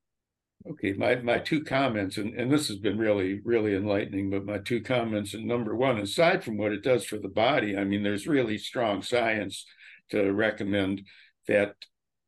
Okay, 0.68 0.92
my 0.92 1.14
my 1.16 1.38
two 1.38 1.64
comments, 1.64 2.18
and, 2.18 2.38
and 2.38 2.52
this 2.52 2.68
has 2.68 2.76
been 2.76 2.98
really, 2.98 3.40
really 3.44 3.74
enlightening, 3.74 4.28
but 4.28 4.44
my 4.44 4.58
two 4.58 4.82
comments, 4.82 5.32
and 5.32 5.46
number 5.46 5.74
one, 5.74 5.98
aside 5.98 6.44
from 6.44 6.58
what 6.58 6.72
it 6.72 6.82
does 6.82 7.06
for 7.06 7.16
the 7.16 7.28
body, 7.28 7.78
I 7.78 7.84
mean, 7.84 8.02
there's 8.02 8.26
really 8.26 8.58
strong 8.58 9.00
science 9.00 9.64
to 10.11 10.32
recommend 10.32 11.02
that 11.48 11.74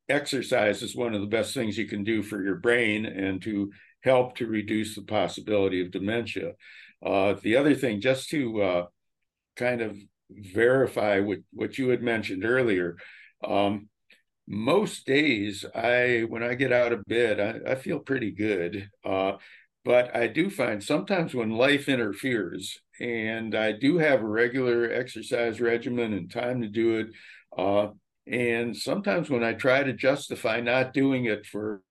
exercise 0.09 0.83
is 0.83 0.97
one 0.97 1.14
of 1.14 1.20
the 1.20 1.26
best 1.26 1.55
things 1.55 1.78
you 1.78 1.87
can 1.87 2.05
do 2.05 2.22
for 2.22 2.43
your 2.43 2.57
brain 2.57 3.07
and 3.07 3.43
to 3.43 3.70
help 4.03 4.37
to 4.37 4.47
reduce 4.47 4.95
the 4.95 5.03
possibility 5.03 5.80
of 5.80 5.91
dementia. 5.91 6.53
Uh, 7.05 7.35
the 7.43 7.57
other 7.57 7.74
thing, 7.74 8.01
just 8.01 8.28
to 8.30 8.62
uh, 8.62 8.87
kind 9.57 9.80
of 9.80 9.97
verify 10.30 11.20
what, 11.20 11.39
what 11.53 11.78
you 11.78 11.89
had 11.89 12.03
mentioned 12.03 12.45
earlier, 12.45 12.97
um, 13.47 13.89
most 14.49 15.07
days 15.07 15.64
i 15.74 16.24
when 16.28 16.43
i 16.43 16.55
get 16.55 16.72
out 16.72 16.93
of 16.93 17.05
bed 17.07 17.41
i, 17.41 17.72
I 17.72 17.74
feel 17.76 18.01
pretty 18.01 18.33
good 18.33 18.91
uh, 19.05 19.33
but 19.85 20.14
i 20.16 20.26
do 20.26 20.51
find 20.51 20.83
sometimes 20.83 21.35
when 21.35 21.51
life 21.51 21.89
interferes 21.89 22.80
and 23.01 23.55
i 23.55 23.72
do 23.72 23.99
have 23.99 24.20
a 24.20 24.26
regular 24.26 24.91
exercise 24.91 25.61
regimen 25.61 26.12
and 26.12 26.30
time 26.30 26.61
to 26.61 26.68
do 26.68 26.99
it 26.99 27.07
uh, 27.57 27.89
and 28.27 28.77
sometimes 28.77 29.29
when 29.29 29.43
i 29.43 29.53
try 29.53 29.83
to 29.83 29.93
justify 29.93 30.61
not 30.61 30.93
doing 30.93 31.25
it 31.25 31.45
for 31.45 31.83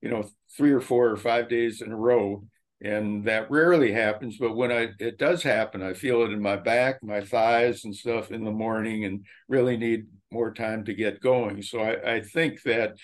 you 0.00 0.08
know 0.08 0.28
three 0.56 0.72
or 0.72 0.80
four 0.80 1.08
or 1.08 1.16
five 1.16 1.48
days 1.48 1.82
in 1.82 1.92
a 1.92 1.96
row 1.96 2.42
and 2.82 3.24
that 3.24 3.50
rarely 3.50 3.92
happens 3.92 4.36
but 4.38 4.56
when 4.56 4.72
i 4.72 4.88
it 4.98 5.18
does 5.18 5.42
happen 5.42 5.82
i 5.82 5.92
feel 5.92 6.22
it 6.22 6.32
in 6.32 6.40
my 6.40 6.56
back 6.56 7.02
my 7.02 7.20
thighs 7.20 7.84
and 7.84 7.94
stuff 7.94 8.30
in 8.30 8.44
the 8.44 8.50
morning 8.50 9.04
and 9.04 9.24
really 9.48 9.76
need 9.76 10.06
more 10.32 10.52
time 10.52 10.84
to 10.84 10.94
get 10.94 11.20
going. 11.20 11.62
So 11.62 11.80
i, 11.80 12.16
I 12.16 12.20
think 12.20 12.62
that 12.62 12.96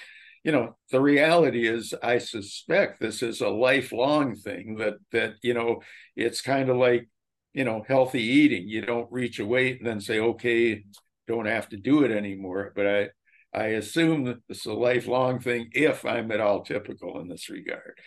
you 0.44 0.52
know 0.52 0.76
the 0.90 1.00
reality 1.00 1.68
is 1.68 1.94
i 2.02 2.18
suspect 2.18 3.00
this 3.00 3.22
is 3.22 3.40
a 3.40 3.48
lifelong 3.48 4.34
thing 4.34 4.74
that 4.78 4.94
that 5.12 5.34
you 5.40 5.54
know 5.54 5.82
it's 6.16 6.40
kind 6.40 6.68
of 6.68 6.76
like 6.76 7.08
you 7.54 7.64
know 7.64 7.84
healthy 7.86 8.22
eating. 8.22 8.68
You 8.68 8.82
don't 8.82 9.12
reach 9.12 9.38
a 9.38 9.46
weight 9.46 9.78
and 9.78 9.86
then 9.86 10.00
say 10.00 10.18
okay 10.18 10.84
don't 11.26 11.46
have 11.46 11.68
to 11.68 11.76
do 11.76 12.04
it 12.04 12.10
anymore 12.10 12.72
but 12.74 12.86
i 12.86 13.08
i 13.54 13.66
assume 13.68 14.24
that 14.24 14.38
it's 14.48 14.66
a 14.66 14.72
lifelong 14.72 15.38
thing 15.40 15.68
if 15.72 16.04
i'm 16.04 16.30
at 16.30 16.40
all 16.40 16.62
typical 16.62 17.20
in 17.20 17.28
this 17.28 17.48
regard 17.48 17.98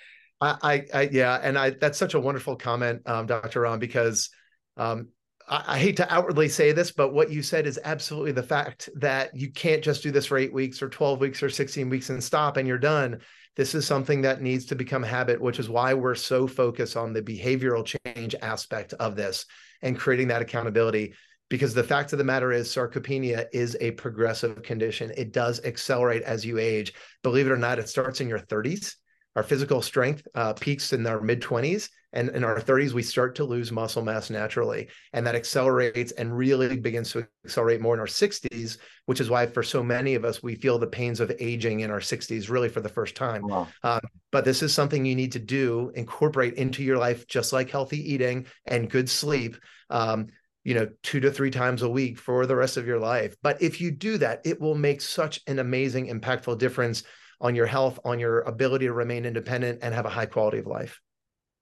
I, 0.41 0.84
I, 0.93 1.09
yeah, 1.11 1.39
and 1.41 1.57
I 1.57 1.72
that's 1.72 1.97
such 1.97 2.13
a 2.13 2.20
wonderful 2.20 2.55
comment, 2.55 3.01
um, 3.05 3.26
Dr. 3.26 3.61
Ron, 3.61 3.80
because 3.80 4.30
um, 4.78 5.07
I, 5.47 5.63
I, 5.68 5.80
hate 5.80 5.97
to 5.97 6.13
outwardly 6.13 6.49
say 6.49 6.72
this, 6.72 6.91
but 6.91 7.13
what 7.13 7.32
you 7.32 7.41
said 7.41 7.66
is 7.68 7.80
absolutely 7.84 8.32
the 8.32 8.43
fact 8.43 8.89
that 8.95 9.36
you 9.36 9.51
can't 9.51 9.84
just 9.84 10.03
do 10.03 10.11
this 10.11 10.26
for 10.26 10.38
eight 10.38 10.53
weeks 10.53 10.82
or 10.82 10.89
12 10.89 11.20
weeks 11.20 11.43
or 11.43 11.49
16 11.49 11.89
weeks 11.89 12.09
and 12.09 12.24
stop 12.24 12.57
and 12.57 12.68
you're 12.68 12.78
done. 12.78 13.20
This 13.55 13.74
is 13.74 13.88
something 13.88 14.22
that 14.22 14.41
needs 14.41 14.66
to 14.66 14.76
become 14.76 15.03
habit, 15.03 15.39
which 15.39 15.59
is 15.59 15.70
why 15.70 15.93
we're 15.93 16.16
so 16.16 16.45
focused 16.45 16.97
on 16.97 17.13
the 17.13 17.22
behavioral 17.22 17.86
change 17.86 18.36
aspect 18.41 18.93
of 18.93 19.16
this 19.16 19.45
and 19.82 19.97
creating 19.97 20.28
that 20.28 20.41
accountability. 20.41 21.13
Because 21.50 21.74
the 21.74 21.84
fact 21.84 22.12
of 22.12 22.18
the 22.18 22.24
matter 22.24 22.52
is, 22.52 22.68
sarcopenia 22.68 23.46
is 23.54 23.78
a 23.80 23.91
progressive 23.91 24.64
condition. 24.64 25.12
It 25.16 25.32
does 25.32 25.64
accelerate 25.64 26.24
as 26.24 26.46
you 26.46 26.58
age. 26.58 26.93
Believe 27.22 27.48
it 27.48 27.52
or 27.52 27.58
not, 27.58 27.80
it 27.80 27.88
starts 27.88 28.20
in 28.20 28.28
your 28.28 28.39
30s 28.39 28.96
our 29.36 29.43
physical 29.43 29.82
strength 29.82 30.28
uh, 30.36 30.54
peaks 30.54 30.93
in 30.93 31.06
our 31.06 31.22
mid 31.22 31.41
20s 31.41 31.89
and 32.14 32.30
in 32.30 32.43
our 32.43 32.60
30s 32.60 32.93
we 32.93 33.04
start 33.04 33.36
to 33.36 33.43
lose 33.43 33.72
muscle 33.72 34.02
mass 34.02 34.30
naturally 34.30 34.88
and 35.14 35.28
that 35.28 35.36
accelerates 35.36 36.12
and 36.14 36.36
really 36.36 36.78
begins 36.78 37.12
to 37.12 37.28
accelerate 37.43 37.82
more 37.82 37.93
in 37.93 38.00
our 38.00 38.06
60s 38.06 38.78
which 39.06 39.20
is 39.20 39.30
why 39.30 39.46
for 39.46 39.64
so 39.64 39.84
many 39.84 40.16
of 40.16 40.24
us 40.24 40.41
we 40.41 40.56
feel 40.56 40.80
the 40.80 40.88
pains 40.88 41.20
of 41.20 41.32
aging 41.39 41.82
in 41.82 41.91
our 41.91 42.00
60s 42.00 42.50
really 42.50 42.70
for 42.70 42.82
the 42.82 42.89
first 42.89 43.16
time 43.16 43.46
wow. 43.48 43.68
um, 43.84 44.00
but 44.32 44.46
this 44.46 44.64
is 44.64 44.74
something 44.74 45.06
you 45.06 45.16
need 45.16 45.34
to 45.34 45.39
do 45.39 45.91
incorporate 45.96 46.54
into 46.54 46.84
your 46.84 46.98
life 46.98 47.28
just 47.28 47.52
like 47.52 47.70
healthy 47.70 48.14
eating 48.14 48.46
and 48.66 48.89
good 48.89 49.10
sleep 49.10 49.58
um, 49.89 50.28
you 50.66 50.74
know 50.74 50.89
two 51.03 51.22
to 51.22 51.32
three 51.32 51.51
times 51.51 51.82
a 51.82 51.89
week 51.89 52.20
for 52.20 52.45
the 52.45 52.55
rest 52.55 52.76
of 52.76 52.86
your 52.86 52.99
life 52.99 53.38
but 53.41 53.61
if 53.61 53.80
you 53.80 53.91
do 53.91 54.18
that 54.18 54.41
it 54.43 54.59
will 54.59 54.76
make 54.76 54.99
such 54.99 55.39
an 55.47 55.59
amazing 55.59 56.07
impactful 56.07 56.57
difference 56.57 57.03
on 57.41 57.55
your 57.55 57.66
health, 57.66 57.99
on 58.05 58.20
your 58.20 58.41
ability 58.41 58.86
to 58.86 58.93
remain 58.93 59.26
independent 59.26 59.80
and 59.82 59.93
have 59.93 60.05
a 60.05 60.09
high 60.09 60.26
quality 60.26 60.59
of 60.59 60.68
life. 60.68 60.99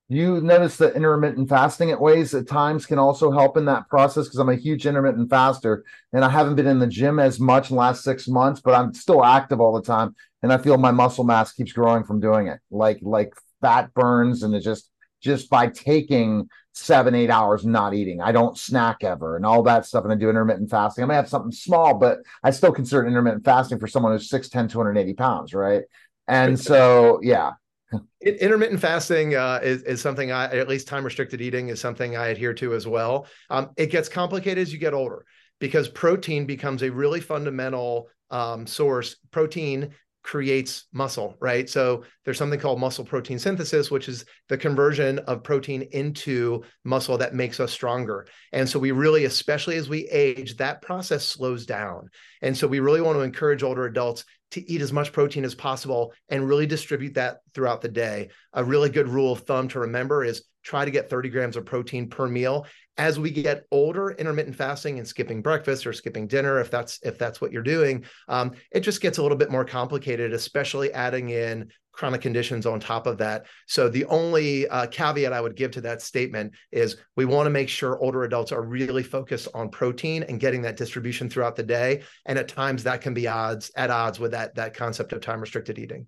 You 0.10 0.42
notice 0.42 0.78
that 0.78 0.96
intermittent 0.96 1.50
fasting 1.50 1.90
at 1.90 2.00
ways 2.00 2.36
at 2.36 2.48
times 2.48 2.86
can 2.86 3.00
also 3.00 3.32
help 3.32 3.58
in 3.58 3.66
that 3.66 3.88
process 3.88 4.26
because 4.26 4.38
I'm 4.38 4.50
a 4.50 4.56
huge 4.56 4.86
intermittent 4.86 5.30
faster 5.30 5.84
and 6.12 6.24
I 6.24 6.30
haven't 6.30 6.56
been 6.56 6.68
in 6.68 6.80
the 6.80 6.88
gym 6.88 7.20
as 7.20 7.40
much 7.40 7.70
in 7.70 7.76
the 7.76 7.80
last 7.80 8.04
six 8.04 8.28
months, 8.28 8.62
but 8.62 8.74
I'm 8.76 8.94
still 8.94 9.24
active 9.24 9.60
all 9.60 9.74
the 9.74 9.82
time. 9.82 10.14
And 10.44 10.52
I 10.52 10.58
feel 10.58 10.78
my 10.78 10.92
muscle 10.92 11.24
mass 11.24 11.54
keeps 11.54 11.72
growing 11.72 12.04
from 12.04 12.20
doing 12.20 12.48
it. 12.48 12.60
Like 12.70 13.00
like 13.02 13.34
fat 13.62 13.94
burns 13.94 14.44
and 14.44 14.54
it 14.54 14.60
just 14.60 14.90
just 15.22 15.50
by 15.50 15.68
taking 15.68 16.50
seven, 16.74 17.14
eight 17.16 17.30
hours 17.30 17.66
not 17.66 17.94
eating. 17.94 18.20
I 18.20 18.32
don't 18.32 18.58
snack 18.58 19.04
ever 19.04 19.36
and 19.36 19.46
all 19.46 19.64
that 19.64 19.86
stuff. 19.86 20.04
And 20.04 20.12
I 20.12 20.16
do 20.16 20.30
intermittent 20.30 20.70
fasting. 20.70 21.04
I 21.04 21.08
may 21.08 21.16
have 21.16 21.30
something 21.30 21.52
small, 21.52 21.94
but 21.94 22.20
I 22.44 22.52
still 22.52 22.72
consider 22.72 23.06
intermittent 23.06 23.46
fasting 23.46 23.80
for 23.80 23.88
someone 23.88 24.12
who's 24.12 24.30
6'10, 24.30 24.72
280 24.72 25.14
pounds, 25.14 25.54
right? 25.54 25.84
And 26.28 26.60
so, 26.60 27.20
yeah. 27.22 27.52
Intermittent 28.22 28.80
fasting 28.80 29.36
uh, 29.36 29.60
is, 29.62 29.84
is 29.84 30.02
something 30.02 30.32
I, 30.32 30.46
at 30.46 30.68
least 30.68 30.88
time 30.88 31.04
restricted 31.04 31.42
eating 31.42 31.70
is 31.70 31.80
something 31.80 32.18
I 32.18 32.28
adhere 32.28 32.54
to 32.56 32.74
as 32.74 32.88
well. 32.88 33.28
Um, 33.52 33.70
it 33.78 33.88
gets 33.88 34.10
complicated 34.10 34.60
as 34.60 34.74
you 34.74 34.80
get 34.80 34.96
older 34.96 35.26
because 35.60 35.88
protein 35.88 36.46
becomes 36.46 36.82
a 36.82 36.90
really 36.90 37.22
fundamental 37.22 38.10
um, 38.32 38.66
source. 38.66 39.18
Protein 39.30 39.94
creates 40.24 40.86
muscle, 40.94 41.36
right? 41.40 41.70
So 41.70 42.04
there's 42.24 42.38
something 42.38 42.60
called 42.60 42.80
muscle 42.80 43.04
protein 43.04 43.38
synthesis, 43.38 43.92
which 43.92 44.08
is 44.08 44.26
the 44.48 44.58
conversion 44.58 45.20
of 45.20 45.44
protein 45.44 45.84
into 45.92 46.64
muscle 46.86 47.18
that 47.18 47.36
makes 47.36 47.60
us 47.60 47.72
stronger. 47.72 48.26
And 48.54 48.68
so 48.68 48.80
we 48.80 48.92
really, 48.92 49.26
especially 49.26 49.76
as 49.76 49.90
we 49.90 50.08
age, 50.08 50.56
that 50.58 50.82
process 50.82 51.26
slows 51.26 51.66
down. 51.66 52.10
And 52.42 52.58
so 52.58 52.68
we 52.68 52.80
really 52.80 53.02
want 53.02 53.18
to 53.18 53.24
encourage 53.24 53.64
older 53.64 53.86
adults 53.86 54.24
to 54.52 54.72
eat 54.72 54.82
as 54.82 54.94
much 54.94 55.12
protein 55.12 55.44
as 55.46 55.56
possible 55.56 56.14
and 56.30 56.48
really 56.48 56.68
distribute 56.68 57.16
that 57.16 57.40
throughout 57.54 57.82
the 57.82 57.90
day. 57.90 58.30
A 58.54 58.64
really 58.64 58.90
good 58.90 59.10
rule 59.10 59.34
of 59.34 59.42
thumb 59.42 59.68
to 59.70 59.80
remember 59.80 60.24
is 60.24 60.44
try 60.64 60.86
to 60.86 60.92
get 60.92 61.10
30 61.10 61.30
grams 61.30 61.58
of 61.58 61.66
protein 61.66 62.08
per 62.08 62.28
meal 62.28 62.66
as 62.98 63.20
we 63.20 63.32
get 63.32 63.66
older 63.72 64.12
intermittent 64.12 64.56
fasting 64.56 65.00
and 65.00 65.08
skipping 65.08 65.42
breakfast 65.42 65.88
or 65.88 65.94
skipping 65.94 66.28
dinner 66.28 66.60
if 66.60 66.70
that's 66.70 67.00
if 67.04 67.18
that's 67.18 67.42
what 67.42 67.52
you're 67.52 67.64
doing 67.64 68.04
um, 68.28 68.52
it 68.72 68.82
just 68.82 69.02
gets 69.02 69.18
a 69.18 69.22
little 69.22 69.38
bit 69.38 69.52
more 69.52 69.66
complicated 69.66 70.34
especially 70.34 70.92
adding 70.94 71.30
in 71.30 71.68
chronic 71.94 72.22
conditions 72.22 72.66
on 72.66 72.80
top 72.80 73.06
of 73.08 73.20
that. 73.20 73.46
So 73.68 73.88
the 73.88 74.06
only 74.06 74.68
uh, 74.68 74.88
caveat 74.88 75.32
i 75.32 75.40
would 75.40 75.56
give 75.56 75.72
to 75.72 75.82
that 75.82 76.02
statement 76.02 76.54
is 76.72 76.98
we 77.16 77.26
want 77.26 77.46
to 77.46 77.52
make 77.52 77.70
sure 77.70 78.00
older 78.00 78.24
adults 78.24 78.52
are 78.52 78.64
really 78.64 79.04
focused 79.04 79.48
on 79.54 79.70
protein 79.70 80.24
and 80.24 80.40
getting 80.40 80.64
that 80.64 80.76
distribution 80.76 81.30
throughout 81.30 81.56
the 81.56 81.64
day. 81.64 82.02
And 82.26 82.38
at 82.40 82.48
times 82.48 82.84
that 82.84 83.02
can 83.02 83.14
be 83.14 83.28
odds 83.28 83.72
at 83.78 83.92
odds 83.92 84.20
with 84.20 84.32
that 84.32 84.56
that 84.56 84.74
concept 84.76 85.14
of 85.14 85.22
time 85.22 85.40
restricted 85.40 85.78
eating. 85.78 86.08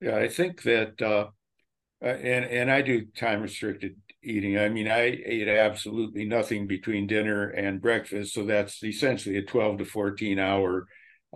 Yeah 0.00 0.16
i 0.16 0.28
think 0.28 0.62
that 0.62 1.02
uh, 1.02 1.26
uh, 2.02 2.06
and 2.06 2.44
and 2.46 2.70
I 2.70 2.82
do 2.82 3.06
time 3.16 3.42
restricted 3.42 3.96
eating. 4.22 4.58
I 4.58 4.68
mean, 4.68 4.88
I 4.88 5.20
ate 5.24 5.48
absolutely 5.48 6.24
nothing 6.24 6.66
between 6.66 7.06
dinner 7.06 7.48
and 7.48 7.80
breakfast, 7.80 8.34
so 8.34 8.44
that's 8.44 8.82
essentially 8.82 9.36
a 9.36 9.42
twelve 9.42 9.78
to 9.78 9.84
fourteen 9.84 10.38
hour 10.38 10.86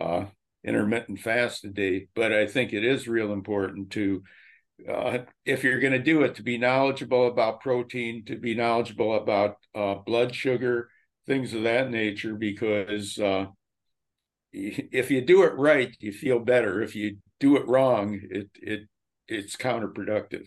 uh, 0.00 0.26
intermittent 0.64 1.20
fast 1.20 1.64
a 1.64 1.68
day. 1.68 2.08
But 2.14 2.32
I 2.32 2.46
think 2.46 2.72
it 2.72 2.84
is 2.84 3.08
real 3.08 3.32
important 3.32 3.90
to, 3.90 4.22
uh, 4.88 5.18
if 5.44 5.64
you're 5.64 5.80
going 5.80 5.92
to 5.92 5.98
do 5.98 6.22
it, 6.22 6.34
to 6.36 6.42
be 6.42 6.58
knowledgeable 6.58 7.26
about 7.26 7.60
protein, 7.60 8.24
to 8.26 8.36
be 8.36 8.54
knowledgeable 8.54 9.16
about 9.16 9.56
uh, 9.74 9.94
blood 9.94 10.34
sugar, 10.34 10.88
things 11.26 11.54
of 11.54 11.62
that 11.62 11.90
nature, 11.90 12.34
because 12.34 13.18
uh, 13.18 13.46
if 14.52 15.10
you 15.10 15.20
do 15.20 15.42
it 15.42 15.54
right, 15.56 15.94
you 16.00 16.12
feel 16.12 16.38
better. 16.38 16.82
If 16.82 16.94
you 16.94 17.18
do 17.40 17.56
it 17.56 17.66
wrong, 17.66 18.20
it 18.30 18.48
it 18.54 18.80
it's 19.28 19.56
counterproductive. 19.56 20.46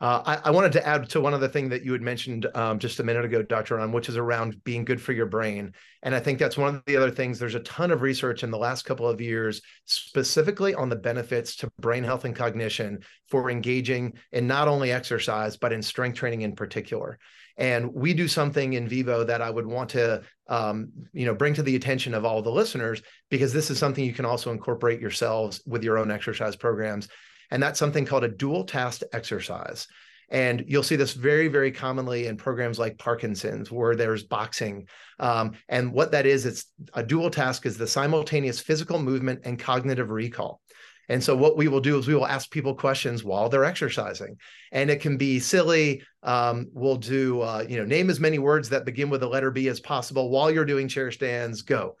Uh, 0.00 0.38
I, 0.44 0.52
wanted 0.52 0.70
to 0.72 0.86
add 0.86 1.08
to 1.10 1.20
one 1.20 1.34
other 1.34 1.48
thing 1.48 1.70
that 1.70 1.84
you 1.84 1.90
had 1.90 2.02
mentioned 2.02 2.46
um, 2.54 2.78
just 2.78 3.00
a 3.00 3.02
minute 3.02 3.24
ago, 3.24 3.42
Dr. 3.42 3.76
Ron, 3.76 3.90
which 3.90 4.08
is 4.08 4.16
around 4.16 4.62
being 4.62 4.84
good 4.84 5.02
for 5.02 5.12
your 5.12 5.26
brain. 5.26 5.72
And 6.04 6.14
I 6.14 6.20
think 6.20 6.38
that's 6.38 6.56
one 6.56 6.76
of 6.76 6.84
the 6.86 6.96
other 6.96 7.10
things. 7.10 7.40
There's 7.40 7.56
a 7.56 7.60
ton 7.60 7.90
of 7.90 8.00
research 8.00 8.44
in 8.44 8.52
the 8.52 8.58
last 8.58 8.84
couple 8.84 9.08
of 9.08 9.20
years, 9.20 9.60
specifically 9.86 10.72
on 10.72 10.88
the 10.88 10.94
benefits 10.94 11.56
to 11.56 11.70
brain 11.80 12.04
health 12.04 12.24
and 12.24 12.36
cognition 12.36 13.00
for 13.26 13.50
engaging 13.50 14.12
in 14.30 14.46
not 14.46 14.68
only 14.68 14.92
exercise, 14.92 15.56
but 15.56 15.72
in 15.72 15.82
strength 15.82 16.16
training 16.16 16.42
in 16.42 16.54
particular. 16.54 17.18
And 17.56 17.92
we 17.92 18.14
do 18.14 18.28
something 18.28 18.74
in 18.74 18.86
Vivo 18.86 19.24
that 19.24 19.42
I 19.42 19.50
would 19.50 19.66
want 19.66 19.90
to, 19.90 20.22
um, 20.46 20.92
you 21.12 21.26
know, 21.26 21.34
bring 21.34 21.54
to 21.54 21.62
the 21.64 21.74
attention 21.74 22.14
of 22.14 22.24
all 22.24 22.40
the 22.40 22.52
listeners, 22.52 23.02
because 23.30 23.52
this 23.52 23.68
is 23.68 23.78
something 23.80 24.04
you 24.04 24.14
can 24.14 24.24
also 24.24 24.52
incorporate 24.52 25.00
yourselves 25.00 25.60
with 25.66 25.82
your 25.82 25.98
own 25.98 26.12
exercise 26.12 26.54
programs. 26.54 27.08
And 27.50 27.62
that's 27.62 27.78
something 27.78 28.04
called 28.04 28.24
a 28.24 28.28
dual 28.28 28.64
task 28.64 29.02
exercise. 29.12 29.86
And 30.30 30.64
you'll 30.66 30.82
see 30.82 30.96
this 30.96 31.14
very, 31.14 31.48
very 31.48 31.72
commonly 31.72 32.26
in 32.26 32.36
programs 32.36 32.78
like 32.78 32.98
Parkinson's, 32.98 33.72
where 33.72 33.96
there's 33.96 34.24
boxing. 34.24 34.86
Um, 35.18 35.52
and 35.68 35.92
what 35.92 36.12
that 36.12 36.26
is, 36.26 36.44
it's 36.44 36.66
a 36.92 37.02
dual 37.02 37.30
task 37.30 37.64
is 37.64 37.78
the 37.78 37.86
simultaneous 37.86 38.60
physical 38.60 38.98
movement 38.98 39.40
and 39.44 39.58
cognitive 39.58 40.10
recall. 40.10 40.60
And 41.08 41.24
so 41.24 41.34
what 41.34 41.56
we 41.56 41.68
will 41.68 41.80
do 41.80 41.98
is 41.98 42.06
we 42.06 42.14
will 42.14 42.26
ask 42.26 42.50
people 42.50 42.74
questions 42.74 43.24
while 43.24 43.48
they're 43.48 43.64
exercising, 43.64 44.36
and 44.72 44.90
it 44.90 45.00
can 45.00 45.16
be 45.16 45.40
silly. 45.40 46.02
Um, 46.22 46.68
we'll 46.72 46.96
do 46.96 47.40
uh, 47.40 47.64
you 47.66 47.78
know 47.78 47.86
name 47.86 48.10
as 48.10 48.20
many 48.20 48.38
words 48.38 48.68
that 48.68 48.84
begin 48.84 49.08
with 49.08 49.22
the 49.22 49.28
letter 49.28 49.50
B 49.50 49.68
as 49.68 49.80
possible 49.80 50.28
while 50.28 50.50
you're 50.50 50.66
doing 50.66 50.86
chair 50.86 51.10
stands. 51.10 51.62
Go, 51.62 51.96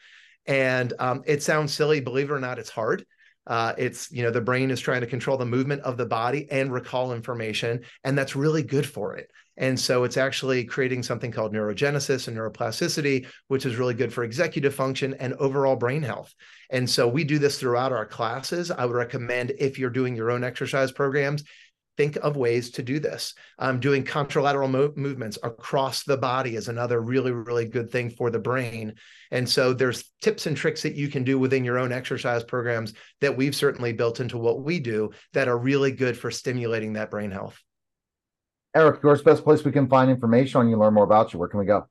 and 0.46 0.92
um, 0.98 1.22
it 1.26 1.42
sounds 1.42 1.72
silly. 1.72 2.00
Believe 2.00 2.30
it 2.30 2.34
or 2.34 2.40
not, 2.40 2.58
it's 2.58 2.68
hard. 2.68 3.06
Uh, 3.48 3.72
it's 3.78 4.12
you 4.12 4.22
know 4.22 4.30
the 4.30 4.40
brain 4.40 4.70
is 4.70 4.78
trying 4.78 5.00
to 5.00 5.06
control 5.06 5.36
the 5.36 5.46
movement 5.46 5.82
of 5.82 5.96
the 5.96 6.06
body 6.06 6.46
and 6.50 6.72
recall 6.72 7.12
information, 7.12 7.80
and 8.04 8.16
that's 8.16 8.36
really 8.36 8.62
good 8.62 8.86
for 8.86 9.16
it. 9.16 9.30
And 9.56 9.78
so 9.78 10.04
it's 10.04 10.16
actually 10.16 10.64
creating 10.64 11.02
something 11.02 11.32
called 11.32 11.52
neurogenesis 11.52 12.28
and 12.28 12.36
neuroplasticity, 12.36 13.26
which 13.48 13.66
is 13.66 13.74
really 13.74 13.94
good 13.94 14.12
for 14.12 14.22
executive 14.22 14.72
function 14.72 15.14
and 15.14 15.34
overall 15.34 15.74
brain 15.74 16.02
health. 16.02 16.32
And 16.70 16.88
so 16.88 17.08
we 17.08 17.24
do 17.24 17.38
this 17.38 17.58
throughout 17.58 17.92
our 17.92 18.06
classes. 18.06 18.70
I 18.70 18.84
would 18.84 18.94
recommend 18.94 19.52
if 19.58 19.78
you're 19.78 19.90
doing 19.90 20.14
your 20.14 20.30
own 20.30 20.44
exercise 20.44 20.92
programs, 20.92 21.42
think 21.98 22.16
of 22.16 22.36
ways 22.36 22.70
to 22.70 22.82
do 22.82 23.00
this. 23.00 23.34
Um, 23.58 23.80
doing 23.80 24.04
contralateral 24.04 24.70
mo- 24.70 24.92
movements 24.96 25.36
across 25.42 26.04
the 26.04 26.16
body 26.16 26.54
is 26.54 26.68
another 26.68 27.00
really, 27.02 27.32
really 27.32 27.66
good 27.66 27.90
thing 27.90 28.08
for 28.08 28.30
the 28.30 28.38
brain. 28.38 28.94
And 29.32 29.46
so 29.46 29.74
there's 29.74 30.04
tips 30.22 30.46
and 30.46 30.56
tricks 30.56 30.82
that 30.84 30.94
you 30.94 31.08
can 31.08 31.24
do 31.24 31.38
within 31.38 31.64
your 31.64 31.76
own 31.76 31.92
exercise 31.92 32.44
programs 32.44 32.94
that 33.20 33.36
we've 33.36 33.54
certainly 33.54 33.92
built 33.92 34.20
into 34.20 34.38
what 34.38 34.62
we 34.62 34.78
do 34.78 35.10
that 35.34 35.48
are 35.48 35.58
really 35.58 35.90
good 35.90 36.16
for 36.16 36.30
stimulating 36.30 36.94
that 36.94 37.10
brain 37.10 37.32
health. 37.32 37.60
Eric, 38.74 39.02
where's 39.02 39.18
the 39.18 39.30
best 39.32 39.42
place 39.42 39.64
we 39.64 39.72
can 39.72 39.88
find 39.88 40.10
information 40.10 40.60
on 40.60 40.68
you, 40.68 40.78
learn 40.78 40.94
more 40.94 41.04
about 41.04 41.32
you? 41.32 41.40
Where 41.40 41.48
can 41.48 41.58
we 41.58 41.66
go? 41.66 41.88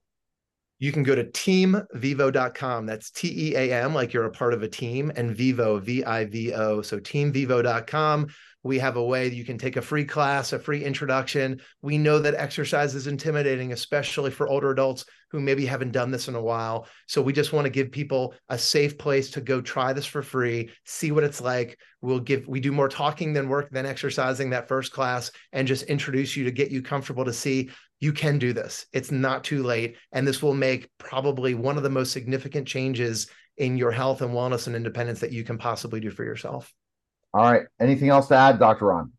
You 0.80 0.92
can 0.92 1.04
go 1.04 1.16
to 1.16 1.24
teamvivo.com. 1.24 2.86
That's 2.86 3.10
T 3.10 3.50
E 3.50 3.56
A 3.56 3.84
M, 3.84 3.96
like 3.96 4.14
you're 4.14 4.26
a 4.26 4.32
part 4.32 4.54
of 4.54 4.62
a 4.62 4.68
team, 4.68 5.12
and 5.16 5.36
Vivo, 5.36 5.80
V 5.80 6.04
I 6.04 6.26
V 6.26 6.54
O. 6.54 6.84
So 6.84 7.00
teamvivo.com 7.00 8.28
we 8.68 8.78
have 8.80 8.98
a 8.98 9.04
way 9.04 9.30
that 9.30 9.36
you 9.36 9.46
can 9.46 9.58
take 9.58 9.78
a 9.78 9.82
free 9.82 10.04
class, 10.04 10.52
a 10.52 10.60
free 10.60 10.84
introduction. 10.84 11.62
We 11.82 11.98
know 11.98 12.20
that 12.20 12.36
exercise 12.36 12.94
is 12.96 13.08
intimidating, 13.08 13.72
especially 13.72 14.30
for 14.30 14.50
older 14.50 14.72
adults 14.72 15.06
who 15.32 15.40
maybe 15.40 15.66
haven't 15.66 15.94
done 15.94 16.12
this 16.12 16.28
in 16.28 16.36
a 16.36 16.42
while. 16.42 16.86
So 17.08 17.22
we 17.22 17.32
just 17.32 17.54
want 17.54 17.66
to 17.66 17.72
give 17.72 17.92
people 17.92 18.34
a 18.50 18.58
safe 18.58 18.98
place 18.98 19.32
to 19.32 19.42
go 19.42 19.62
try 19.62 19.94
this 19.94 20.06
for 20.06 20.22
free, 20.22 20.70
see 20.86 21.12
what 21.12 21.24
it's 21.24 21.40
like. 21.40 21.80
We'll 22.02 22.20
give 22.20 22.46
we 22.46 22.60
do 22.60 22.74
more 22.74 22.90
talking 22.90 23.32
than 23.32 23.50
work 23.50 23.70
than 23.72 23.86
exercising 23.86 24.50
that 24.50 24.68
first 24.68 24.92
class 24.92 25.32
and 25.54 25.68
just 25.68 25.84
introduce 25.84 26.36
you 26.36 26.44
to 26.44 26.52
get 26.52 26.70
you 26.70 26.82
comfortable 26.82 27.26
to 27.26 27.34
see 27.34 27.70
you 28.02 28.12
can 28.12 28.38
do 28.38 28.52
this. 28.52 28.86
It's 28.92 29.12
not 29.12 29.46
too 29.46 29.64
late 29.64 29.96
and 30.12 30.28
this 30.28 30.44
will 30.44 30.54
make 30.54 30.90
probably 30.98 31.56
one 31.56 31.78
of 31.78 31.84
the 31.84 31.90
most 31.90 32.12
significant 32.12 32.68
changes 32.68 33.28
in 33.56 33.78
your 33.78 33.92
health 33.92 34.22
and 34.22 34.32
wellness 34.32 34.68
and 34.68 34.76
independence 34.76 35.22
that 35.22 35.32
you 35.32 35.46
can 35.46 35.58
possibly 35.58 36.02
do 36.02 36.12
for 36.12 36.26
yourself. 36.26 36.74
All 37.38 37.52
right. 37.52 37.68
Anything 37.80 38.10
else 38.10 38.30
to 38.30 38.36
add, 38.36 38.58
Dr. 38.58 38.88
Ron? 38.88 39.12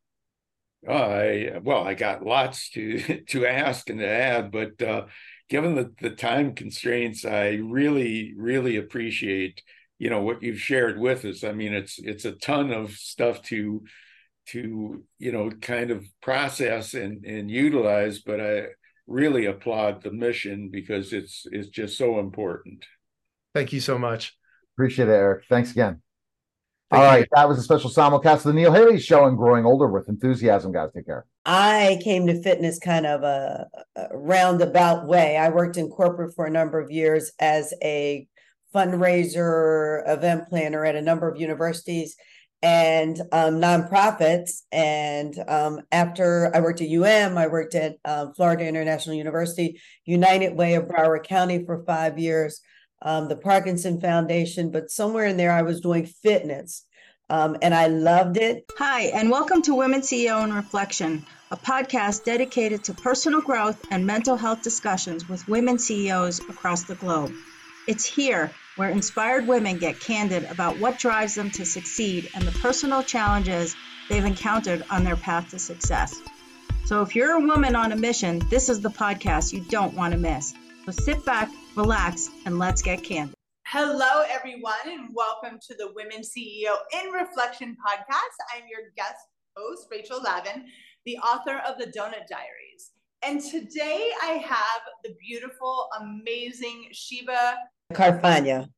I 0.89 1.61
well, 1.62 1.87
I 1.87 1.95
got 1.95 2.25
lots 2.25 2.71
to 2.71 3.21
to 3.29 3.47
ask 3.47 3.89
and 3.89 4.01
to 4.01 4.09
add, 4.09 4.51
but 4.51 4.83
uh, 4.83 5.07
given 5.49 5.77
the 5.77 5.93
the 6.01 6.11
time 6.11 6.55
constraints, 6.55 7.25
I 7.25 7.61
really 7.62 8.35
really 8.37 8.77
appreciate 8.77 9.62
you 10.01 10.11
know 10.11 10.21
what 10.23 10.43
you've 10.43 10.61
shared 10.61 10.99
with 10.99 11.25
us. 11.25 11.45
I 11.45 11.53
mean, 11.53 11.73
it's 11.73 12.01
it's 12.01 12.25
a 12.25 12.33
ton 12.33 12.73
of 12.73 12.91
stuff 12.93 13.41
to 13.43 13.85
to 14.49 15.05
you 15.21 15.33
know 15.33 15.51
kind 15.61 15.93
of 15.93 16.05
process 16.21 16.95
and 16.95 17.25
and 17.25 17.49
utilize, 17.49 18.19
but 18.19 18.41
I 18.41 18.66
really 19.07 19.47
applaud 19.47 20.03
the 20.03 20.12
mission 20.12 20.71
because 20.73 21.12
it's 21.12 21.47
it's 21.53 21.69
just 21.69 21.97
so 21.97 22.19
important. 22.19 22.85
Thank 23.55 23.73
you 23.73 23.81
so 23.81 23.97
much. 23.97 24.37
Appreciate 24.75 25.09
it, 25.09 25.12
Eric. 25.12 25.45
Thanks 25.49 25.71
again. 25.71 26.03
All 26.91 27.03
right, 27.03 27.28
that 27.34 27.47
was 27.47 27.59
a 27.59 27.62
special 27.62 27.91
simulcast 27.91 28.36
of 28.36 28.43
the 28.45 28.53
Neil 28.55 28.72
Haley 28.72 28.99
Show 28.99 29.26
and 29.26 29.36
Growing 29.36 29.66
Older 29.66 29.89
with 29.89 30.09
Enthusiasm, 30.09 30.72
guys. 30.72 30.89
Take 30.95 31.05
care. 31.05 31.26
I 31.45 32.01
came 32.03 32.26
to 32.28 32.43
fitness 32.43 32.78
kind 32.78 33.05
of 33.05 33.22
a, 33.22 33.66
a 33.95 34.16
roundabout 34.16 35.07
way. 35.07 35.36
I 35.36 35.51
worked 35.51 35.76
in 35.76 35.91
corporate 35.91 36.34
for 36.34 36.47
a 36.47 36.51
number 36.51 36.80
of 36.80 36.91
years 36.91 37.30
as 37.39 37.74
a 37.82 38.26
fundraiser, 38.74 40.03
event 40.09 40.49
planner 40.49 40.86
at 40.86 40.97
a 40.97 41.03
number 41.03 41.28
of 41.28 41.39
universities 41.39 42.16
and 42.62 43.20
um, 43.32 43.61
nonprofits. 43.61 44.62
And 44.72 45.34
um, 45.47 45.80
after 45.93 46.51
I 46.55 46.61
worked 46.61 46.80
at 46.80 46.89
UM, 46.89 47.36
I 47.36 47.49
worked 47.49 47.74
at 47.74 47.97
uh, 48.07 48.28
Florida 48.34 48.66
International 48.66 49.14
University, 49.14 49.78
United 50.07 50.57
Way 50.57 50.74
of 50.74 50.84
Broward 50.84 51.24
County 51.24 51.66
for 51.66 51.84
five 51.84 52.18
years 52.18 52.62
um, 53.03 53.29
the 53.29 53.37
Parkinson 53.37 54.01
Foundation, 54.01 54.71
but 54.71 54.91
somewhere 54.91 55.27
in 55.27 55.37
there 55.37 55.53
I 55.53 55.63
was 55.63 55.81
doing 55.81 56.07
fitness. 56.07 56.85
Um, 57.31 57.59
and 57.61 57.75
I 57.75 57.89
loved 57.89 58.39
it. 58.39 58.65
Hi, 58.79 59.03
and 59.03 59.31
welcome 59.31 59.61
to 59.63 59.75
Women 59.75 60.01
CEO 60.01 60.43
in 60.45 60.53
Reflection, 60.53 61.27
a 61.51 61.59
podcast 61.59 62.25
dedicated 62.25 62.85
to 62.85 62.95
personal 62.95 63.43
growth 63.43 63.85
and 63.91 64.07
mental 64.07 64.35
health 64.35 64.63
discussions 64.63 65.29
with 65.29 65.47
women 65.47 65.79
CEOs 65.79 66.41
across 66.41 66.85
the 66.85 66.95
globe. 66.95 67.33
It's 67.87 68.07
here 68.07 68.51
where 68.77 68.89
inspired 68.89 69.47
women 69.47 69.77
get 69.77 70.01
candid 70.01 70.45
about 70.45 70.79
what 70.79 70.99
drives 70.99 71.35
them 71.35 71.51
to 71.51 71.67
succeed 71.67 72.31
and 72.35 72.45
the 72.45 72.59
personal 72.61 73.03
challenges 73.03 73.77
they've 74.09 74.25
encountered 74.25 74.85
on 74.89 75.05
their 75.05 75.17
path 75.17 75.51
to 75.51 75.59
success. 75.59 76.15
So, 76.87 77.03
if 77.03 77.15
you're 77.15 77.33
a 77.33 77.41
woman 77.41 77.77
on 77.77 77.93
a 77.93 77.97
mission, 77.97 78.41
this 78.49 78.71
is 78.71 78.81
the 78.81 78.89
podcast 78.89 79.53
you 79.53 79.61
don't 79.69 79.93
want 79.93 80.13
to 80.13 80.19
miss. 80.19 80.55
So, 80.87 80.93
sit 80.93 81.25
back 81.27 81.51
relax, 81.75 82.31
and 82.47 82.59
let's 82.59 82.83
get 82.83 83.05
candid. 83.05 83.35
Hello, 83.66 84.23
everyone, 84.31 84.75
and 84.87 85.09
welcome 85.14 85.59
to 85.69 85.75
the 85.75 85.93
Women 85.95 86.23
CEO 86.23 86.75
in 86.95 87.11
Reflection 87.11 87.77
podcast. 87.87 88.57
I'm 88.57 88.64
your 88.69 88.91
guest 88.97 89.16
host, 89.57 89.89
Rachel 89.91 90.23
Lavin, 90.23 90.66
the 91.05 91.19
author 91.19 91.61
of 91.66 91.79
the 91.79 91.87
Donut 91.87 92.27
Diaries. 92.29 92.93
And 93.23 93.41
today 93.41 94.11
I 94.23 94.33
have 94.35 94.81
the 95.05 95.14
beautiful, 95.21 95.89
amazing 96.01 96.91
Shebah 96.93 97.55
Carfagna. 97.93 98.69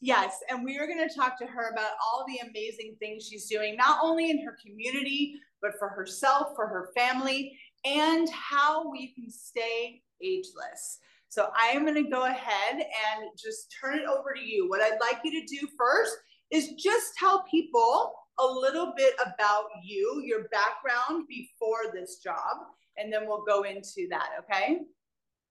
Yes, 0.00 0.38
and 0.50 0.64
we 0.64 0.78
are 0.78 0.86
going 0.86 1.06
to 1.06 1.14
talk 1.14 1.38
to 1.38 1.46
her 1.46 1.70
about 1.70 1.92
all 2.02 2.24
the 2.26 2.48
amazing 2.48 2.96
things 2.98 3.26
she's 3.26 3.48
doing, 3.48 3.76
not 3.76 3.98
only 4.02 4.30
in 4.30 4.44
her 4.44 4.56
community, 4.64 5.34
but 5.60 5.72
for 5.78 5.88
herself, 5.88 6.56
for 6.56 6.66
her 6.66 6.90
family, 6.96 7.56
and 7.84 8.28
how 8.30 8.90
we 8.90 9.12
can 9.14 9.30
stay 9.30 10.02
ageless. 10.20 10.98
So 11.32 11.48
I 11.58 11.68
am 11.68 11.86
going 11.86 11.94
to 11.94 12.10
go 12.10 12.26
ahead 12.26 12.74
and 12.74 13.30
just 13.42 13.74
turn 13.80 13.98
it 13.98 14.04
over 14.04 14.34
to 14.34 14.40
you. 14.44 14.68
What 14.68 14.82
I'd 14.82 15.00
like 15.00 15.22
you 15.24 15.30
to 15.30 15.46
do 15.46 15.66
first 15.78 16.14
is 16.50 16.74
just 16.74 17.14
tell 17.18 17.42
people 17.50 18.12
a 18.38 18.44
little 18.44 18.92
bit 18.94 19.14
about 19.14 19.64
you, 19.82 20.22
your 20.26 20.40
background 20.50 21.24
before 21.30 21.90
this 21.94 22.18
job, 22.18 22.58
and 22.98 23.10
then 23.10 23.22
we'll 23.26 23.46
go 23.46 23.62
into 23.62 24.08
that, 24.10 24.28
okay? 24.40 24.80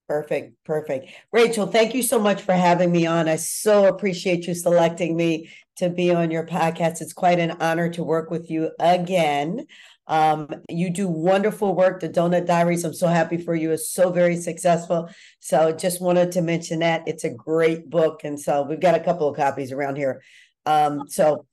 Perfect, 0.07 0.53
perfect. 0.65 1.13
Rachel, 1.31 1.65
thank 1.65 1.95
you 1.95 2.03
so 2.03 2.19
much 2.19 2.43
for 2.43 2.53
having 2.53 2.91
me 2.91 3.07
on. 3.07 3.27
I 3.27 3.37
so 3.37 3.87
appreciate 3.87 4.45
you 4.45 4.53
selecting 4.53 5.17
me 5.17 5.49
to 5.77 5.89
be 5.89 6.13
on 6.13 6.29
your 6.29 6.45
podcast. 6.45 7.01
It's 7.01 7.13
quite 7.13 7.39
an 7.39 7.57
honor 7.59 7.89
to 7.89 8.03
work 8.03 8.29
with 8.29 8.51
you 8.51 8.69
again. 8.79 9.65
Um, 10.11 10.49
you 10.67 10.89
do 10.89 11.07
wonderful 11.07 11.73
work. 11.73 12.01
The 12.01 12.09
Donut 12.09 12.45
Diaries, 12.45 12.83
I'm 12.83 12.93
so 12.93 13.07
happy 13.07 13.37
for 13.37 13.55
you. 13.55 13.71
It's 13.71 13.89
so 13.89 14.11
very 14.11 14.35
successful. 14.35 15.09
So 15.39 15.71
just 15.71 16.01
wanted 16.01 16.33
to 16.33 16.41
mention 16.41 16.79
that 16.79 17.07
it's 17.07 17.23
a 17.23 17.29
great 17.29 17.89
book, 17.89 18.25
and 18.25 18.37
so 18.37 18.63
we've 18.63 18.81
got 18.81 18.93
a 18.93 18.99
couple 18.99 19.29
of 19.29 19.37
copies 19.37 19.71
around 19.71 19.95
here. 19.95 20.21
Um, 20.65 21.07
so, 21.07 21.45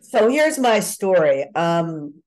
so 0.00 0.28
here's 0.28 0.58
my 0.58 0.80
story. 0.80 1.46
Um, 1.54 2.22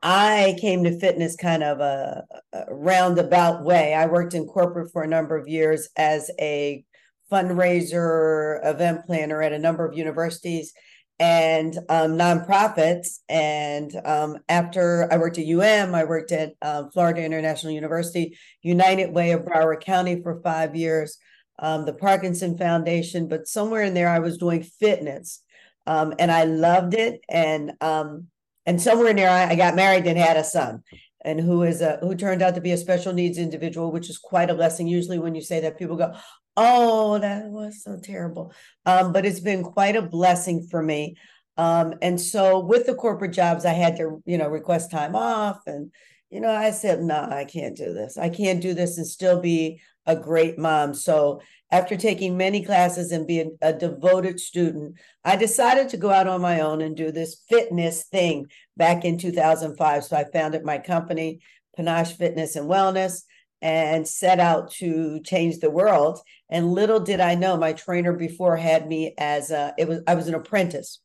I 0.00 0.56
came 0.60 0.84
to 0.84 0.96
fitness 0.96 1.34
kind 1.34 1.64
of 1.64 1.80
a, 1.80 2.24
a 2.52 2.72
roundabout 2.72 3.64
way. 3.64 3.94
I 3.94 4.06
worked 4.06 4.34
in 4.34 4.46
corporate 4.46 4.92
for 4.92 5.02
a 5.02 5.08
number 5.08 5.36
of 5.36 5.48
years 5.48 5.88
as 5.96 6.30
a 6.38 6.84
fundraiser, 7.32 8.64
event 8.64 9.06
planner 9.06 9.42
at 9.42 9.52
a 9.52 9.58
number 9.58 9.84
of 9.84 9.98
universities 9.98 10.72
and 11.18 11.76
um, 11.88 12.18
nonprofits. 12.18 13.20
And 13.28 13.94
um, 14.04 14.38
after 14.48 15.08
I 15.12 15.16
worked 15.16 15.38
at 15.38 15.46
UM, 15.46 15.94
I 15.94 16.04
worked 16.04 16.32
at 16.32 16.54
uh, 16.60 16.84
Florida 16.92 17.22
International 17.22 17.72
University, 17.72 18.38
United 18.62 19.12
Way 19.12 19.32
of 19.32 19.42
Broward 19.42 19.80
County 19.80 20.22
for 20.22 20.40
five 20.42 20.74
years, 20.74 21.18
um, 21.58 21.84
the 21.84 21.94
Parkinson 21.94 22.58
Foundation. 22.58 23.28
But 23.28 23.46
somewhere 23.46 23.82
in 23.82 23.94
there, 23.94 24.08
I 24.08 24.18
was 24.18 24.38
doing 24.38 24.62
fitness, 24.62 25.42
um, 25.86 26.14
and 26.18 26.30
I 26.30 26.44
loved 26.44 26.94
it. 26.94 27.20
And 27.28 27.72
um, 27.80 28.28
and 28.66 28.80
somewhere 28.80 29.08
in 29.08 29.16
there, 29.16 29.30
I, 29.30 29.50
I 29.50 29.54
got 29.56 29.76
married 29.76 30.06
and 30.06 30.18
had 30.18 30.36
a 30.36 30.44
son 30.44 30.82
and 31.24 31.40
who 31.40 31.62
is 31.62 31.80
a 31.80 31.98
who 32.02 32.14
turned 32.14 32.42
out 32.42 32.54
to 32.54 32.60
be 32.60 32.72
a 32.72 32.76
special 32.76 33.12
needs 33.12 33.38
individual, 33.38 33.90
which 33.90 34.10
is 34.10 34.18
quite 34.18 34.50
a 34.50 34.54
blessing. 34.54 34.86
Usually, 34.86 35.18
when 35.18 35.34
you 35.34 35.40
say 35.40 35.60
that, 35.60 35.78
people 35.78 35.96
go, 35.96 36.12
"Oh, 36.56 37.18
that 37.18 37.46
was 37.46 37.82
so 37.82 37.98
terrible," 38.02 38.52
um, 38.86 39.12
but 39.12 39.26
it's 39.26 39.40
been 39.40 39.62
quite 39.62 39.96
a 39.96 40.02
blessing 40.02 40.66
for 40.70 40.82
me. 40.82 41.16
Um, 41.56 41.94
and 42.02 42.20
so, 42.20 42.58
with 42.60 42.86
the 42.86 42.94
corporate 42.94 43.32
jobs, 43.32 43.64
I 43.64 43.72
had 43.72 43.96
to, 43.98 44.22
you 44.26 44.38
know, 44.38 44.48
request 44.48 44.90
time 44.90 45.14
off, 45.16 45.60
and 45.66 45.92
you 46.30 46.40
know, 46.40 46.50
I 46.50 46.70
said, 46.70 47.00
"No, 47.00 47.26
nah, 47.26 47.34
I 47.34 47.44
can't 47.44 47.76
do 47.76 47.92
this. 47.92 48.18
I 48.18 48.28
can't 48.28 48.60
do 48.60 48.74
this 48.74 48.98
and 48.98 49.06
still 49.06 49.40
be 49.40 49.80
a 50.06 50.16
great 50.16 50.58
mom." 50.58 50.94
So, 50.94 51.40
after 51.74 51.96
taking 51.96 52.36
many 52.36 52.64
classes 52.64 53.10
and 53.10 53.26
being 53.26 53.56
a 53.60 53.72
devoted 53.72 54.38
student, 54.38 54.94
I 55.24 55.34
decided 55.34 55.88
to 55.88 55.96
go 55.96 56.10
out 56.10 56.28
on 56.28 56.40
my 56.40 56.60
own 56.60 56.80
and 56.80 56.96
do 56.96 57.10
this 57.10 57.42
fitness 57.48 58.04
thing 58.04 58.46
back 58.76 59.04
in 59.04 59.18
2005. 59.18 60.04
So 60.04 60.16
I 60.16 60.24
founded 60.24 60.64
my 60.64 60.78
company, 60.78 61.40
Panache 61.76 62.12
Fitness 62.12 62.54
and 62.54 62.70
Wellness, 62.70 63.22
and 63.62 64.06
set 64.06 64.40
out 64.40 64.70
to 64.72 65.20
change 65.20 65.58
the 65.58 65.70
world. 65.70 66.20
And 66.50 66.72
little 66.72 67.00
did 67.00 67.20
I 67.20 67.34
know, 67.34 67.56
my 67.56 67.72
trainer 67.72 68.12
before 68.12 68.56
had 68.56 68.86
me 68.86 69.14
as 69.18 69.50
a, 69.50 69.74
it 69.78 69.88
was 69.88 70.00
I 70.06 70.14
was 70.14 70.28
an 70.28 70.34
apprentice. 70.34 71.00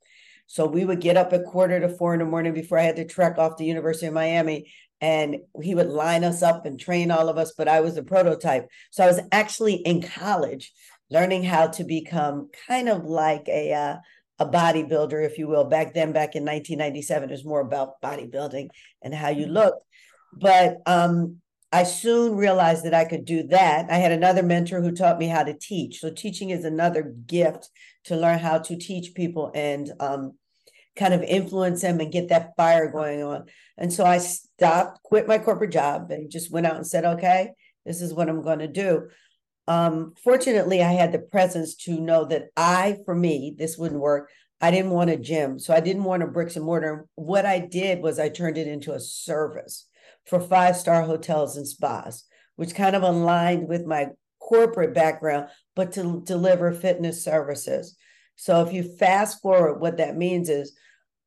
So 0.48 0.66
we 0.66 0.84
would 0.84 1.00
get 1.00 1.16
up 1.16 1.32
at 1.32 1.46
quarter 1.46 1.80
to 1.80 1.90
four 1.90 2.14
in 2.14 2.20
the 2.20 2.26
morning 2.26 2.54
before 2.54 2.80
I 2.80 2.84
had 2.84 2.96
to 2.96 3.06
trek 3.06 3.38
off 3.38 3.58
to 3.58 3.64
University 3.64 4.08
of 4.08 4.14
Miami 4.14 4.72
and 5.02 5.38
he 5.62 5.76
would 5.76 5.88
line 5.88 6.24
us 6.24 6.42
up 6.42 6.66
and 6.66 6.80
train 6.80 7.12
all 7.12 7.30
of 7.30 7.38
us 7.38 7.54
but 7.58 7.68
i 7.68 7.80
was 7.80 7.98
a 7.98 8.04
prototype 8.04 8.68
so 8.92 9.04
i 9.04 9.08
was 9.08 9.20
actually 9.32 9.76
in 9.76 10.02
college 10.02 10.74
learning 11.10 11.44
how 11.44 11.68
to 11.68 11.84
become 11.84 12.50
kind 12.68 12.90
of 12.90 13.06
like 13.06 13.48
a 13.48 13.74
uh, 13.74 13.96
a 14.40 14.46
bodybuilder 14.46 15.26
if 15.26 15.38
you 15.38 15.48
will 15.48 15.66
back 15.66 15.94
then 15.94 16.12
back 16.12 16.36
in 16.36 16.44
1997 16.44 17.30
it 17.30 17.32
was 17.32 17.46
more 17.46 17.62
about 17.62 18.02
bodybuilding 18.02 18.70
and 19.02 19.14
how 19.14 19.30
you 19.30 19.46
mm-hmm. 19.46 19.54
look 19.54 19.76
but 20.32 20.78
um, 20.86 21.38
i 21.72 21.84
soon 21.84 22.36
realized 22.36 22.84
that 22.84 22.94
i 22.94 23.06
could 23.06 23.26
do 23.26 23.44
that 23.44 23.90
i 23.90 23.96
had 23.96 24.12
another 24.12 24.44
mentor 24.44 24.82
who 24.82 24.92
taught 24.92 25.20
me 25.20 25.28
how 25.28 25.44
to 25.44 25.54
teach 25.54 26.00
so 26.00 26.12
teaching 26.12 26.50
is 26.50 26.66
another 26.66 27.14
gift 27.26 27.70
to 28.06 28.16
learn 28.16 28.40
how 28.40 28.58
to 28.58 28.76
teach 28.76 29.14
people 29.14 29.52
and 29.54 29.92
um, 30.00 30.34
kind 31.00 31.14
of 31.14 31.24
influence 31.24 31.82
them 31.82 32.00
and 32.00 32.12
get 32.12 32.30
that 32.30 32.56
fire 32.58 32.92
going 32.92 33.24
on. 33.24 33.46
And 33.78 33.92
so 33.92 34.04
I 34.04 34.18
stopped, 34.18 35.02
quit 35.04 35.28
my 35.28 35.38
corporate 35.40 35.72
job, 35.72 36.12
and 36.12 36.30
just 36.30 36.52
went 36.52 36.66
out 36.66 36.76
and 36.76 36.86
said, 36.86 37.06
okay, 37.06 37.52
this 37.86 38.02
is 38.02 38.14
what 38.14 38.30
I'm 38.30 38.44
going 38.44 38.60
to 38.60 38.68
do. 38.68 39.08
Um, 39.68 40.14
fortunately, 40.24 40.84
I 40.84 40.92
had 40.92 41.12
the 41.12 41.20
presence 41.20 41.76
to 41.86 42.00
know 42.00 42.26
that 42.26 42.50
I, 42.58 42.98
for 43.06 43.16
me, 43.16 43.56
this 43.58 43.78
wouldn't 43.78 44.02
work. 44.02 44.30
I 44.60 44.72
didn't 44.72 44.92
want 44.92 45.10
a 45.10 45.18
gym. 45.18 45.58
So 45.58 45.74
I 45.74 45.80
didn't 45.80 46.04
want 46.04 46.24
a 46.24 46.28
bricks 46.28 46.58
and 46.58 46.66
mortar. 46.66 47.06
What 47.16 47.46
I 47.46 47.60
did 47.60 48.02
was 48.02 48.20
I 48.20 48.28
turned 48.28 48.58
it 48.58 48.68
into 48.68 48.94
a 48.94 49.00
service 49.00 49.86
for 50.26 50.40
five 50.40 50.76
star 50.76 51.04
hotels 51.04 51.58
and 51.58 51.68
spas, 51.68 52.26
which 52.56 52.76
kind 52.76 52.96
of 52.96 53.04
aligned 53.04 53.68
with 53.68 53.86
my 53.86 54.08
corporate 54.40 54.94
background, 54.94 55.48
but 55.76 55.92
to 55.94 56.22
deliver 56.26 56.72
fitness 56.72 57.24
services. 57.24 57.96
So 58.36 58.62
if 58.62 58.74
you 58.74 58.84
fast 58.84 59.42
forward, 59.42 59.80
what 59.80 59.98
that 59.98 60.16
means 60.16 60.50
is 60.50 60.78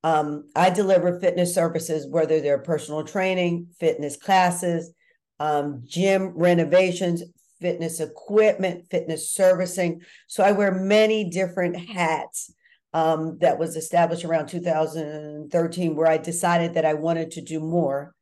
um, 0.05 0.49
I 0.57 0.71
deliver 0.71 1.21
fitness 1.21 1.55
services, 1.55 2.07
whether 2.09 2.41
they're 2.41 2.59
personal 2.59 3.05
training, 3.05 3.69
fitness 3.79 4.17
classes, 4.17 4.93
um, 5.39 5.83
gym 5.85 6.33
renovations, 6.35 7.23
fitness 7.61 8.01
equipment, 8.01 8.87
fitness 8.91 9.31
servicing. 9.31 10.01
So 10.27 10.43
I 10.43 10.53
wear 10.53 10.73
many 10.73 11.31
different 11.31 11.77
hats. 11.77 12.53
Um, 12.95 13.39
that 13.41 13.59
was 13.59 13.75
established 13.75 14.23
around 14.23 14.49
2013, 14.49 15.97
where 15.97 16.09
I 16.09 16.19
decided 16.19 16.75
that 16.75 16.85
I 16.85 16.93
wanted 16.93 17.31
to 17.31 17.41
do 17.41 17.59
more. 17.59 18.15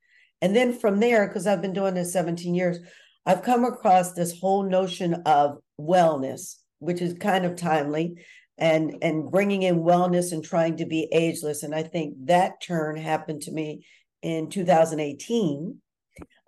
And 0.42 0.56
then 0.56 0.72
from 0.72 1.00
there, 1.00 1.26
because 1.26 1.46
I've 1.46 1.62
been 1.62 1.72
doing 1.72 1.94
this 1.94 2.12
17 2.12 2.54
years, 2.54 2.78
I've 3.26 3.42
come 3.42 3.64
across 3.64 4.12
this 4.12 4.38
whole 4.38 4.62
notion 4.62 5.14
of 5.26 5.58
wellness, 5.78 6.56
which 6.78 7.02
is 7.02 7.14
kind 7.14 7.44
of 7.44 7.56
timely 7.56 8.16
and 8.60 8.96
and 9.02 9.30
bringing 9.30 9.62
in 9.62 9.80
wellness 9.80 10.32
and 10.32 10.44
trying 10.44 10.76
to 10.76 10.86
be 10.86 11.08
ageless. 11.12 11.62
And 11.62 11.74
i 11.74 11.82
think 11.82 12.14
that 12.26 12.60
turn 12.60 12.96
happened 12.96 13.42
to 13.42 13.50
me 13.50 13.84
in 14.22 14.50
2018 14.50 15.78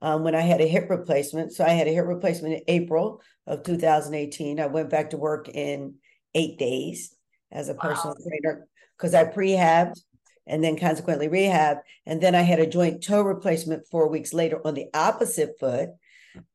um, 0.02 0.22
when 0.22 0.34
i 0.34 0.40
had 0.40 0.60
a 0.60 0.66
hip 0.66 0.88
replacement. 0.90 1.52
So 1.52 1.64
i 1.64 1.70
had 1.70 1.88
a 1.88 1.92
hip 1.92 2.06
replacement 2.06 2.54
in 2.54 2.62
april 2.68 3.22
of 3.46 3.62
2018 3.64 4.60
i 4.60 4.66
went 4.66 4.90
back 4.90 5.10
to 5.10 5.16
work 5.16 5.48
in 5.48 5.94
eight 6.34 6.58
days 6.58 7.16
as 7.50 7.68
a 7.68 7.74
personal 7.74 8.14
trainer 8.14 8.68
because 8.96 9.14
i 9.14 9.24
prehabbed 9.24 10.00
and 10.46 10.62
then 10.62 10.78
consequently 10.78 11.28
rehab 11.28 11.78
and 12.06 12.20
then 12.20 12.34
i 12.34 12.42
had 12.42 12.60
a 12.60 12.66
joint 12.66 13.02
toe 13.02 13.22
replacement 13.22 13.86
four 13.90 14.08
weeks 14.08 14.32
later 14.32 14.60
on 14.64 14.74
the 14.74 14.86
opposite 14.94 15.54
foot 15.58 15.90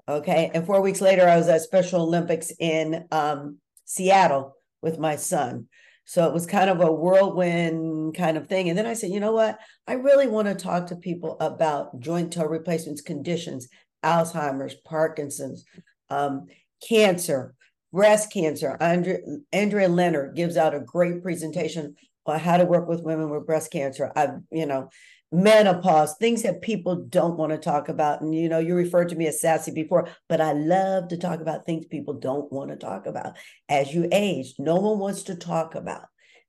okay 0.08 0.52
and 0.54 0.66
four 0.66 0.82
weeks 0.82 1.02
later 1.02 1.28
i 1.28 1.38
was 1.38 1.48
at 1.48 1.62
special 1.62 2.02
olympics 2.02 2.52
in 2.60 3.06
um, 3.12 3.58
seattle 3.88 4.58
with 4.82 5.00
my 5.00 5.16
son. 5.16 5.68
So 6.06 6.26
it 6.28 6.34
was 6.34 6.46
kind 6.46 6.70
of 6.70 6.80
a 6.80 6.92
whirlwind 6.92 8.16
kind 8.16 8.38
of 8.38 8.48
thing. 8.48 8.70
And 8.70 8.78
then 8.78 8.86
I 8.86 8.94
said, 8.94 9.12
you 9.12 9.20
know 9.20 9.34
what? 9.34 9.60
I 9.88 9.94
really 9.94 10.28
want 10.28 10.48
to 10.48 10.56
talk 10.56 10.88
to 10.88 10.96
people 10.96 11.36
about 11.40 12.00
joint 12.00 12.32
toe 12.32 12.46
replacements 12.46 13.02
conditions, 13.02 13.68
Alzheimer's, 14.06 14.76
Parkinson's, 14.86 15.66
um, 16.10 16.46
cancer, 16.88 17.56
breast 17.92 18.32
cancer. 18.32 18.78
Andrea, 18.80 19.18
Andrea 19.52 19.90
Leonard 19.90 20.36
gives 20.36 20.56
out 20.56 20.76
a 20.76 20.80
great 20.80 21.22
presentation 21.22 21.96
how 22.36 22.58
to 22.58 22.66
work 22.66 22.88
with 22.88 23.04
women 23.04 23.30
with 23.30 23.46
breast 23.46 23.72
cancer. 23.72 24.12
I've, 24.16 24.42
you 24.52 24.66
know, 24.66 24.90
menopause, 25.32 26.16
things 26.16 26.44
that 26.44 26.62
people 26.62 26.96
don't 26.96 27.38
want 27.38 27.52
to 27.52 27.58
talk 27.58 27.90
about. 27.90 28.22
And 28.22 28.34
you 28.34 28.50
know, 28.50 28.60
you 28.60 28.76
referred 28.76 29.10
to 29.10 29.16
me 29.16 29.28
as 29.28 29.42
sassy 29.42 29.72
before, 29.72 30.08
but 30.30 30.42
I 30.42 30.54
love 30.54 31.10
to 31.10 31.18
talk 31.18 31.42
about 31.42 31.66
things 31.66 31.86
people 31.86 32.14
don't 32.14 32.52
want 32.52 32.70
to 32.72 32.78
talk 32.78 33.06
about. 33.06 33.38
As 33.68 33.94
you 33.94 34.08
age, 34.12 34.56
no 34.58 34.76
one 34.76 35.00
wants 35.00 35.24
to 35.24 35.36
talk 35.36 35.76
about 35.76 36.06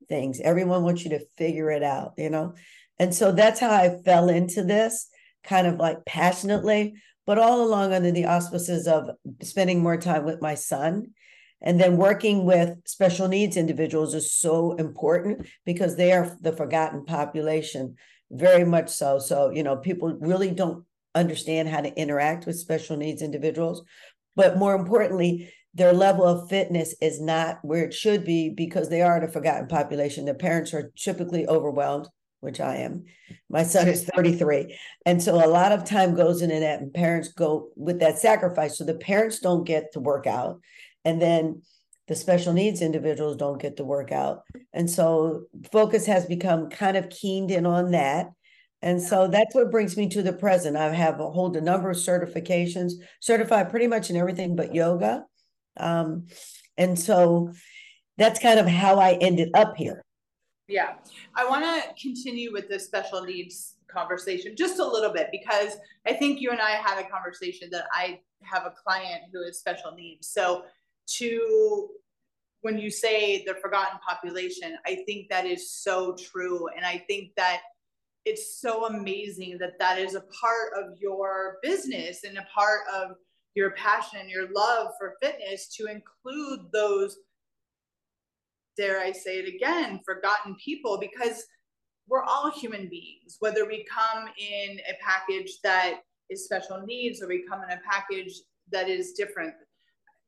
things. 0.08 0.40
Everyone 0.40 0.82
wants 0.82 1.04
you 1.04 1.10
to 1.10 1.26
figure 1.36 1.70
it 1.70 1.82
out, 1.82 2.14
you 2.16 2.30
know? 2.30 2.54
And 2.98 3.14
so 3.14 3.32
that's 3.32 3.60
how 3.60 3.70
I 3.70 4.00
fell 4.04 4.28
into 4.28 4.62
this 4.62 5.08
kind 5.44 5.66
of 5.66 5.76
like 5.76 6.04
passionately, 6.04 6.94
but 7.26 7.38
all 7.38 7.62
along 7.62 7.92
under 7.92 8.10
the 8.10 8.26
auspices 8.26 8.86
of 8.86 9.10
spending 9.42 9.80
more 9.80 9.96
time 9.96 10.24
with 10.24 10.40
my 10.40 10.54
son. 10.54 11.08
And 11.60 11.80
then 11.80 11.96
working 11.96 12.44
with 12.44 12.76
special 12.86 13.28
needs 13.28 13.56
individuals 13.56 14.14
is 14.14 14.32
so 14.32 14.72
important 14.72 15.46
because 15.64 15.96
they 15.96 16.12
are 16.12 16.36
the 16.40 16.52
forgotten 16.52 17.04
population 17.04 17.96
very 18.30 18.64
much 18.64 18.90
so. 18.90 19.18
So, 19.18 19.50
you 19.50 19.62
know, 19.62 19.76
people 19.76 20.16
really 20.20 20.50
don't 20.50 20.84
understand 21.14 21.68
how 21.68 21.80
to 21.80 21.94
interact 22.00 22.46
with 22.46 22.58
special 22.58 22.96
needs 22.96 23.22
individuals. 23.22 23.82
But 24.36 24.56
more 24.56 24.74
importantly, 24.74 25.52
their 25.74 25.92
level 25.92 26.24
of 26.24 26.48
fitness 26.48 26.94
is 27.00 27.20
not 27.20 27.58
where 27.62 27.84
it 27.84 27.94
should 27.94 28.24
be 28.24 28.50
because 28.50 28.88
they 28.88 29.02
are 29.02 29.20
the 29.20 29.28
forgotten 29.28 29.66
population. 29.66 30.24
Their 30.24 30.34
parents 30.34 30.72
are 30.74 30.92
typically 30.96 31.46
overwhelmed, 31.46 32.08
which 32.40 32.60
I 32.60 32.76
am. 32.76 33.04
My 33.50 33.64
son 33.64 33.88
is 33.88 34.04
33. 34.14 34.76
And 35.06 35.22
so 35.22 35.44
a 35.44 35.46
lot 35.46 35.72
of 35.72 35.84
time 35.84 36.14
goes 36.14 36.42
into 36.42 36.60
that, 36.60 36.80
and 36.80 36.94
parents 36.94 37.28
go 37.28 37.70
with 37.76 38.00
that 38.00 38.18
sacrifice. 38.18 38.78
So 38.78 38.84
the 38.84 38.94
parents 38.94 39.40
don't 39.40 39.64
get 39.64 39.92
to 39.92 40.00
work 40.00 40.26
out. 40.26 40.60
And 41.08 41.22
then 41.22 41.62
the 42.06 42.14
special 42.14 42.52
needs 42.52 42.82
individuals 42.82 43.38
don't 43.38 43.60
get 43.60 43.78
to 43.78 43.84
work 43.84 44.12
out. 44.12 44.42
And 44.74 44.90
so 44.90 45.44
focus 45.72 46.04
has 46.04 46.26
become 46.26 46.68
kind 46.68 46.98
of 46.98 47.08
keened 47.08 47.50
in 47.50 47.64
on 47.64 47.92
that. 47.92 48.28
And 48.82 49.00
so 49.00 49.26
that's 49.26 49.54
what 49.54 49.70
brings 49.70 49.96
me 49.96 50.10
to 50.10 50.22
the 50.22 50.34
present. 50.34 50.76
I 50.76 50.92
have 50.94 51.18
a 51.18 51.30
hold 51.30 51.56
a 51.56 51.62
number 51.62 51.90
of 51.90 51.96
certifications, 51.96 52.92
certified 53.20 53.70
pretty 53.70 53.86
much 53.86 54.10
in 54.10 54.16
everything 54.16 54.54
but 54.54 54.74
yoga. 54.74 55.24
Um, 55.78 56.26
and 56.76 56.98
so 56.98 57.52
that's 58.18 58.38
kind 58.38 58.60
of 58.60 58.66
how 58.66 59.00
I 59.00 59.14
ended 59.14 59.48
up 59.54 59.76
here. 59.76 60.04
Yeah. 60.68 60.96
I 61.34 61.48
want 61.48 61.64
to 61.64 62.00
continue 62.00 62.52
with 62.52 62.68
this 62.68 62.84
special 62.84 63.24
needs 63.24 63.76
conversation 63.90 64.54
just 64.56 64.78
a 64.78 64.86
little 64.86 65.12
bit 65.12 65.28
because 65.32 65.78
I 66.06 66.12
think 66.12 66.40
you 66.42 66.50
and 66.50 66.60
I 66.60 66.72
had 66.72 67.02
a 67.02 67.08
conversation 67.08 67.70
that 67.72 67.86
I 67.92 68.20
have 68.42 68.66
a 68.66 68.74
client 68.84 69.22
who 69.32 69.42
is 69.42 69.58
special 69.58 69.92
needs. 69.92 70.28
So 70.28 70.64
to 71.16 71.88
when 72.62 72.78
you 72.78 72.90
say 72.90 73.44
the 73.44 73.54
forgotten 73.54 73.98
population, 74.06 74.76
I 74.86 75.04
think 75.06 75.28
that 75.30 75.46
is 75.46 75.70
so 75.70 76.14
true. 76.14 76.68
And 76.76 76.84
I 76.84 77.04
think 77.08 77.30
that 77.36 77.60
it's 78.24 78.60
so 78.60 78.86
amazing 78.86 79.58
that 79.58 79.78
that 79.78 79.98
is 79.98 80.14
a 80.14 80.24
part 80.40 80.72
of 80.76 80.98
your 80.98 81.58
business 81.62 82.24
and 82.24 82.36
a 82.36 82.46
part 82.52 82.80
of 82.92 83.12
your 83.54 83.70
passion 83.72 84.18
and 84.20 84.28
your 84.28 84.52
love 84.52 84.88
for 84.98 85.14
fitness 85.22 85.68
to 85.76 85.86
include 85.86 86.60
those 86.72 87.16
dare 88.78 89.00
I 89.00 89.12
say 89.12 89.40
it 89.40 89.52
again, 89.52 90.00
forgotten 90.04 90.56
people 90.64 90.98
because 90.98 91.44
we're 92.08 92.22
all 92.22 92.50
human 92.50 92.88
beings, 92.88 93.36
whether 93.40 93.66
we 93.66 93.84
come 93.84 94.28
in 94.38 94.78
a 94.88 94.94
package 95.04 95.58
that 95.64 96.00
is 96.30 96.44
special 96.44 96.80
needs 96.86 97.20
or 97.20 97.28
we 97.28 97.44
come 97.46 97.62
in 97.64 97.70
a 97.70 97.80
package 97.90 98.32
that 98.70 98.88
is 98.88 99.12
different. 99.12 99.52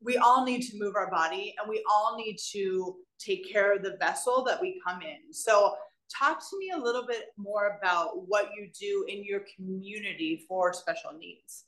We 0.03 0.17
all 0.17 0.45
need 0.45 0.61
to 0.63 0.79
move 0.79 0.95
our 0.95 1.09
body 1.09 1.55
and 1.59 1.69
we 1.69 1.83
all 1.89 2.17
need 2.17 2.37
to 2.51 2.95
take 3.19 3.51
care 3.51 3.75
of 3.75 3.83
the 3.83 3.97
vessel 3.99 4.43
that 4.45 4.59
we 4.61 4.81
come 4.85 5.01
in. 5.01 5.33
So, 5.33 5.75
talk 6.19 6.39
to 6.49 6.57
me 6.59 6.71
a 6.75 6.77
little 6.77 7.07
bit 7.07 7.27
more 7.37 7.79
about 7.81 8.27
what 8.27 8.49
you 8.55 8.67
do 8.77 9.05
in 9.07 9.23
your 9.23 9.41
community 9.55 10.43
for 10.47 10.73
special 10.73 11.11
needs. 11.17 11.63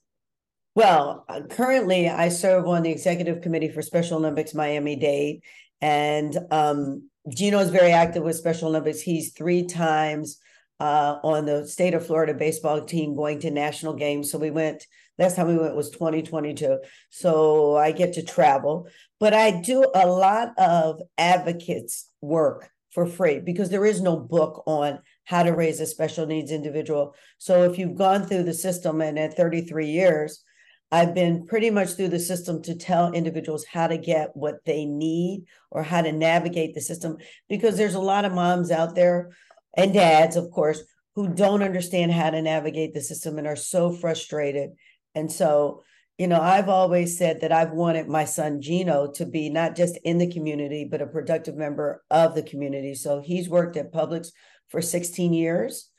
Well, 0.75 1.25
currently 1.51 2.09
I 2.09 2.29
serve 2.29 2.67
on 2.67 2.81
the 2.81 2.91
executive 2.91 3.41
committee 3.41 3.69
for 3.69 3.81
Special 3.81 4.17
Olympics 4.17 4.55
Miami 4.55 4.95
Dade, 4.95 5.43
and 5.81 6.35
um, 6.49 7.09
Gino 7.29 7.59
is 7.59 7.69
very 7.69 7.91
active 7.91 8.23
with 8.23 8.35
Special 8.35 8.69
Olympics. 8.69 8.99
He's 8.99 9.33
three 9.33 9.65
times 9.65 10.39
uh, 10.79 11.19
on 11.23 11.45
the 11.45 11.67
state 11.67 11.93
of 11.93 12.05
Florida 12.05 12.33
baseball 12.33 12.83
team 12.83 13.15
going 13.15 13.39
to 13.39 13.51
national 13.51 13.93
games. 13.93 14.31
So 14.31 14.39
we 14.39 14.49
went, 14.49 14.85
last 15.17 15.35
time 15.35 15.47
we 15.47 15.57
went 15.57 15.75
was 15.75 15.89
2022. 15.91 16.79
So 17.09 17.75
I 17.75 17.91
get 17.91 18.13
to 18.13 18.23
travel, 18.23 18.87
but 19.19 19.33
I 19.33 19.61
do 19.61 19.85
a 19.93 20.07
lot 20.07 20.53
of 20.57 21.01
advocates 21.17 22.09
work 22.21 22.69
for 22.91 23.05
free 23.05 23.39
because 23.39 23.69
there 23.69 23.85
is 23.85 24.01
no 24.01 24.17
book 24.17 24.63
on 24.67 24.99
how 25.25 25.43
to 25.43 25.51
raise 25.51 25.79
a 25.79 25.85
special 25.85 26.25
needs 26.25 26.51
individual. 26.51 27.15
So 27.37 27.63
if 27.63 27.77
you've 27.77 27.95
gone 27.95 28.25
through 28.25 28.43
the 28.43 28.53
system 28.53 29.01
and 29.01 29.17
at 29.17 29.35
33 29.35 29.87
years, 29.87 30.43
I've 30.91 31.15
been 31.15 31.47
pretty 31.47 31.71
much 31.71 31.93
through 31.93 32.09
the 32.09 32.19
system 32.19 32.61
to 32.63 32.75
tell 32.75 33.13
individuals 33.13 33.65
how 33.65 33.87
to 33.87 33.97
get 33.97 34.35
what 34.35 34.63
they 34.63 34.85
need 34.85 35.45
or 35.71 35.81
how 35.81 36.03
to 36.03 36.11
navigate 36.11 36.75
the 36.75 36.81
system 36.81 37.17
because 37.49 37.77
there's 37.77 37.95
a 37.95 37.99
lot 37.99 38.25
of 38.25 38.33
moms 38.33 38.69
out 38.69 38.93
there 38.93 39.31
and 39.75 39.91
dads, 39.91 40.35
of 40.35 40.51
course, 40.51 40.83
who 41.15 41.29
don't 41.29 41.63
understand 41.63 42.11
how 42.11 42.29
to 42.29 42.41
navigate 42.43 42.93
the 42.93 43.01
system 43.01 43.39
and 43.39 43.47
are 43.47 43.55
so 43.55 43.91
frustrated. 43.91 44.71
And 45.15 45.31
so, 45.31 45.83
you 46.17 46.27
know, 46.27 46.39
I've 46.39 46.69
always 46.69 47.17
said 47.17 47.41
that 47.41 47.51
I've 47.51 47.71
wanted 47.71 48.07
my 48.07 48.25
son 48.25 48.61
Gino 48.61 49.11
to 49.13 49.25
be 49.25 49.49
not 49.49 49.75
just 49.75 49.97
in 50.03 50.17
the 50.17 50.31
community, 50.31 50.85
but 50.85 51.01
a 51.01 51.07
productive 51.07 51.55
member 51.55 52.03
of 52.11 52.35
the 52.35 52.43
community. 52.43 52.95
So 52.95 53.19
he's 53.19 53.49
worked 53.49 53.77
at 53.77 53.91
Publix 53.91 54.29
for 54.69 54.81
16 54.81 55.33
years. 55.33 55.89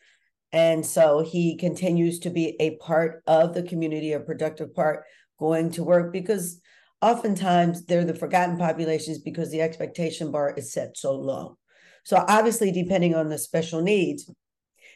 And 0.53 0.87
so 0.87 1.21
he 1.21 1.57
continues 1.57 2.21
to 2.21 2.31
be 2.31 2.57
a 2.61 2.77
part 2.77 3.23
of 3.27 3.55
the 3.55 3.63
community, 3.65 4.13
a 4.13 4.21
productive 4.21 4.73
part 4.75 5.05
going 5.39 5.73
to 5.73 5.83
work 5.83 6.13
because 6.13 6.61
oftentimes 7.03 7.85
they're 7.85 8.05
the 8.05 8.15
forgotten 8.15 8.57
populations 8.57 9.19
because 9.19 9.51
the 9.51 9.61
expectation 9.61 10.31
bar 10.31 10.55
is 10.57 10.73
set 10.73 10.97
so 10.97 11.13
low. 11.15 11.59
So 12.05 12.25
obviously, 12.29 12.71
depending 12.71 13.15
on 13.15 13.29
the 13.29 13.39
special 13.39 13.81
needs, 13.81 14.31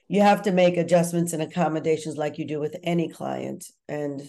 you 0.09 0.23
have 0.23 0.43
to 0.43 0.53
make 0.53 0.77
adjustments 0.77 1.33
and 1.33 1.43
accommodations 1.43 2.17
like 2.17 2.39
you 2.39 2.47
do 2.47 2.59
with 2.59 2.77
any 2.83 3.09
client. 3.09 3.67
And 3.89 4.29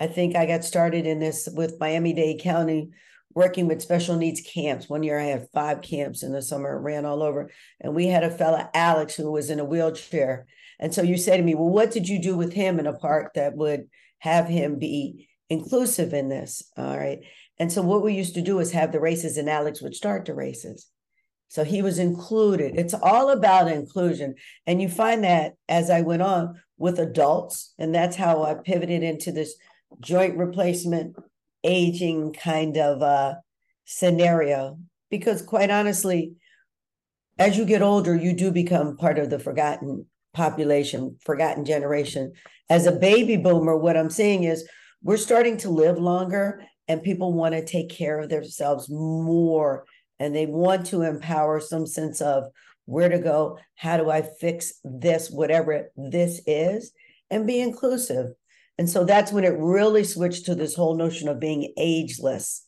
I 0.00 0.06
think 0.06 0.36
I 0.36 0.46
got 0.46 0.64
started 0.64 1.06
in 1.06 1.18
this 1.18 1.48
with 1.52 1.80
Miami 1.80 2.12
Dade 2.12 2.40
County 2.40 2.90
working 3.34 3.66
with 3.68 3.82
special 3.82 4.16
needs 4.16 4.40
camps. 4.40 4.88
One 4.88 5.02
year 5.02 5.18
I 5.18 5.24
had 5.24 5.48
five 5.52 5.82
camps 5.82 6.22
in 6.22 6.32
the 6.32 6.42
summer, 6.42 6.80
ran 6.80 7.04
all 7.04 7.22
over. 7.22 7.50
And 7.80 7.94
we 7.94 8.06
had 8.06 8.24
a 8.24 8.30
fella, 8.30 8.70
Alex, 8.74 9.14
who 9.14 9.30
was 9.30 9.50
in 9.50 9.60
a 9.60 9.64
wheelchair. 9.64 10.46
And 10.78 10.94
so 10.94 11.02
you 11.02 11.16
say 11.16 11.36
to 11.36 11.42
me, 11.42 11.54
well, 11.54 11.68
what 11.68 11.90
did 11.90 12.08
you 12.08 12.20
do 12.20 12.36
with 12.36 12.52
him 12.52 12.78
in 12.78 12.86
a 12.86 12.92
park 12.92 13.34
that 13.34 13.56
would 13.56 13.88
have 14.20 14.48
him 14.48 14.78
be 14.78 15.28
inclusive 15.50 16.14
in 16.14 16.28
this? 16.28 16.62
All 16.76 16.96
right. 16.96 17.20
And 17.58 17.72
so 17.72 17.82
what 17.82 18.02
we 18.02 18.14
used 18.14 18.34
to 18.34 18.42
do 18.42 18.60
is 18.60 18.72
have 18.72 18.92
the 18.92 19.00
races, 19.00 19.36
and 19.36 19.50
Alex 19.50 19.82
would 19.82 19.94
start 19.94 20.24
the 20.24 20.34
races. 20.34 20.86
So 21.48 21.64
he 21.64 21.80
was 21.82 21.98
included. 21.98 22.74
It's 22.76 22.94
all 22.94 23.30
about 23.30 23.70
inclusion. 23.70 24.34
And 24.66 24.80
you 24.80 24.88
find 24.88 25.24
that 25.24 25.54
as 25.68 25.90
I 25.90 26.02
went 26.02 26.22
on 26.22 26.60
with 26.76 26.98
adults, 26.98 27.72
and 27.78 27.94
that's 27.94 28.16
how 28.16 28.42
I 28.42 28.54
pivoted 28.54 29.02
into 29.02 29.32
this 29.32 29.56
joint 30.00 30.36
replacement, 30.36 31.16
aging 31.64 32.34
kind 32.34 32.76
of 32.76 33.02
uh, 33.02 33.36
scenario. 33.86 34.78
Because 35.10 35.40
quite 35.40 35.70
honestly, 35.70 36.34
as 37.38 37.56
you 37.56 37.64
get 37.64 37.82
older, 37.82 38.14
you 38.14 38.34
do 38.34 38.50
become 38.50 38.96
part 38.96 39.18
of 39.18 39.30
the 39.30 39.38
forgotten 39.38 40.06
population, 40.34 41.16
forgotten 41.24 41.64
generation. 41.64 42.32
As 42.68 42.86
a 42.86 42.92
baby 42.92 43.36
boomer, 43.36 43.76
what 43.76 43.96
I'm 43.96 44.10
saying 44.10 44.44
is 44.44 44.68
we're 45.02 45.16
starting 45.16 45.56
to 45.58 45.70
live 45.70 45.98
longer 45.98 46.62
and 46.88 47.02
people 47.02 47.32
want 47.32 47.54
to 47.54 47.64
take 47.64 47.90
care 47.90 48.18
of 48.18 48.28
themselves 48.28 48.88
more 48.90 49.84
and 50.18 50.34
they 50.34 50.46
want 50.46 50.86
to 50.86 51.02
empower 51.02 51.60
some 51.60 51.86
sense 51.86 52.20
of 52.20 52.44
where 52.86 53.08
to 53.08 53.18
go, 53.18 53.58
how 53.74 53.96
do 53.96 54.10
I 54.10 54.22
fix 54.22 54.74
this, 54.82 55.30
whatever 55.30 55.90
this 55.96 56.40
is, 56.46 56.92
and 57.30 57.46
be 57.46 57.60
inclusive. 57.60 58.32
And 58.78 58.88
so 58.88 59.04
that's 59.04 59.32
when 59.32 59.44
it 59.44 59.54
really 59.58 60.04
switched 60.04 60.46
to 60.46 60.54
this 60.54 60.74
whole 60.74 60.96
notion 60.96 61.28
of 61.28 61.40
being 61.40 61.72
ageless 61.76 62.64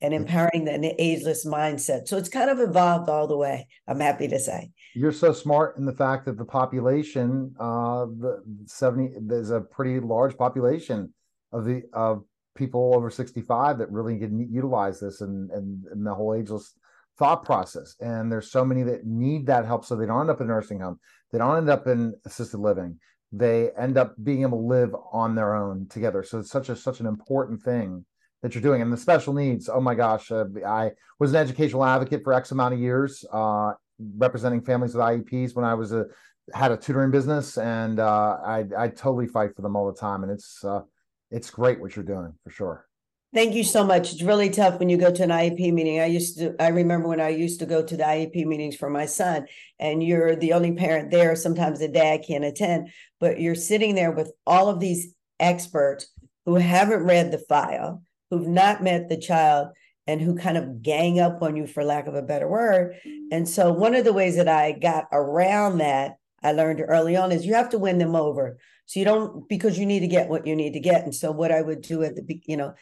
and 0.00 0.14
mm-hmm. 0.14 0.22
empowering 0.22 0.64
the 0.64 0.94
ageless 0.98 1.44
mindset. 1.44 2.08
So 2.08 2.16
it's 2.16 2.28
kind 2.28 2.48
of 2.48 2.60
evolved 2.60 3.08
all 3.08 3.26
the 3.26 3.36
way, 3.36 3.66
I'm 3.86 4.00
happy 4.00 4.28
to 4.28 4.38
say 4.38 4.70
you're 4.98 5.12
so 5.12 5.32
smart 5.32 5.76
in 5.78 5.84
the 5.84 5.92
fact 5.92 6.26
that 6.26 6.36
the 6.36 6.44
population, 6.44 7.54
uh, 7.60 8.06
the 8.06 8.42
70, 8.66 9.18
there's 9.20 9.50
a 9.50 9.60
pretty 9.60 10.00
large 10.00 10.36
population 10.36 11.12
of 11.52 11.64
the 11.64 11.82
of 11.92 12.24
people 12.56 12.92
over 12.94 13.08
65 13.08 13.78
that 13.78 13.90
really 13.92 14.18
can 14.18 14.52
utilize 14.52 14.98
this 14.98 15.20
and 15.20 15.50
and, 15.52 15.84
and 15.92 16.04
the 16.04 16.12
whole 16.12 16.34
ageless 16.34 16.74
thought 17.18 17.44
process. 17.44 17.96
And 18.00 18.30
there's 18.30 18.50
so 18.50 18.64
many 18.64 18.82
that 18.84 19.06
need 19.06 19.46
that 19.46 19.64
help 19.64 19.84
so 19.84 19.96
they 19.96 20.06
don't 20.06 20.20
end 20.20 20.30
up 20.30 20.40
in 20.40 20.46
a 20.46 20.48
nursing 20.48 20.80
home, 20.80 20.98
they 21.32 21.38
don't 21.38 21.56
end 21.56 21.70
up 21.70 21.86
in 21.86 22.14
assisted 22.24 22.58
living, 22.58 22.98
they 23.32 23.70
end 23.78 23.98
up 23.98 24.14
being 24.22 24.42
able 24.42 24.58
to 24.58 24.66
live 24.66 24.94
on 25.12 25.34
their 25.34 25.54
own 25.54 25.86
together. 25.88 26.22
So 26.22 26.38
it's 26.38 26.50
such 26.50 26.68
a 26.68 26.76
such 26.76 27.00
an 27.00 27.06
important 27.06 27.62
thing 27.62 28.04
that 28.42 28.54
you're 28.54 28.62
doing 28.62 28.80
and 28.80 28.92
the 28.92 28.96
special 28.96 29.34
needs 29.34 29.68
oh 29.68 29.80
my 29.80 29.96
gosh 29.96 30.30
uh, 30.30 30.44
i 30.64 30.92
was 31.18 31.30
an 31.30 31.36
educational 31.36 31.84
advocate 31.84 32.22
for 32.22 32.32
x 32.32 32.52
amount 32.52 32.72
of 32.72 32.78
years 32.78 33.24
uh, 33.32 33.72
representing 34.16 34.60
families 34.60 34.94
with 34.94 35.04
IEPs 35.04 35.54
when 35.54 35.64
I 35.64 35.74
was 35.74 35.92
a 35.92 36.06
had 36.54 36.72
a 36.72 36.76
tutoring 36.76 37.10
business, 37.10 37.58
and 37.58 38.00
uh, 38.00 38.38
I 38.44 38.64
I 38.76 38.88
totally 38.88 39.26
fight 39.26 39.54
for 39.54 39.62
them 39.62 39.76
all 39.76 39.90
the 39.90 39.98
time, 39.98 40.22
and 40.22 40.32
it's 40.32 40.64
uh, 40.64 40.82
it's 41.30 41.50
great 41.50 41.80
what 41.80 41.94
you're 41.96 42.04
doing 42.04 42.32
for 42.44 42.50
sure. 42.50 42.87
Thank 43.34 43.54
you 43.54 43.62
so 43.62 43.84
much. 43.84 44.12
It's 44.12 44.22
really 44.22 44.48
tough 44.48 44.78
when 44.78 44.88
you 44.88 44.96
go 44.96 45.12
to 45.12 45.22
an 45.22 45.28
IEP 45.28 45.72
meeting. 45.72 46.00
I 46.00 46.06
used 46.06 46.38
to, 46.38 46.54
I 46.58 46.68
remember 46.68 47.08
when 47.08 47.20
I 47.20 47.28
used 47.28 47.60
to 47.60 47.66
go 47.66 47.84
to 47.84 47.96
the 47.96 48.02
IEP 48.02 48.46
meetings 48.46 48.74
for 48.74 48.88
my 48.88 49.04
son, 49.04 49.46
and 49.78 50.02
you're 50.02 50.34
the 50.34 50.54
only 50.54 50.72
parent 50.72 51.10
there. 51.10 51.36
Sometimes 51.36 51.78
the 51.78 51.88
dad 51.88 52.24
can't 52.26 52.44
attend, 52.44 52.88
but 53.20 53.38
you're 53.38 53.54
sitting 53.54 53.94
there 53.94 54.12
with 54.12 54.32
all 54.46 54.70
of 54.70 54.80
these 54.80 55.14
experts 55.38 56.06
who 56.46 56.54
haven't 56.54 57.04
read 57.04 57.30
the 57.30 57.38
file, 57.38 58.02
who've 58.30 58.48
not 58.48 58.82
met 58.82 59.10
the 59.10 59.18
child, 59.18 59.68
and 60.06 60.22
who 60.22 60.34
kind 60.34 60.56
of 60.56 60.80
gang 60.80 61.20
up 61.20 61.42
on 61.42 61.54
you 61.54 61.66
for 61.66 61.84
lack 61.84 62.06
of 62.06 62.14
a 62.14 62.22
better 62.22 62.48
word. 62.48 62.96
And 63.30 63.46
so 63.46 63.70
one 63.70 63.94
of 63.94 64.06
the 64.06 64.12
ways 64.14 64.36
that 64.36 64.48
I 64.48 64.72
got 64.72 65.04
around 65.12 65.78
that 65.78 66.16
I 66.42 66.52
learned 66.52 66.82
early 66.86 67.16
on 67.16 67.32
is 67.32 67.44
you 67.44 67.54
have 67.54 67.70
to 67.70 67.78
win 67.78 67.98
them 67.98 68.14
over. 68.14 68.58
So 68.86 69.00
you 69.00 69.04
don't 69.04 69.48
because 69.48 69.78
you 69.78 69.86
need 69.86 70.00
to 70.00 70.06
get 70.06 70.28
what 70.28 70.46
you 70.46 70.56
need 70.56 70.72
to 70.72 70.80
get. 70.80 71.04
And 71.04 71.14
so 71.14 71.30
what 71.30 71.52
I 71.52 71.60
would 71.60 71.82
do 71.82 72.02
at 72.02 72.14
the 72.16 72.40
you 72.46 72.56
know 72.56 72.74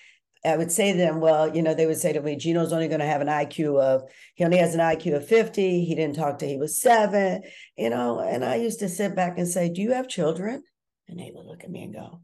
I 0.46 0.56
would 0.56 0.70
say 0.70 0.92
to 0.92 0.98
them, 0.98 1.20
well, 1.20 1.54
you 1.54 1.62
know, 1.62 1.74
they 1.74 1.86
would 1.86 1.98
say 1.98 2.12
to 2.12 2.20
me, 2.20 2.36
Gino's 2.36 2.72
only 2.72 2.88
going 2.88 3.00
to 3.00 3.06
have 3.06 3.20
an 3.20 3.28
IQ 3.28 3.80
of, 3.80 4.02
he 4.34 4.44
only 4.44 4.58
has 4.58 4.74
an 4.74 4.80
IQ 4.80 5.16
of 5.16 5.26
50. 5.26 5.84
He 5.84 5.94
didn't 5.94 6.16
talk 6.16 6.38
till 6.38 6.48
he 6.48 6.56
was 6.56 6.80
seven, 6.80 7.42
you 7.76 7.90
know. 7.90 8.20
And 8.20 8.44
I 8.44 8.56
used 8.56 8.80
to 8.80 8.88
sit 8.88 9.16
back 9.16 9.38
and 9.38 9.48
say, 9.48 9.68
Do 9.68 9.82
you 9.82 9.92
have 9.92 10.08
children? 10.08 10.62
And 11.08 11.18
they 11.18 11.32
would 11.34 11.46
look 11.46 11.64
at 11.64 11.70
me 11.70 11.82
and 11.82 11.94
go, 11.94 12.20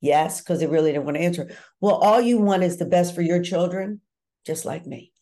Yes, 0.00 0.40
because 0.40 0.60
they 0.60 0.66
really 0.66 0.92
didn't 0.92 1.04
want 1.04 1.16
to 1.16 1.22
answer. 1.22 1.50
Well, 1.80 1.96
all 1.96 2.20
you 2.20 2.38
want 2.38 2.62
is 2.62 2.76
the 2.76 2.86
best 2.86 3.14
for 3.14 3.22
your 3.22 3.42
children 3.42 4.00
just 4.46 4.64
like 4.64 4.86
me 4.86 5.12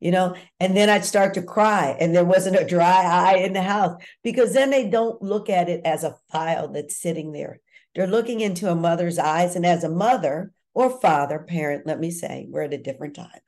you 0.00 0.10
know 0.10 0.34
and 0.58 0.76
then 0.76 0.88
i'd 0.88 1.04
start 1.04 1.34
to 1.34 1.42
cry 1.42 1.96
and 2.00 2.14
there 2.14 2.24
wasn't 2.24 2.56
a 2.56 2.66
dry 2.66 3.02
eye 3.04 3.36
in 3.36 3.52
the 3.52 3.62
house 3.62 4.02
because 4.24 4.52
then 4.52 4.70
they 4.70 4.88
don't 4.88 5.22
look 5.22 5.48
at 5.48 5.68
it 5.68 5.82
as 5.84 6.02
a 6.02 6.16
file 6.32 6.68
that's 6.68 7.00
sitting 7.00 7.32
there 7.32 7.60
they're 7.94 8.06
looking 8.06 8.40
into 8.40 8.70
a 8.70 8.74
mother's 8.74 9.18
eyes 9.18 9.54
and 9.54 9.66
as 9.66 9.84
a 9.84 9.88
mother 9.88 10.52
or 10.74 11.00
father 11.00 11.38
parent 11.38 11.86
let 11.86 11.98
me 11.98 12.10
say 12.10 12.46
we're 12.48 12.62
at 12.62 12.74
a 12.74 12.78
different 12.78 13.14
time 13.14 13.40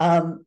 um, 0.00 0.44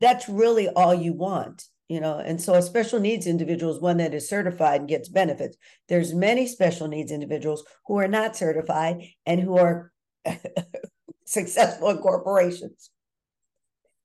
that's 0.00 0.28
really 0.28 0.68
all 0.68 0.94
you 0.94 1.12
want 1.12 1.64
you 1.88 2.00
know 2.00 2.18
and 2.18 2.40
so 2.40 2.54
a 2.54 2.62
special 2.62 3.00
needs 3.00 3.26
individual 3.26 3.74
is 3.74 3.80
one 3.80 3.98
that 3.98 4.14
is 4.14 4.28
certified 4.28 4.80
and 4.80 4.88
gets 4.88 5.08
benefits 5.08 5.56
there's 5.88 6.14
many 6.14 6.46
special 6.46 6.88
needs 6.88 7.12
individuals 7.12 7.64
who 7.86 7.98
are 7.98 8.08
not 8.08 8.36
certified 8.36 9.02
and 9.26 9.40
who 9.40 9.56
are 9.56 9.92
successful 11.24 11.90
in 11.90 11.98
corporations 11.98 12.90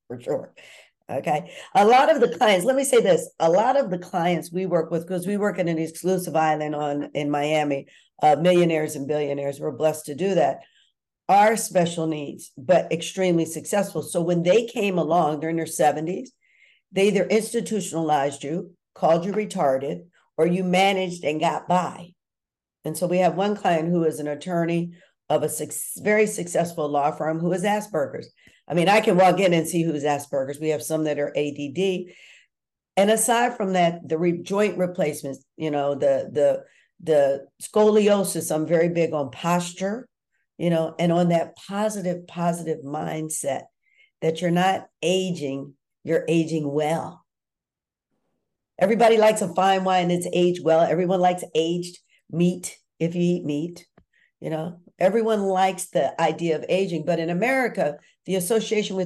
for 0.07 0.19
sure. 0.19 0.53
Okay. 1.09 1.51
A 1.75 1.85
lot 1.85 2.13
of 2.13 2.19
the 2.19 2.35
clients, 2.35 2.65
let 2.65 2.75
me 2.75 2.83
say 2.83 2.99
this 2.99 3.29
a 3.39 3.49
lot 3.49 3.77
of 3.77 3.91
the 3.91 3.99
clients 3.99 4.51
we 4.51 4.65
work 4.65 4.89
with, 4.89 5.05
because 5.05 5.27
we 5.27 5.37
work 5.37 5.59
in 5.59 5.67
an 5.67 5.77
exclusive 5.77 6.35
island 6.35 6.73
on 6.73 7.11
in 7.13 7.29
Miami, 7.29 7.87
uh, 8.23 8.35
millionaires 8.39 8.95
and 8.95 9.07
billionaires, 9.07 9.59
we're 9.59 9.71
blessed 9.71 10.05
to 10.07 10.15
do 10.15 10.33
that, 10.33 10.59
are 11.27 11.57
special 11.57 12.07
needs, 12.07 12.51
but 12.57 12.91
extremely 12.91 13.45
successful. 13.45 14.03
So 14.03 14.21
when 14.21 14.43
they 14.43 14.65
came 14.65 14.97
along, 14.97 15.39
they're 15.39 15.49
in 15.49 15.55
their 15.55 15.65
70s, 15.65 16.29
They 16.91 17.07
either 17.07 17.25
institutionalized 17.25 18.43
you, 18.43 18.71
called 18.93 19.25
you 19.25 19.33
retarded, 19.33 20.05
or 20.37 20.45
you 20.45 20.63
managed 20.63 21.23
and 21.23 21.39
got 21.39 21.67
by. 21.67 22.13
And 22.85 22.95
so 22.95 23.07
we 23.07 23.17
have 23.17 23.35
one 23.35 23.55
client 23.55 23.89
who 23.89 24.03
is 24.03 24.19
an 24.19 24.27
attorney 24.27 24.93
of 25.29 25.43
a 25.43 25.49
very 25.97 26.27
successful 26.27 26.87
law 26.87 27.11
firm 27.11 27.39
who 27.39 27.51
is 27.51 27.63
Asperger's. 27.63 28.31
I 28.67 28.73
mean, 28.73 28.87
I 28.87 29.01
can 29.01 29.17
walk 29.17 29.39
in 29.39 29.53
and 29.53 29.67
see 29.67 29.83
who's 29.83 30.03
Asperger's. 30.03 30.59
We 30.59 30.69
have 30.69 30.83
some 30.83 31.03
that 31.05 31.19
are 31.19 31.35
ADD. 31.35 32.13
And 32.97 33.11
aside 33.11 33.57
from 33.57 33.73
that, 33.73 34.07
the 34.07 34.17
re- 34.17 34.41
joint 34.41 34.77
replacements, 34.77 35.43
you 35.57 35.71
know, 35.71 35.95
the 35.95 36.29
the 36.31 36.63
the 37.01 37.47
scoliosis, 37.61 38.53
I'm 38.53 38.65
very 38.65 38.89
big 38.89 39.13
on 39.13 39.31
posture, 39.31 40.07
you 40.57 40.69
know, 40.69 40.95
and 40.99 41.11
on 41.11 41.29
that 41.29 41.55
positive, 41.55 42.27
positive 42.27 42.79
mindset 42.83 43.63
that 44.21 44.41
you're 44.41 44.51
not 44.51 44.87
aging, 45.01 45.73
you're 46.03 46.25
aging 46.27 46.71
well. 46.71 47.25
Everybody 48.79 49.17
likes 49.17 49.41
a 49.41 49.53
fine 49.53 49.83
wine 49.83 50.09
that's 50.09 50.27
aged 50.33 50.63
well. 50.63 50.81
Everyone 50.81 51.19
likes 51.19 51.43
aged 51.53 51.97
meat 52.31 52.77
if 52.99 53.15
you 53.15 53.21
eat 53.21 53.45
meat, 53.45 53.85
you 54.39 54.49
know. 54.49 54.79
Everyone 54.97 55.43
likes 55.43 55.87
the 55.87 56.19
idea 56.21 56.55
of 56.55 56.65
aging, 56.69 57.03
but 57.05 57.19
in 57.19 57.29
America, 57.29 57.97
the 58.25 58.35
association 58.35 58.95
with 58.95 59.03